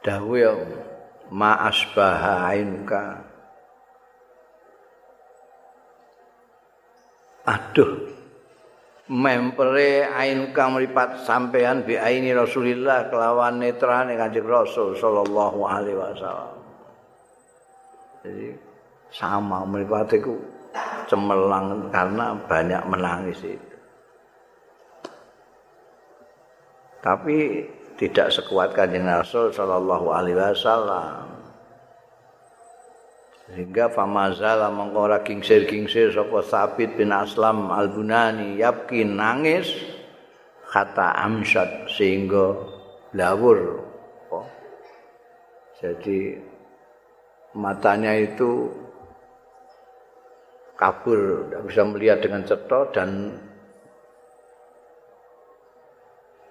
Dawuh 0.00 0.36
ya 0.40 0.52
ma 1.32 1.68
asbaha 1.68 2.52
ainuka 2.52 3.24
aduh 7.48 8.08
mempere 9.08 10.06
ainuka 10.06 10.68
mripat 10.68 11.24
sampean 11.24 11.82
bi 11.88 11.96
aini 11.98 12.36
Rasulillah 12.36 13.08
kelawan 13.08 13.58
netrane 13.58 14.14
Kanjeng 14.14 14.46
Rasul 14.46 14.94
sallallahu 14.94 15.58
alaihi 15.66 15.98
wasallam 15.98 16.61
jadi 18.22 18.54
sama 19.10 19.66
mripat 19.66 20.14
iku 20.14 20.38
cemerlang 21.10 21.90
karena 21.90 22.38
banyak 22.46 22.82
menangis 22.86 23.38
itu. 23.44 23.76
Tapi 27.02 27.66
tidak 27.98 28.30
sekuat 28.30 28.78
kanjeng 28.78 29.10
Rasul 29.10 29.50
Shallallahu 29.50 30.06
Alaihi 30.14 30.38
Wasallam. 30.38 31.26
Sehingga 33.50 33.90
famazala 33.90 34.70
mengkora 34.70 35.20
kingsir 35.26 35.66
kingsir 35.66 36.14
sopo 36.14 36.40
sabit 36.40 36.94
bin 36.96 37.12
Aslam 37.12 37.68
al 37.68 37.90
Bunani 37.90 38.56
yapkin 38.56 39.18
nangis? 39.18 39.68
Kata 40.72 41.20
amsat 41.20 41.90
sehingga 41.92 42.56
lawur. 43.12 43.84
Oh. 44.32 44.48
jadi 45.76 46.40
matanya 47.52 48.16
itu 48.16 48.72
kabur 50.76 51.46
tidak 51.46 51.62
bisa 51.68 51.82
melihat 51.84 52.18
dengan 52.24 52.42
ceto 52.42 52.80
dan 52.90 53.10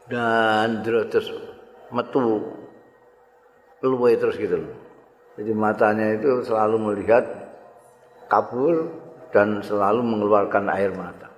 dan 0.07 0.83
terus 0.85 1.31
metu 1.89 2.43
luwe 3.81 4.13
terus 4.19 4.37
gitu. 4.37 4.61
Jadi 5.39 5.51
matanya 5.57 6.13
itu 6.13 6.45
selalu 6.45 6.77
melihat 6.91 7.23
kabur 8.29 8.91
dan 9.33 9.63
selalu 9.63 10.03
mengeluarkan 10.05 10.69
air 10.69 10.91
mata. 10.93 11.30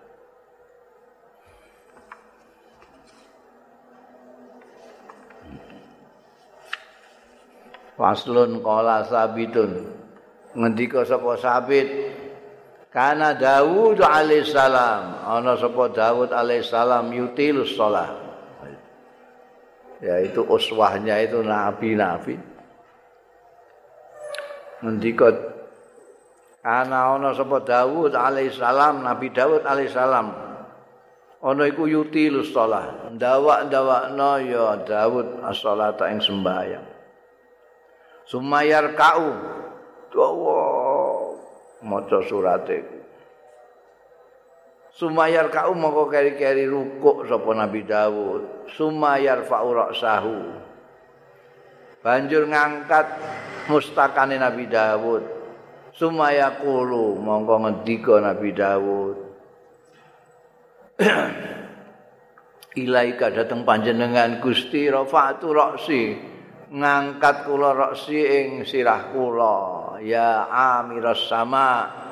Faslun 7.94 8.62
qala 8.66 9.06
sabitun 9.06 9.86
ngendika 10.58 11.06
sapa 11.06 11.38
sabit 11.38 11.88
kana 12.90 13.38
Daud 13.38 14.02
alaihissalam 14.02 15.26
ana 15.26 15.54
sapa 15.58 15.94
Daud 15.94 16.30
alaihissalam 16.34 17.14
yutilus 17.14 17.74
shalah 17.78 18.24
yaitu 20.04 20.44
uswahnya 20.44 21.24
itu 21.24 21.40
nabi-nabi. 21.40 22.36
Ngendika 24.84 25.32
ana 26.60 27.16
ana 27.16 27.32
sapa 27.32 27.64
Daud 27.64 28.12
alaihissalam, 28.12 29.00
Nabi 29.00 29.32
Daud 29.32 29.64
alaihissalam. 29.64 30.28
Ana 31.44 31.64
iku 31.68 31.88
yutil 31.88 32.44
shalah, 32.44 33.12
ndawak-ndawakno 33.16 34.44
ya 34.44 34.80
Daud 34.84 35.44
as-shalata 35.44 36.12
ing 36.12 36.20
sembahyang. 36.20 36.93
Sumayar 38.24 38.96
kau 38.96 39.36
dawa 40.14 40.62
maca 41.84 42.20
surat 42.24 42.64
iku. 42.72 42.98
Sumayar 44.94 45.50
kau 45.50 45.74
mongko 45.74 46.08
keri-keri 46.08 46.70
rukuk 46.70 47.26
sapa 47.26 47.52
Nabi 47.58 47.82
Dawud. 47.82 48.70
Sumayar 48.78 49.42
fa'ura 49.44 49.90
sahu. 49.92 50.38
Banjur 52.04 52.46
ngangkat 52.46 53.08
mustakane 53.74 54.38
Nabi 54.38 54.70
Dawud. 54.70 55.24
Sumaya 55.94 56.58
kulu 56.58 57.22
mongko 57.22 57.56
ngendika 57.64 58.18
Nabi 58.18 58.50
Dawud. 58.54 59.18
Ilaika 62.84 63.30
dateng 63.30 63.62
panjenengan 63.62 64.42
Gusti 64.42 64.90
rafa'tu 64.90 65.54
ra'si. 65.54 66.33
Ngangkat 66.74 67.46
kula 67.46 67.70
ra'si 67.78 68.18
ing 68.18 68.66
sirah 68.66 69.14
kula. 69.14 69.58
Ya 70.02 70.50
amiras 70.50 71.30
sama' 71.30 72.04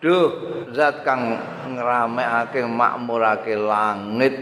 Duh, 0.00 0.32
zat 0.72 1.04
kang 1.04 1.36
ngramekake 1.76 2.64
makmurake 2.64 3.52
langit. 3.52 4.32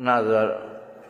Nazar 0.00 0.48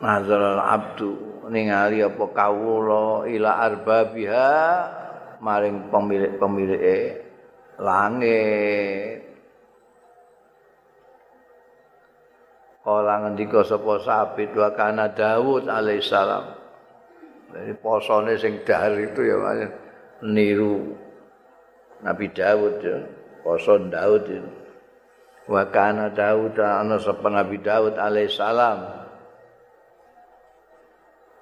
nazar 0.03 0.59
abdu 0.59 1.15
ningali 1.47 2.03
apa 2.03 2.25
kawula 2.35 3.23
ila 3.31 3.51
arbabiha 3.71 4.51
maring 5.39 5.87
pemilik-pemilike 5.87 6.99
langit. 7.79 9.18
Kala 12.89 13.21
ngendika 13.21 13.61
sapa 13.61 14.01
sabit 14.01 14.49
wa 14.57 14.73
kana 14.73 15.13
Daud 15.13 15.69
alaihissalam. 15.69 16.57
Jadi 17.53 17.77
posone 17.85 18.33
sing 18.33 18.65
dahar 18.65 18.97
itu 18.97 19.29
ya 19.29 19.37
niru 20.25 20.97
Nabi 22.01 22.33
Daud 22.33 22.81
ya. 22.81 22.97
Poso 23.45 23.77
Daud 23.77 24.25
ya. 24.25 24.41
Wa 25.45 25.69
kana 25.69 26.09
Daud 26.09 26.57
ana 26.57 26.97
sapa 26.97 27.29
Nabi 27.29 27.61
Daud 27.61 27.93
alaihissalam. 27.93 28.81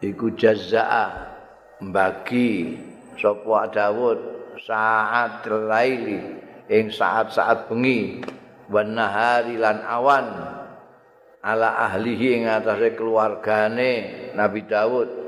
Iku 0.04 0.36
jazaa 0.36 1.32
mbagi 1.80 2.76
sapa 3.16 3.72
Daud 3.72 4.20
saat 4.68 5.48
laili 5.48 6.44
ing 6.68 6.92
saat-saat 6.92 7.72
bengi 7.72 8.20
wan 8.68 9.00
nahari 9.00 9.56
lan 9.56 9.80
awan 9.88 10.57
ala 11.48 11.80
ahlihi 11.88 12.44
ing 12.44 12.52
atase 12.52 12.92
keluargane 13.00 13.92
Nabi 14.36 14.68
Daud 14.68 15.28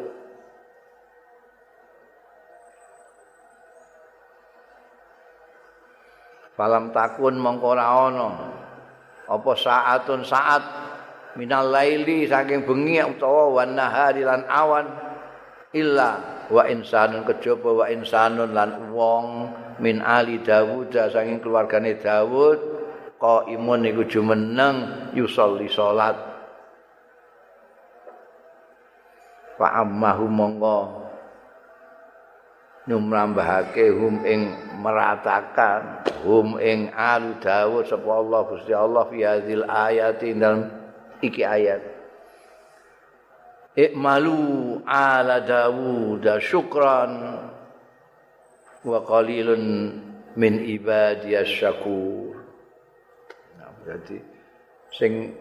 Falam 6.60 6.92
takun 6.92 7.40
mongko 7.40 7.72
ora 7.72 7.88
ana. 7.88 8.30
Apa 9.32 9.56
saatun 9.56 10.28
saat 10.28 10.60
minal 11.40 11.72
laili 11.72 12.28
saking 12.28 12.68
bengi 12.68 13.00
utawa 13.00 13.64
wan 13.64 13.80
nahari 13.80 14.28
lan 14.28 14.44
awan 14.44 14.92
illa 15.72 16.44
wa 16.52 16.68
insanun 16.68 17.24
kejaba 17.24 17.72
wa 17.72 17.86
insanun 17.88 18.52
lan 18.52 18.92
wong 18.92 19.56
min 19.80 20.04
ali 20.04 20.44
Dawud 20.44 20.92
saking 20.92 21.40
keluargane 21.40 21.96
Dawud 21.96 22.79
qaimun 23.20 23.84
iku 23.84 24.08
jumeneng 24.08 25.12
yusolli 25.12 25.68
salat 25.68 26.16
fa 29.60 29.84
ammahu 29.84 30.26
mongko 30.32 30.80
numrambahake 32.88 33.92
hum 33.94 34.24
ing 34.26 34.50
meratakan 34.82 36.02
hum 36.26 36.58
ing 36.58 36.90
alu 36.96 37.38
Dawud 37.38 37.86
sapa 37.86 38.08
Allah 38.08 38.42
Gusti 38.50 38.74
Allah 38.74 39.04
fi 39.12 39.22
hadzal 39.22 39.68
ayati 39.70 40.34
dalam 40.34 40.72
iki 41.22 41.46
ayat. 41.46 41.86
Ikmalu 43.78 44.82
ala 44.90 45.44
Dawud 45.46 46.26
syukran 46.42 47.12
wa 48.82 49.00
qalilun 49.06 49.64
min 50.34 50.54
ibadiyas 50.66 51.52
syakur 51.52 52.29
berarti 53.90 54.22
sing 54.94 55.34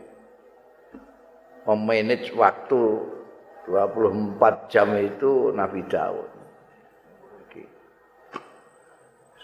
memanage 1.69 2.33
waktu 2.33 2.81
24 3.69 4.73
jam 4.73 4.89
itu 4.97 5.53
Nabi 5.53 5.85
Daud 5.85 6.29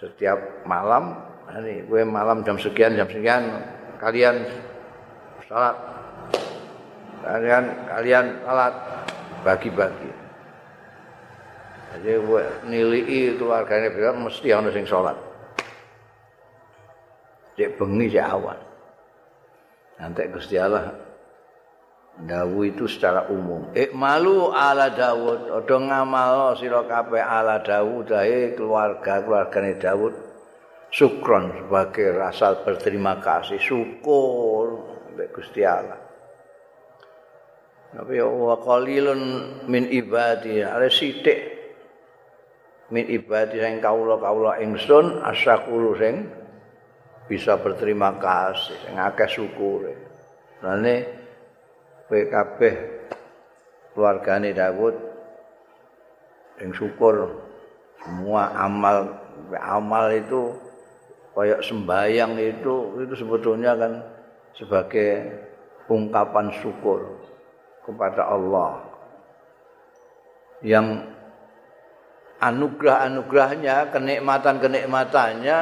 setiap 0.01 0.65
malam 0.65 1.21
ini 1.61 1.85
gue 1.85 2.01
malam 2.09 2.41
jam 2.49 2.57
sekian 2.57 2.97
jam 2.97 3.09
sekian 3.13 3.45
kalian 4.01 4.41
salat 5.45 5.77
kalian 7.25 7.65
kalian 7.89 8.27
salat 8.45 8.75
bagi-bagi. 9.45 10.13
Jadi 11.95 12.11
nilai 12.67 13.39
keluarganya 13.39 13.93
bilang 13.93 14.27
mesti 14.27 14.51
ada 14.51 14.73
sing 14.75 14.83
sholat. 14.89 15.15
Cek 17.55 17.79
bengi 17.79 18.11
cek 18.11 18.27
awan. 18.35 18.59
Nanti 19.99 20.27
Gusti 20.31 20.59
Allah 20.59 20.91
Dawu 22.15 22.63
itu 22.63 22.87
secara 22.87 23.27
umum. 23.27 23.75
Ikmalu 23.75 24.55
ala 24.55 24.95
Dawud. 24.95 25.51
Odo 25.51 25.77
ngamal 25.83 26.55
sira 26.55 26.87
kabeh 26.87 27.19
ala 27.19 27.59
Dawud 27.59 28.07
dahe 28.07 28.55
keluarga 28.55 29.19
keluargane 29.19 29.75
Dawud. 29.83 30.15
Sukron 30.95 31.51
sebagai 31.59 32.15
rasa 32.15 32.63
berterima 32.63 33.19
kasih, 33.19 33.59
syukur 33.59 34.95
Gusti 35.35 35.67
Allah. 35.67 35.99
Tapi 37.99 38.15
wa 38.23 38.63
qalilun 38.63 39.23
min 39.67 39.91
ibadi, 39.91 40.63
ada 40.63 40.87
sithik 40.87 41.39
min 42.95 43.11
ibadi 43.11 43.59
sing 43.59 43.83
kawula-kawula 43.83 44.63
ingsun 44.63 45.19
asyakuru 45.19 45.99
sing 45.99 46.31
bisa 47.25 47.57
berterima 47.57 48.17
kasih, 48.21 48.77
sing 48.85 48.97
akeh 49.01 49.29
syukure. 49.29 49.95
Lane 50.65 50.97
kabeh 52.09 52.75
keluargane 53.97 54.55
Daud 54.55 54.95
sing 56.61 56.71
syukur 56.71 57.43
semua 58.05 58.55
amal 58.55 59.19
amal 59.59 60.13
itu 60.15 60.55
kayak 61.35 61.65
sembayang 61.65 62.39
itu 62.39 62.75
itu 63.03 63.15
sebetulnya 63.19 63.75
kan 63.75 63.93
sebagai 64.55 65.35
ungkapan 65.91 66.55
syukur 66.63 67.19
kepada 67.83 68.31
Allah 68.31 68.95
yang 70.65 71.15
anugerah-anugerahnya, 72.41 73.93
kenikmatan-kenikmatannya 73.93 75.59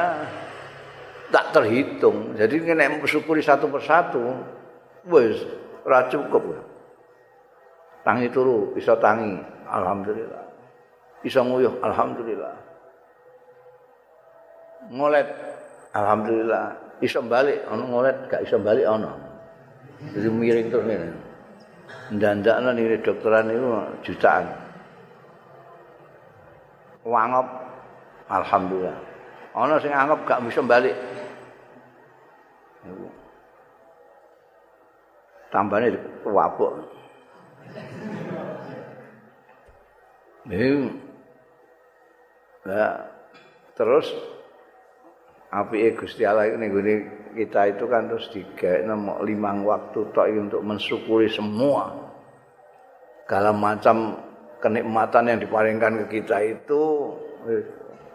tak 1.33 1.49
terhitung. 1.49 2.37
Jadi 2.37 2.61
kena 2.61 3.01
bersyukuri 3.01 3.41
satu 3.41 3.65
persatu, 3.65 4.21
wes 5.09 5.41
ora 5.81 6.05
cukup. 6.05 6.61
Tangi 8.05 8.29
turu, 8.29 8.69
bisa 8.77 8.93
tangi, 9.01 9.33
alhamdulillah. 9.65 10.43
Bisa 11.25 11.41
nguyuh, 11.41 11.81
alhamdulillah. 11.81 12.53
Ngolet, 14.93 15.27
alhamdulillah. 15.95 16.65
Bisa 16.99 17.23
balik, 17.23 17.63
ono 17.71 17.83
ngolet, 17.87 18.27
gak 18.29 18.43
bisa 18.45 18.59
balik 18.59 18.85
ono. 18.85 19.11
Jadi 20.13 20.27
miring 20.27 20.67
terus 20.67 20.85
ini. 20.85 21.09
ndandakno 22.11 22.75
nire 22.75 22.99
dokteran 22.99 23.47
itu 23.47 23.69
jutaan. 24.03 24.45
Wangop 27.07 27.47
alhamdulillah. 28.27 28.99
Ana 29.55 29.79
sing 29.79 29.95
anggap 29.95 30.27
gak 30.27 30.41
bisa 30.43 30.59
balik. 30.59 30.95
Tambahnya 35.53 36.01
wabuk. 36.25 36.73
Ini 40.43 40.91
nah, 42.67 43.07
terus 43.77 44.11
api 45.53 45.93
Gusti 45.95 46.25
Allah 46.25 46.51
ini 46.51 46.67
kita 47.37 47.77
itu 47.77 47.85
kan 47.87 48.09
terus 48.09 48.27
tiga 48.33 48.81
mau 48.91 49.21
limang 49.23 49.63
waktu 49.63 50.09
tok 50.11 50.27
untuk 50.33 50.61
mensyukuri 50.65 51.29
semua 51.29 51.95
segala 53.23 53.55
macam 53.55 54.19
kenikmatan 54.59 55.31
yang 55.31 55.39
diparingkan 55.39 56.05
ke 56.05 56.19
kita 56.19 56.37
itu 56.43 57.13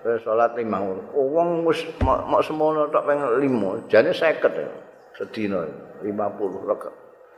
eh, 0.04 0.18
sholat 0.22 0.54
limang 0.54 1.10
uang 1.16 1.64
mus 1.64 1.80
mau 2.04 2.42
semua 2.44 2.86
tok 2.92 3.04
pengen 3.06 3.40
limo 3.40 3.70
jadi 3.90 4.12
seket 4.12 4.52
ya 4.54 4.70
sedino 5.16 5.66
lima 6.04 6.30
puluh 6.30 6.62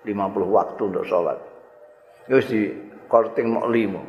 lima 0.04 0.26
puluh 0.28 0.48
waktu 0.50 0.82
untuk 0.84 1.04
sholat 1.06 1.38
terus 2.28 2.48
di 2.50 2.68
korting 3.08 3.52
mau 3.52 3.68
limo 3.70 4.02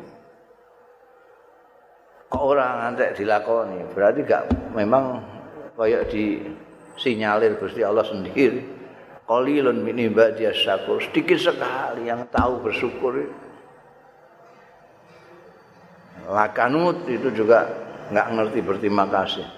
kok 2.28 2.42
orang 2.42 2.92
nanti 2.92 3.24
dilakoni 3.24 3.84
berarti 3.92 4.20
gak 4.24 4.44
memang 4.72 5.20
kayak 5.76 6.08
di 6.12 6.40
sinyalir 6.96 7.56
Gusti 7.56 7.80
Allah 7.82 8.04
sendiri. 8.04 8.62
Qalilun 9.22 9.80
min 9.80 9.96
ibadiyas 9.96 10.58
syakur. 10.58 11.00
Sedikit 11.00 11.38
sekali 11.40 12.10
yang 12.10 12.26
tahu 12.28 12.62
bersyukur. 12.62 13.26
Lakanut 16.28 17.02
itu 17.10 17.32
juga 17.34 17.66
nggak 18.12 18.28
ngerti 18.36 18.58
berterima 18.60 19.08
kasih. 19.08 19.48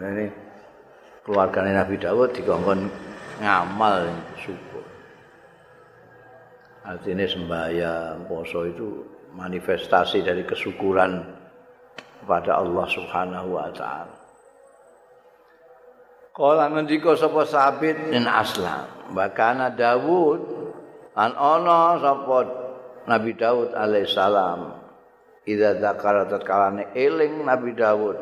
Ini 0.00 0.32
keluarga 1.20 1.60
Nabi 1.60 2.00
Dawud 2.00 2.32
dikongkon 2.32 2.88
ngamal 3.44 4.08
syukur. 4.40 4.80
Artinya 6.80 7.28
sembahyang, 7.28 8.24
poso 8.24 8.64
itu 8.64 9.04
manifestasi 9.36 10.24
dari 10.24 10.48
kesyukuran 10.48 11.20
kepada 12.24 12.64
Allah 12.64 12.86
Subhanahu 12.88 13.48
wa 13.60 13.68
taala. 13.76 14.16
Kala 16.32 16.72
ngendika 16.72 17.12
sapa 17.20 17.44
sabit 17.44 18.00
in 18.16 18.24
aslam, 18.24 19.12
bakana 19.12 19.68
Daud 19.68 20.40
an 21.12 21.36
ana 21.36 22.00
sapa 22.00 22.59
Nabi 23.10 23.34
Daud 23.34 23.74
alaihissalam 23.74 24.70
idza 25.42 25.82
zakara 25.82 26.30
tatkalane 26.30 26.94
eling 26.94 27.42
Nabi 27.42 27.74
Daud 27.74 28.14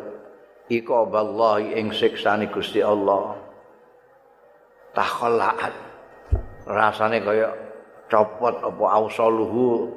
iku 0.72 1.04
ballahi 1.04 1.76
ing 1.76 1.92
siksane 1.92 2.48
Gusti 2.48 2.80
Allah 2.80 3.36
takhallaat 4.96 5.76
rasane 6.64 7.20
kaya 7.20 7.52
copot 8.08 8.64
apa 8.64 8.84
ausaluhu 8.96 9.92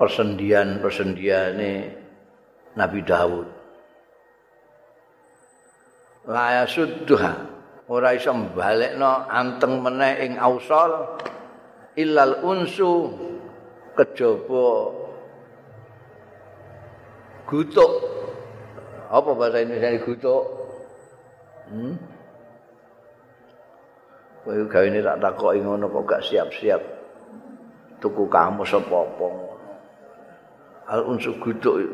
persendian-persendiane 0.00 1.72
Nabi 2.78 3.00
Daud. 3.04 3.48
Laya 6.28 6.64
sudduha 6.64 7.32
ora 7.88 8.16
iso 8.16 8.32
mbalekno 8.32 9.28
anteng 9.28 9.80
meneh 9.80 10.24
ing 10.28 10.32
ausol 10.40 11.20
illal 11.96 12.44
unsu 12.44 12.92
kejaba 13.98 14.94
gutuk 17.50 17.92
apa 19.10 19.30
bahasa 19.34 19.58
Indonesia 19.64 19.90
ini 19.90 20.00
gutuk 20.06 20.42
hmm? 21.74 21.94
Kowe 24.48 24.64
gawe 24.64 24.86
ini 24.88 25.04
tak 25.04 25.20
takoki 25.20 25.60
ngono 25.60 25.92
kok 25.92 26.08
gak 26.08 26.24
siap-siap 26.24 26.80
tuku 28.00 28.24
kamu 28.32 28.64
sapa-apa. 28.64 29.28
Al 30.88 31.04
unsu 31.04 31.36
gutuk 31.36 31.84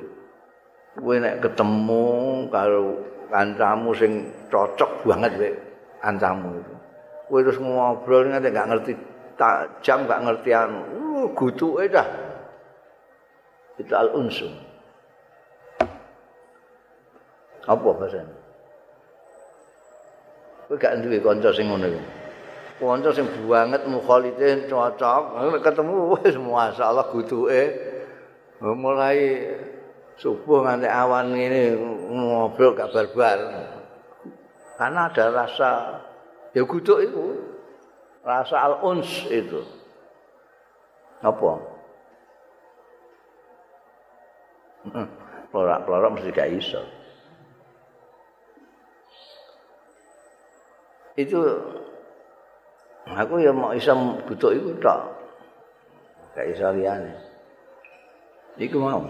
kowe 0.94 1.18
nek 1.18 1.42
ketemu 1.42 2.06
karo 2.54 3.02
kancamu 3.26 3.90
sing 3.98 4.30
cocok 4.54 5.02
banget 5.02 5.32
kowe 5.34 5.50
kancamu 5.98 6.48
itu. 6.62 6.74
Kowe 7.26 7.40
terus 7.42 7.58
ngobrol 7.58 8.30
nganti 8.30 8.54
gak 8.54 8.68
ngerti 8.70 8.92
tak 9.34 9.82
jam 9.82 10.06
gak 10.06 10.22
ngerti 10.22 10.50
anu. 10.54 11.03
Gutuke 11.32 11.88
dah. 11.88 12.08
Itu 13.80 13.92
al 13.96 14.12
unsum. 14.12 14.52
Apa 17.64 17.80
bahasanya? 17.96 18.36
Kowe 20.68 20.76
gak 20.76 21.00
duwe 21.00 21.16
kanca 21.20 21.48
sing 21.52 21.72
ngono 21.72 21.88
iku. 21.88 22.00
Kanca 22.84 23.10
sing 23.12 23.24
banget 23.48 23.88
mukhalite 23.88 24.68
cocok, 24.68 25.22
ketemu 25.64 25.94
wis 26.18 26.36
masyaallah 26.36 27.06
gutuke 27.08 27.62
mulai 28.60 29.50
subuh 30.16 30.64
nganti 30.64 30.88
awan 30.88 31.36
ini 31.36 31.76
ngobrol 32.08 32.72
gak 32.72 32.94
barbar 32.94 33.38
karena 34.78 35.10
ada 35.10 35.24
rasa 35.30 35.70
ya 36.56 36.62
guduk 36.64 36.98
itu 37.04 37.24
rasa 38.24 38.56
al-uns 38.72 39.28
itu. 39.28 39.83
Apa? 41.24 41.52
Plorak-plorak 45.48 46.12
mesti 46.12 46.28
gak 46.36 46.52
iso. 46.52 46.82
Itu 51.16 51.40
aku 53.08 53.40
ya 53.40 53.56
mau 53.56 53.72
iso 53.72 53.96
butuh 54.28 54.52
itu 54.52 54.76
tok. 54.84 55.00
Gak 56.36 56.52
iso 56.52 56.68
liyane. 56.76 57.14
Iku 58.60 58.76
mau. 58.76 59.08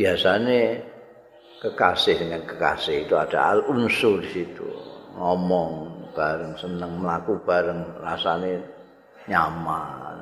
Biasanya 0.00 0.80
kekasih 1.60 2.16
dengan 2.16 2.48
kekasih 2.48 3.04
itu 3.04 3.14
ada 3.20 3.52
al-unsur 3.52 4.24
di 4.24 4.30
situ. 4.32 4.64
Ngomong 5.20 6.00
bareng, 6.16 6.56
seneng 6.56 7.04
melaku 7.04 7.36
bareng, 7.44 8.00
rasanya 8.00 8.79
nyaman. 9.28 10.16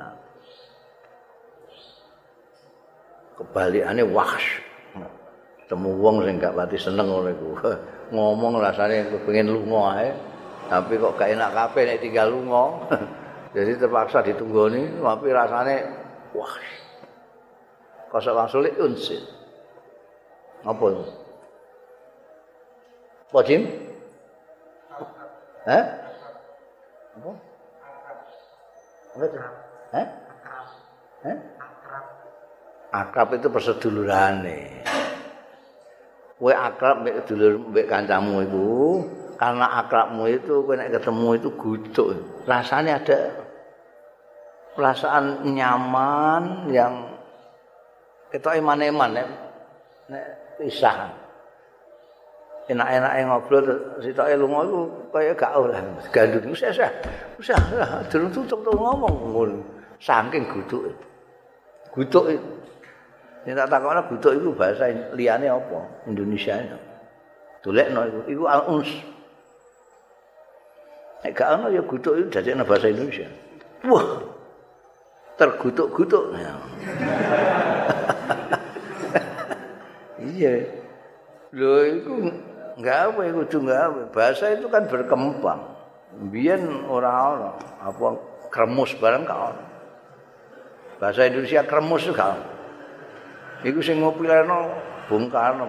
Kebalikannya 3.39 4.03
wahs. 4.11 4.43
Temu 5.69 5.95
wong 6.01 6.25
sing 6.25 6.41
gak 6.41 6.57
pati 6.57 6.75
seneng 6.75 7.07
oleh 7.07 7.31
Ngomong 8.09 8.57
rasanya 8.57 9.05
pengen 9.23 9.53
lunga 9.53 10.01
ae. 10.01 10.09
Tapi 10.67 10.97
kok 10.97 11.15
gak 11.15 11.31
enak 11.31 11.53
kabeh 11.55 11.81
nek 11.87 12.01
tinggal 12.01 12.27
lunga. 12.33 12.89
Jadi 13.55 13.81
terpaksa 13.81 14.21
ditunggoni, 14.21 15.01
tapi 15.01 15.27
rasanya 15.33 15.77
wah. 16.37 16.53
Kosok 18.09 18.33
langsung 18.33 18.65
unsin. 18.65 19.21
Apa 20.65 20.83
itu? 20.89 21.03
Apa? 23.29 23.39
Hah? 25.69 25.85
Apa? 27.17 27.31
Hah? 29.19 30.07
Hah? 31.27 31.37
Akrab 32.89 33.37
itu 33.37 33.51
perseduluran 33.51 34.47
nih. 34.47 34.81
Kowe 36.39 36.55
akrab 36.55 37.03
mbek 37.03 37.27
dulur 37.27 37.59
mbek 37.69 37.91
kancamu 37.91 38.47
itu, 38.47 38.67
karena 39.35 39.83
akrabmu 39.83 40.23
itu 40.31 40.63
kowe 40.63 40.73
nek 40.79 40.95
ketemu 40.95 41.29
itu 41.35 41.49
gutuk. 41.59 42.09
Rasanya 42.47 43.03
ada 43.03 43.19
perasaan 44.73 45.43
nyaman 45.51 46.71
yang 46.71 47.11
ketok 48.31 48.55
eman-eman 48.55 49.19
nek 49.19 49.27
nek 50.07 50.25
pisah. 50.57 51.28
Enak-enak 52.69 53.25
ngobrol 53.25 53.65
sitoke 53.97 54.37
lunga 54.37 54.61
iku 54.61 54.81
kaya 55.09 55.33
gak 55.33 55.57
oleh 55.57 55.81
gandung 56.13 56.53
wis 56.53 56.61
usah. 56.61 56.93
Usah, 57.41 57.57
durung 58.13 58.29
tutup 58.29 58.61
tuh 58.61 58.77
ngomong 58.77 59.33
ngono. 59.33 59.57
Saking 59.97 60.45
gutuk. 60.45 60.93
Gutuk 61.89 62.29
itu. 62.29 62.49
Nek 63.49 63.57
tak 63.57 63.73
takokno 63.73 64.01
gutuk 64.05 64.37
iku 64.37 64.53
bahasa 64.53 64.85
liyane 65.17 65.49
apa? 65.49 66.05
Indonesia. 66.05 66.61
Dolekno 67.65 68.05
iku 68.05 68.19
iku 68.37 68.43
al-uns. 68.45 68.89
Nek 71.25 71.33
gak 71.33 71.49
ono 71.57 71.73
ya 71.73 71.81
gutuk 71.81 72.21
itu 72.21 72.29
dadekno 72.29 72.69
bahasa 72.69 72.93
Indonesia. 72.93 73.25
Wah. 73.89 74.05
Tergutuk-gutuk. 75.41 76.37
iya. 80.37 80.69
Lho 81.49 81.73
iku 81.97 82.13
iku 82.79 83.43
kudu 83.43 83.67
apa. 83.67 84.01
Bahasa 84.11 84.55
itu 84.55 84.71
kan 84.71 84.87
berkembang. 84.87 85.59
Biyen 86.31 86.87
ora 86.87 87.11
ono 87.35 87.49
apa 87.83 88.07
kremus 88.49 88.95
bareng 88.97 89.27
kau. 89.27 89.51
Bahasa 90.99 91.27
Indonesia 91.27 91.63
kremus 91.67 92.07
juga. 92.07 92.39
Iku 93.63 93.83
sing 93.83 93.99
ngopilano 93.99 94.71
Bung 95.11 95.27
Karno 95.27 95.67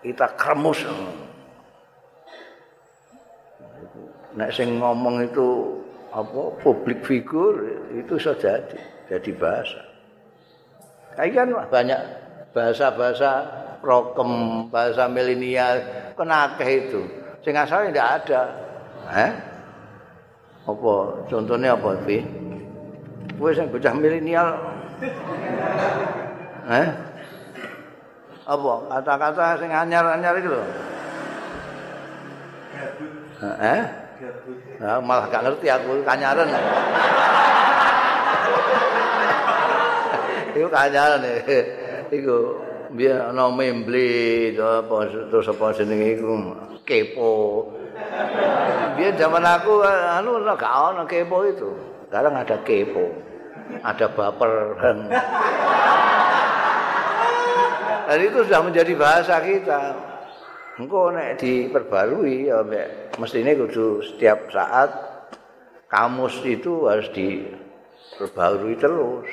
Kita 0.00 0.26
kremus. 0.34 0.80
Nek 4.32 4.50
sing 4.56 4.80
ngomong 4.80 5.28
itu 5.28 5.76
apa 6.12 6.56
publik 6.64 7.04
figur 7.04 7.60
itu 7.92 8.16
sudah 8.16 8.36
jadi 8.40 8.78
jadi 9.12 9.30
bahasa. 9.36 9.80
Kayak 11.12 11.32
kan 11.36 11.48
banyak 11.68 12.00
bahasa-bahasa 12.56 13.61
prokem, 13.82 14.30
bahasa 14.70 15.10
milenial 15.10 15.82
kenakeh 16.14 16.86
itu. 16.86 17.02
Sing 17.42 17.58
asalnya 17.58 17.90
tidak 17.90 18.08
ada. 18.22 18.42
Eh? 19.10 19.32
Apa 20.62 20.94
contohnya 21.26 21.74
apa, 21.74 21.98
Fi? 22.06 22.22
Kowe 23.34 23.50
sing 23.50 23.66
bocah 23.74 23.94
milenial 23.98 24.54
Eh? 26.70 26.88
Apa 28.46 28.72
kata-kata 28.86 29.58
sing 29.58 29.70
anyar-anyar 29.74 30.38
itu 30.38 30.48
lho? 30.54 30.62
Eh? 33.42 33.82
Nah, 34.78 35.02
malah 35.02 35.26
gak 35.26 35.42
ngerti 35.42 35.66
aku 35.66 36.06
kanyaran. 36.06 36.46
Iku 40.54 40.68
kanyaran 40.70 41.26
iku 42.12 42.60
biar 42.92 43.32
ana 43.32 43.48
membli 43.48 44.52
apa 44.56 45.08
terus 45.32 45.48
apa 45.48 45.72
jenenge 45.72 46.20
iku 46.20 46.32
kepo. 46.84 47.68
Biar 48.96 49.12
zaman 49.16 49.44
aku 49.44 49.80
anu 49.84 50.44
gak 50.44 50.62
ana 50.62 51.02
kepo 51.08 51.44
itu. 51.48 51.70
Sekarang 52.08 52.36
ada 52.36 52.56
kepo. 52.60 53.04
Ada 53.80 54.06
baper. 54.12 54.52
Dan 58.02 58.18
itu 58.20 58.38
sudah 58.44 58.60
menjadi 58.60 58.92
bahasa 58.92 59.40
kita. 59.40 59.96
Engko 60.76 61.12
nek 61.12 61.40
diperbarui 61.40 62.48
ya 62.48 62.64
mestine 63.20 63.52
kudu 63.56 64.00
setiap 64.04 64.48
saat 64.48 64.90
kamus 65.88 66.40
itu 66.44 66.88
harus 66.88 67.08
diperbarui 67.12 68.76
terus. 68.76 69.28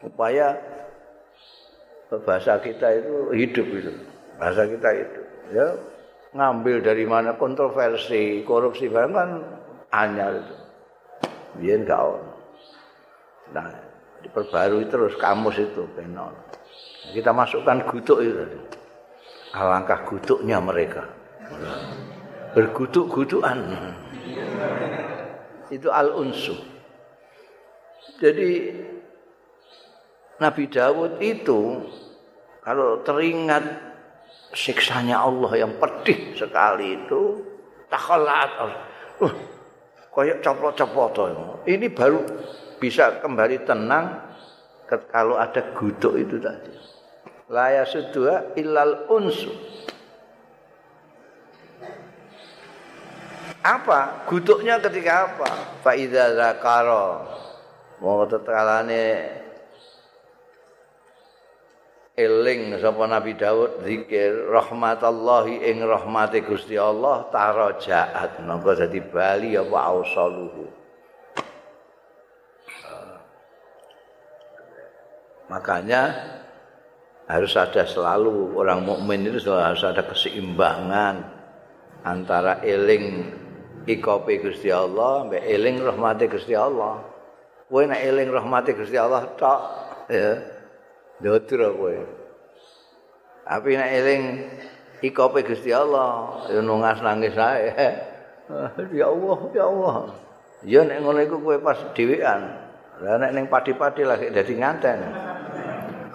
Supaya 0.00 0.75
bahasa 2.10 2.58
kita 2.62 2.86
itu 3.02 3.14
hidup 3.34 3.66
itu. 3.74 3.92
Bahasa 4.36 4.68
kita 4.68 4.88
itu 4.94 5.20
ya 5.54 5.66
ngambil 6.36 6.84
dari 6.84 7.04
mana 7.08 7.34
kontroversi, 7.40 8.44
korupsi 8.44 8.86
barang 8.92 9.12
kan 9.14 9.30
anyar 9.90 10.42
itu. 10.44 10.54
Biar 11.56 11.80
kau. 11.88 12.20
Nah, 13.56 13.72
diperbarui 14.20 14.84
terus 14.92 15.16
kamus 15.16 15.56
itu 15.56 15.88
penol. 15.96 16.34
Kita 17.14 17.32
masukkan 17.32 17.80
gutuk 17.88 18.20
itu. 18.20 18.42
Alangkah 19.56 20.04
gutuknya 20.04 20.60
mereka. 20.60 21.06
Bergutuk-gutukan. 22.52 23.56
Itu 25.72 25.88
al-unsu. 25.88 26.54
Jadi 28.20 28.72
Nabi 30.36 30.68
Dawud 30.68 31.16
itu 31.24 31.80
kalau 32.60 33.00
teringat 33.00 33.64
siksanya 34.52 35.24
Allah 35.24 35.52
yang 35.56 35.72
pedih 35.80 36.36
sekali 36.36 37.00
itu 37.00 37.40
takhalat. 37.88 38.50
Uh, 39.22 39.32
kayak 40.12 40.44
copot-copot 40.44 41.32
Ini 41.64 41.86
baru 41.92 42.20
bisa 42.76 43.20
kembali 43.20 43.64
tenang 43.64 44.26
kalau 45.12 45.40
ada 45.40 45.72
guduk 45.72 46.20
itu 46.20 46.36
tadi. 46.36 46.72
Laya 47.46 47.86
sudua 47.86 48.56
ilal 48.58 49.06
unsu. 49.06 49.52
Apa? 53.62 54.26
Guduknya 54.30 54.78
ketika 54.78 55.30
apa? 55.30 55.50
Faidah 55.82 56.34
zakaro. 56.38 57.26
Mau 57.98 58.22
tetalane 58.28 59.45
eling 62.16 62.72
sapa 62.80 63.04
Nabi 63.04 63.36
Daud 63.36 63.84
zikir 63.84 64.48
rahmatallahi 64.48 65.68
ing 65.68 65.84
rahmate 65.84 66.40
Gusti 66.40 66.80
Allah 66.80 67.28
tarajaat. 67.28 68.40
Monggo 68.40 68.72
dadi 68.72 69.04
bali 69.04 69.52
apa 69.54 69.78
ausaluhu. 69.92 70.64
Makanya 75.46 76.02
harus 77.30 77.54
ada 77.54 77.86
selalu 77.86 78.56
orang 78.58 78.82
mukmin 78.82 79.28
itu 79.28 79.38
selalu 79.38 79.62
harus 79.62 79.84
ada 79.86 80.02
keseimbangan 80.02 81.14
antara 82.02 82.64
eling 82.66 83.30
ikope 83.86 84.42
Gusti 84.42 84.72
Allah 84.72 85.28
mbek 85.28 85.44
eling 85.44 85.84
rahmate 85.84 86.32
Gusti 86.32 86.56
Allah. 86.56 87.04
Kowe 87.68 87.82
nek 87.84 88.00
eling 88.00 88.32
rahmate 88.32 88.72
Gusti 88.72 88.96
Allah 88.96 89.28
tok 89.36 89.60
ya 90.10 90.55
dodur 91.20 91.60
kowe. 91.76 91.96
Tapi 93.46 93.78
nek 93.78 93.90
eling 94.02 94.22
ikope 95.06 95.46
Gusti 95.46 95.70
Allah 95.70 96.42
ya 96.50 96.60
nungas 96.60 97.00
nangis 97.00 97.36
ae. 97.38 97.70
Ya 98.94 99.10
Allah 99.10 99.38
ya 99.50 99.66
Allah. 99.66 99.94
Ya 100.62 100.80
nek 100.86 101.02
ngono 101.02 101.18
iku 101.18 101.42
kowe 101.42 101.58
pas 101.58 101.82
dhewean 101.98 102.46
lah 103.02 103.18
nek 103.18 103.34
ning 103.34 103.50
padi-padi 103.50 104.06
lagi 104.06 104.30
dadi 104.30 104.54
nganten. 104.54 104.98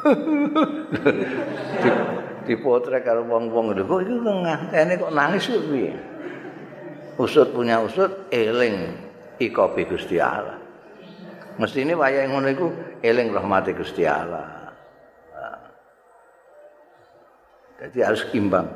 Dipotrek 2.48 3.06
karo 3.06 3.28
wong-wong. 3.28 3.76
Lho 3.76 3.84
kok 3.86 4.02
iku 4.02 4.18
ngantene 4.18 4.98
kok 4.98 5.14
nangis 5.14 5.46
kok 5.46 5.62
piye? 5.70 5.94
Usut 7.20 7.54
punya 7.54 7.84
usut 7.84 8.32
eling 8.34 8.98
ikope 9.38 9.86
Gusti 9.86 10.18
Allah. 10.18 10.58
Mesti 11.60 11.84
ini 11.84 11.94
wayahe 11.94 12.32
ngono 12.32 12.48
iku 12.48 12.68
eling 13.04 13.30
rahmati 13.30 13.76
Gusti 13.76 14.08
Allah 14.08 14.61
Jadi 17.82 17.98
harus 18.06 18.24
imbang. 18.38 18.70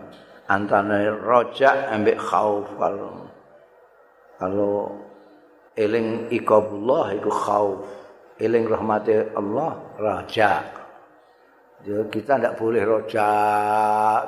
Antara 0.45 1.13
roja 1.13 1.89
ambek 1.93 2.17
khauf 2.17 2.65
kalau 2.77 3.25
kalau 4.37 4.73
eling 5.77 6.29
ikabullah 6.33 7.13
itu 7.13 7.29
khauf. 7.29 7.85
Eling 8.35 8.67
rahmati 8.67 9.31
Allah 9.31 9.79
raja 9.95 10.59
jadi 11.85 12.01
kita 12.09 12.41
tidak 12.41 12.57
boleh 12.57 12.81
roja 12.81 13.29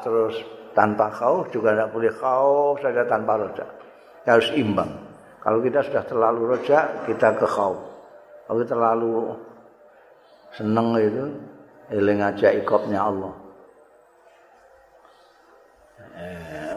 terus 0.06 0.38
tanpa 0.78 1.10
khauf 1.10 1.50
juga 1.50 1.74
tidak 1.74 1.90
boleh 1.90 2.12
khauf 2.14 2.78
saja 2.86 3.02
tanpa 3.10 3.34
roja 3.42 3.66
harus 4.30 4.54
imbang. 4.54 4.92
Kalau 5.42 5.64
kita 5.64 5.82
sudah 5.82 6.04
terlalu 6.06 6.54
roja 6.54 7.02
kita 7.10 7.34
ke 7.34 7.48
khauf. 7.50 7.80
Kalau 8.46 8.62
terlalu 8.62 9.14
seneng 10.54 10.94
itu 11.02 11.26
eling 11.98 12.22
aja 12.22 12.54
ikabnya 12.54 13.02
Allah 13.02 13.34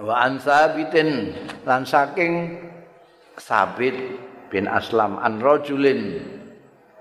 wa 0.01 0.26
an 0.26 0.41
sabitin 0.41 1.32
lan 1.68 1.84
saking 1.84 2.57
sabit 3.36 3.97
bin 4.49 4.64
aslam 4.64 5.20
an 5.20 5.41
rajulin 5.41 6.20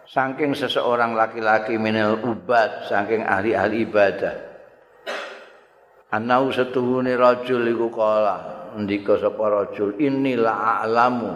saking 0.09 0.51
seseorang 0.57 1.15
laki-laki 1.15 1.79
minal 1.79 2.19
ubat 2.19 2.89
saking 2.89 3.23
ahli-ahli 3.23 3.85
ibadah. 3.87 4.35
Anau 6.09 6.49
setuhune 6.49 7.13
rajul 7.13 7.69
iku 7.69 7.93
kala 7.93 8.65
ndika 8.81 9.21
sapa 9.21 9.45
rajul 9.45 9.93
inilah 10.01 10.81
a'lamu 10.81 11.33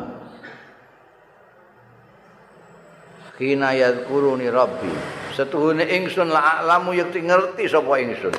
kina 3.37 3.77
yadkuruni 3.77 4.49
rabbi. 4.49 4.89
Setuhune 5.37 5.85
ingsun 5.85 6.33
la 6.33 6.57
a'lamu 6.57 6.97
yakti 6.97 7.21
ngerti 7.21 7.69
sapa 7.69 8.01
ingsun. 8.01 8.33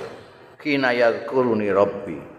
Kina 0.59 0.91
yadkuruni 0.91 1.71
rabbi 1.71 2.34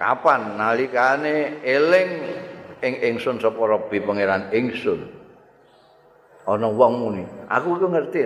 kapan? 0.00 0.56
Nalikane 0.56 1.60
eling 1.60 2.10
ing 2.80 2.94
ingsun 3.12 3.36
sapa 3.36 3.60
Rabbi 3.60 4.00
pangeran? 4.00 4.48
Ingsun. 4.48 5.04
Ana 6.48 6.72
wong 6.72 6.92
muni. 6.96 7.24
Aku 7.52 7.76
iku 7.76 7.92
ngerti 7.92 8.24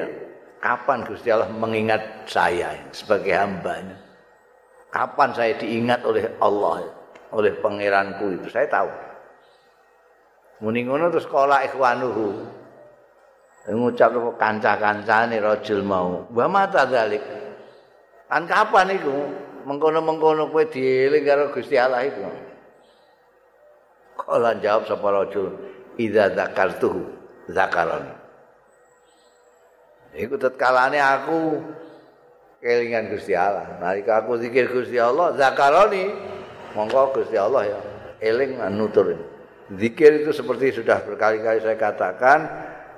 kapan 0.63 1.03
Gusti 1.03 1.35
Allah 1.35 1.51
mengingat 1.51 2.31
saya 2.31 2.79
sebagai 2.95 3.35
hambanya? 3.35 3.99
Kapan 4.95 5.35
saya 5.35 5.53
diingat 5.59 6.07
oleh 6.07 6.31
Allah 6.39 6.87
oleh 7.35 7.53
pangeranku 7.59 8.39
itu? 8.39 8.47
Saya 8.47 8.71
tahu. 8.71 8.91
Muni 10.63 10.87
ngono 10.87 11.11
terus 11.11 11.27
sekolah 11.27 11.67
ikhwanuhu. 11.67 12.63
Ngucap 13.65 14.13
kanca-kancane 14.39 15.43
rajul 15.43 15.83
mau. 15.83 16.31
Wa 16.31 16.47
mata 16.47 16.87
dalik 16.87 17.25
kan 18.29 18.45
kapan 18.49 18.99
iku 18.99 19.44
mengkono-mengkono 19.65 20.53
kowe 20.53 20.65
dieling 20.69 21.25
karo 21.25 21.51
Gusti 21.51 21.77
Allah 21.81 22.05
iku. 22.05 22.23
Kala 24.15 24.57
jawab 24.63 24.87
sapa 24.89 25.09
rajul, 25.11 25.53
"Idza 25.99 26.33
dzakartuhu 26.33 27.03
zakarani." 27.51 28.15
Iku 30.15 30.39
tetkalane 30.39 31.03
aku 31.03 31.59
kelingan 32.63 33.11
Gusti 33.11 33.35
Allah. 33.35 33.83
Nalika 33.83 34.23
aku 34.23 34.39
zikir 34.39 34.71
Gusti 34.71 34.97
Allah, 34.97 35.35
zakarani. 35.35 36.15
Monggo 36.79 37.11
Gusti 37.11 37.35
Allah 37.35 37.67
ya 37.67 37.81
eling 38.25 38.57
nutur. 38.73 39.13
Zikir 39.75 40.25
itu 40.25 40.31
seperti 40.33 40.77
sudah 40.77 41.01
berkali-kali 41.05 41.61
saya 41.65 41.77
katakan, 41.77 42.39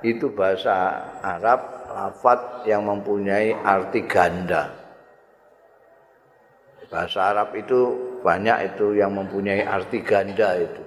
itu 0.02 0.30
bahasa 0.34 1.02
Arab 1.22 1.86
lafaz 1.90 2.66
yang 2.68 2.86
mempunyai 2.86 3.54
arti 3.54 4.02
ganda. 4.06 4.85
Bahasa 6.86 7.34
Arab 7.34 7.54
itu 7.58 7.80
banyak 8.22 8.74
itu 8.74 8.94
yang 8.98 9.14
mempunyai 9.14 9.66
arti 9.66 10.02
ganda 10.02 10.54
itu. 10.58 10.82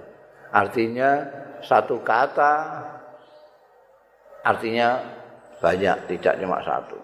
Artinya 0.50 1.24
satu 1.60 2.00
kata 2.00 2.82
artinya 4.40 5.00
banyak, 5.60 6.08
tidak 6.08 6.40
cuma 6.40 6.64
satu. 6.64 6.96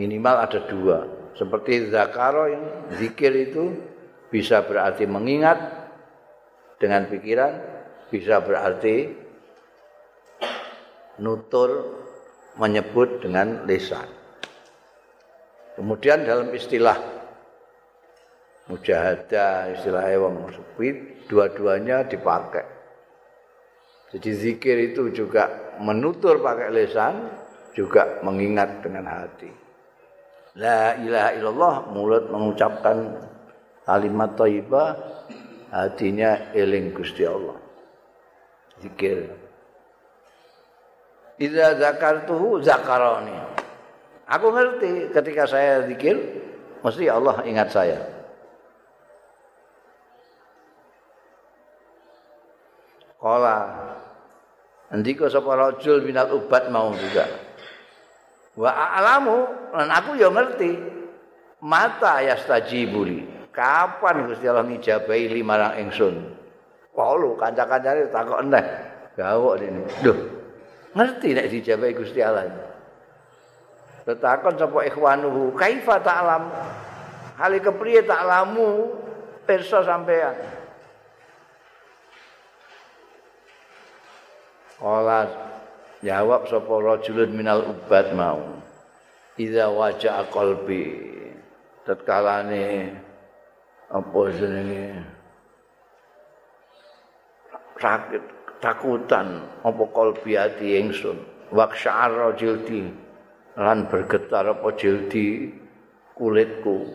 Minimal 0.00 0.36
ada 0.48 0.60
dua. 0.64 0.98
Seperti 1.36 1.92
zakaro 1.92 2.48
yang 2.48 2.64
zikir 2.96 3.32
itu 3.36 3.76
bisa 4.32 4.64
berarti 4.64 5.04
mengingat 5.04 5.60
dengan 6.80 7.04
pikiran, 7.06 7.52
bisa 8.08 8.40
berarti 8.40 9.12
nutur 11.20 12.00
menyebut 12.56 13.20
dengan 13.20 13.68
lisan. 13.68 14.19
Kemudian 15.78 16.26
dalam 16.26 16.50
istilah 16.50 16.98
mujahadah, 18.70 19.74
istilah 19.74 20.06
wong 20.22 20.50
sepi, 20.54 20.88
dua-duanya 21.26 22.06
dipakai. 22.06 22.66
Jadi 24.10 24.30
zikir 24.34 24.76
itu 24.90 25.14
juga 25.14 25.74
menutur 25.78 26.42
pakai 26.42 26.74
lisan, 26.74 27.30
juga 27.74 28.18
mengingat 28.26 28.82
dengan 28.82 29.06
hati. 29.06 29.50
La 30.58 30.98
ilaha 30.98 31.30
illallah, 31.38 31.74
mulut 31.94 32.24
mengucapkan 32.26 33.22
kalimat 33.86 34.34
thayyibah, 34.34 34.88
hatinya 35.70 36.50
eling 36.50 36.90
Gusti 36.90 37.22
Allah. 37.22 37.54
Zikir. 38.82 39.30
Idza 41.38 41.78
zakartuhu 41.78 42.58
zakarani. 42.60 43.59
Aku 44.30 44.54
ngerti 44.54 45.10
ketika 45.10 45.42
saya 45.50 45.82
zikir 45.90 46.14
mesti 46.86 47.10
Allah 47.10 47.42
ingat 47.42 47.74
saya. 47.74 47.98
Kala 53.18 53.58
ndika 54.94 55.26
sapa 55.26 55.50
rajul 55.58 56.06
minal 56.06 56.30
ubat 56.30 56.70
mau 56.70 56.94
juga. 56.94 57.26
Wa 58.54 58.70
a'lamu 58.70 59.50
lan 59.74 59.90
aku 59.90 60.14
ya 60.14 60.30
ngerti 60.30 60.78
mata 61.58 62.22
yastajibuli. 62.22 63.50
Kapan 63.50 64.30
Gusti 64.30 64.46
Allah 64.46 64.62
ngijabahi 64.62 65.26
limarang 65.26 65.82
ingsun? 65.82 66.38
Kalau 66.94 67.34
kanca-kancane 67.34 68.14
takok 68.14 68.46
eneh. 68.46 68.64
Gawok 69.18 69.54
ini. 69.58 69.82
Duh. 70.06 70.18
Ngerti 70.94 71.34
nek 71.34 71.50
dijabahi 71.50 71.92
Gusti 71.98 72.22
Allah. 72.22 72.69
Tetakon 74.08 74.56
sapa 74.56 74.78
ikhwanuhu, 74.88 75.52
kaifa 75.56 76.00
ta'lam? 76.00 76.48
Hal 77.36 77.52
kepriye 77.60 78.04
ta'lamu 78.04 78.96
pirsa 79.44 79.84
sampean? 79.84 80.36
Kala 84.80 85.28
jawab 86.00 86.48
sapa 86.48 86.74
rajulun 86.80 87.30
minal 87.36 87.68
ubat 87.68 88.12
mau. 88.16 88.60
Idza 89.36 89.68
waja'a 89.68 90.28
qalbi. 90.32 91.08
Tatkalane 91.84 92.92
apa 93.88 94.20
jenenge? 94.36 95.20
sakit 97.80 98.22
takutan 98.60 99.40
apa 99.64 99.84
kalbi 99.96 100.36
ati 100.36 100.76
ingsun 100.84 101.16
waqsha'ar 101.50 102.12
rajulti 102.12 102.92
lan 103.60 103.92
bergetar 103.92 104.56
apa 104.56 104.72
jildi 104.72 105.52
kulitku 106.16 106.88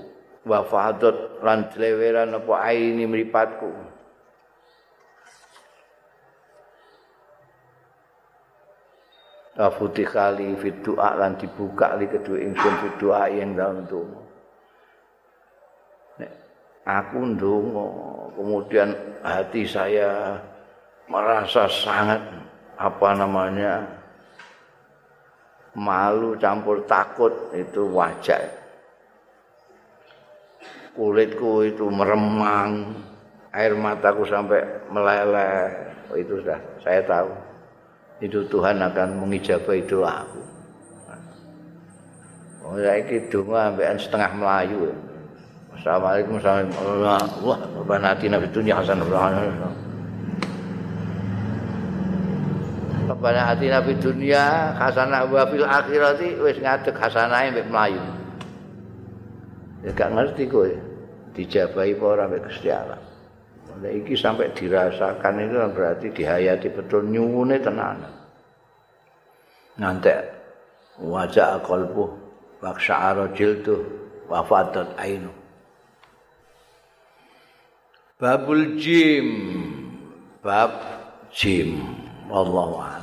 wa 0.50 0.66
fadot 0.66 1.38
lan 1.46 1.70
dleweran 1.70 2.34
apa 2.34 2.54
aini 2.66 3.06
mripatku 3.06 3.96
Afuti 9.56 10.04
kali 10.04 10.52
fit 10.60 10.84
doa 10.84 11.16
lan 11.16 11.40
dibuka 11.40 11.96
li 11.96 12.12
kedua 12.12 12.44
ingsun 12.44 12.76
fit 12.76 12.96
doa 13.00 13.24
yang 13.32 13.56
dalam. 13.56 13.88
Nek 16.20 16.32
aku 16.84 17.24
ndonga 17.24 17.88
kemudian 18.36 18.92
hati 19.24 19.64
saya 19.64 20.36
merasa 21.08 21.72
sangat 21.72 22.20
apa 22.76 23.10
namanya 23.16 23.95
malu 25.76 26.40
campur 26.40 26.88
takut 26.88 27.32
itu 27.52 27.86
wajar. 27.92 28.66
kulitku 30.96 31.68
itu 31.68 31.92
meremang, 31.92 32.96
air 33.52 33.76
mataku 33.76 34.24
sampai 34.24 34.64
meleleh. 34.88 35.76
Oh, 36.08 36.16
itu 36.16 36.40
sudah 36.40 36.56
saya 36.80 37.04
tahu. 37.04 37.30
Itu 38.24 38.48
Tuhan 38.48 38.80
akan 38.80 39.20
mengijabah 39.20 39.76
itu 39.76 40.00
aku. 40.08 40.42
Oh, 42.66 42.80
ya 42.80 42.98
iki 42.98 43.30
donga 43.30 43.76
ambekan 43.76 44.00
setengah 44.00 44.32
Melayu. 44.40 44.90
Assalamualaikum 45.76 46.40
warahmatullahi 46.42 47.28
Wah, 47.46 47.60
Bapak 47.62 48.00
Nati 48.02 48.26
Nabi 48.32 48.48
Dunia 48.50 48.80
Hasan 48.80 49.04
Rabbana 53.26 53.58
atina 53.58 53.82
fid 53.82 54.06
dunya 54.06 54.78
hasanah 54.78 55.26
wa 55.26 55.50
fil 55.50 55.66
akhirati 55.66 56.38
wis 56.46 56.62
ngadeg 56.62 56.94
hasanahe 56.94 57.58
mbek 57.58 57.74
Melayu. 57.74 58.04
Ya 59.82 59.90
gak 59.98 60.14
ngerti 60.14 60.46
kowe. 60.46 60.70
Dijabahi 61.34 61.98
apa 61.98 62.06
ora 62.06 62.30
mbek 62.30 62.46
Gusti 62.46 62.70
Allah. 62.70 63.02
Nah, 63.82 63.90
iki 63.90 64.14
sampai 64.14 64.54
dirasakan 64.54 65.42
itu 65.42 65.58
berarti 65.74 66.14
dihayati 66.14 66.70
betul 66.70 67.10
nyuwune 67.10 67.58
tenan. 67.66 68.06
Ngantek 69.82 70.22
wajah 71.02 71.66
qalbu 71.66 72.06
wa 72.62 72.78
sya'ara 72.78 73.34
jildu 73.34 73.82
wa 74.30 74.46
fadat 74.46 74.94
ainu. 75.02 75.34
Babul 78.22 78.78
jim 78.78 79.28
bab 80.46 80.78
jim 81.34 81.82
wallahu 82.30 82.95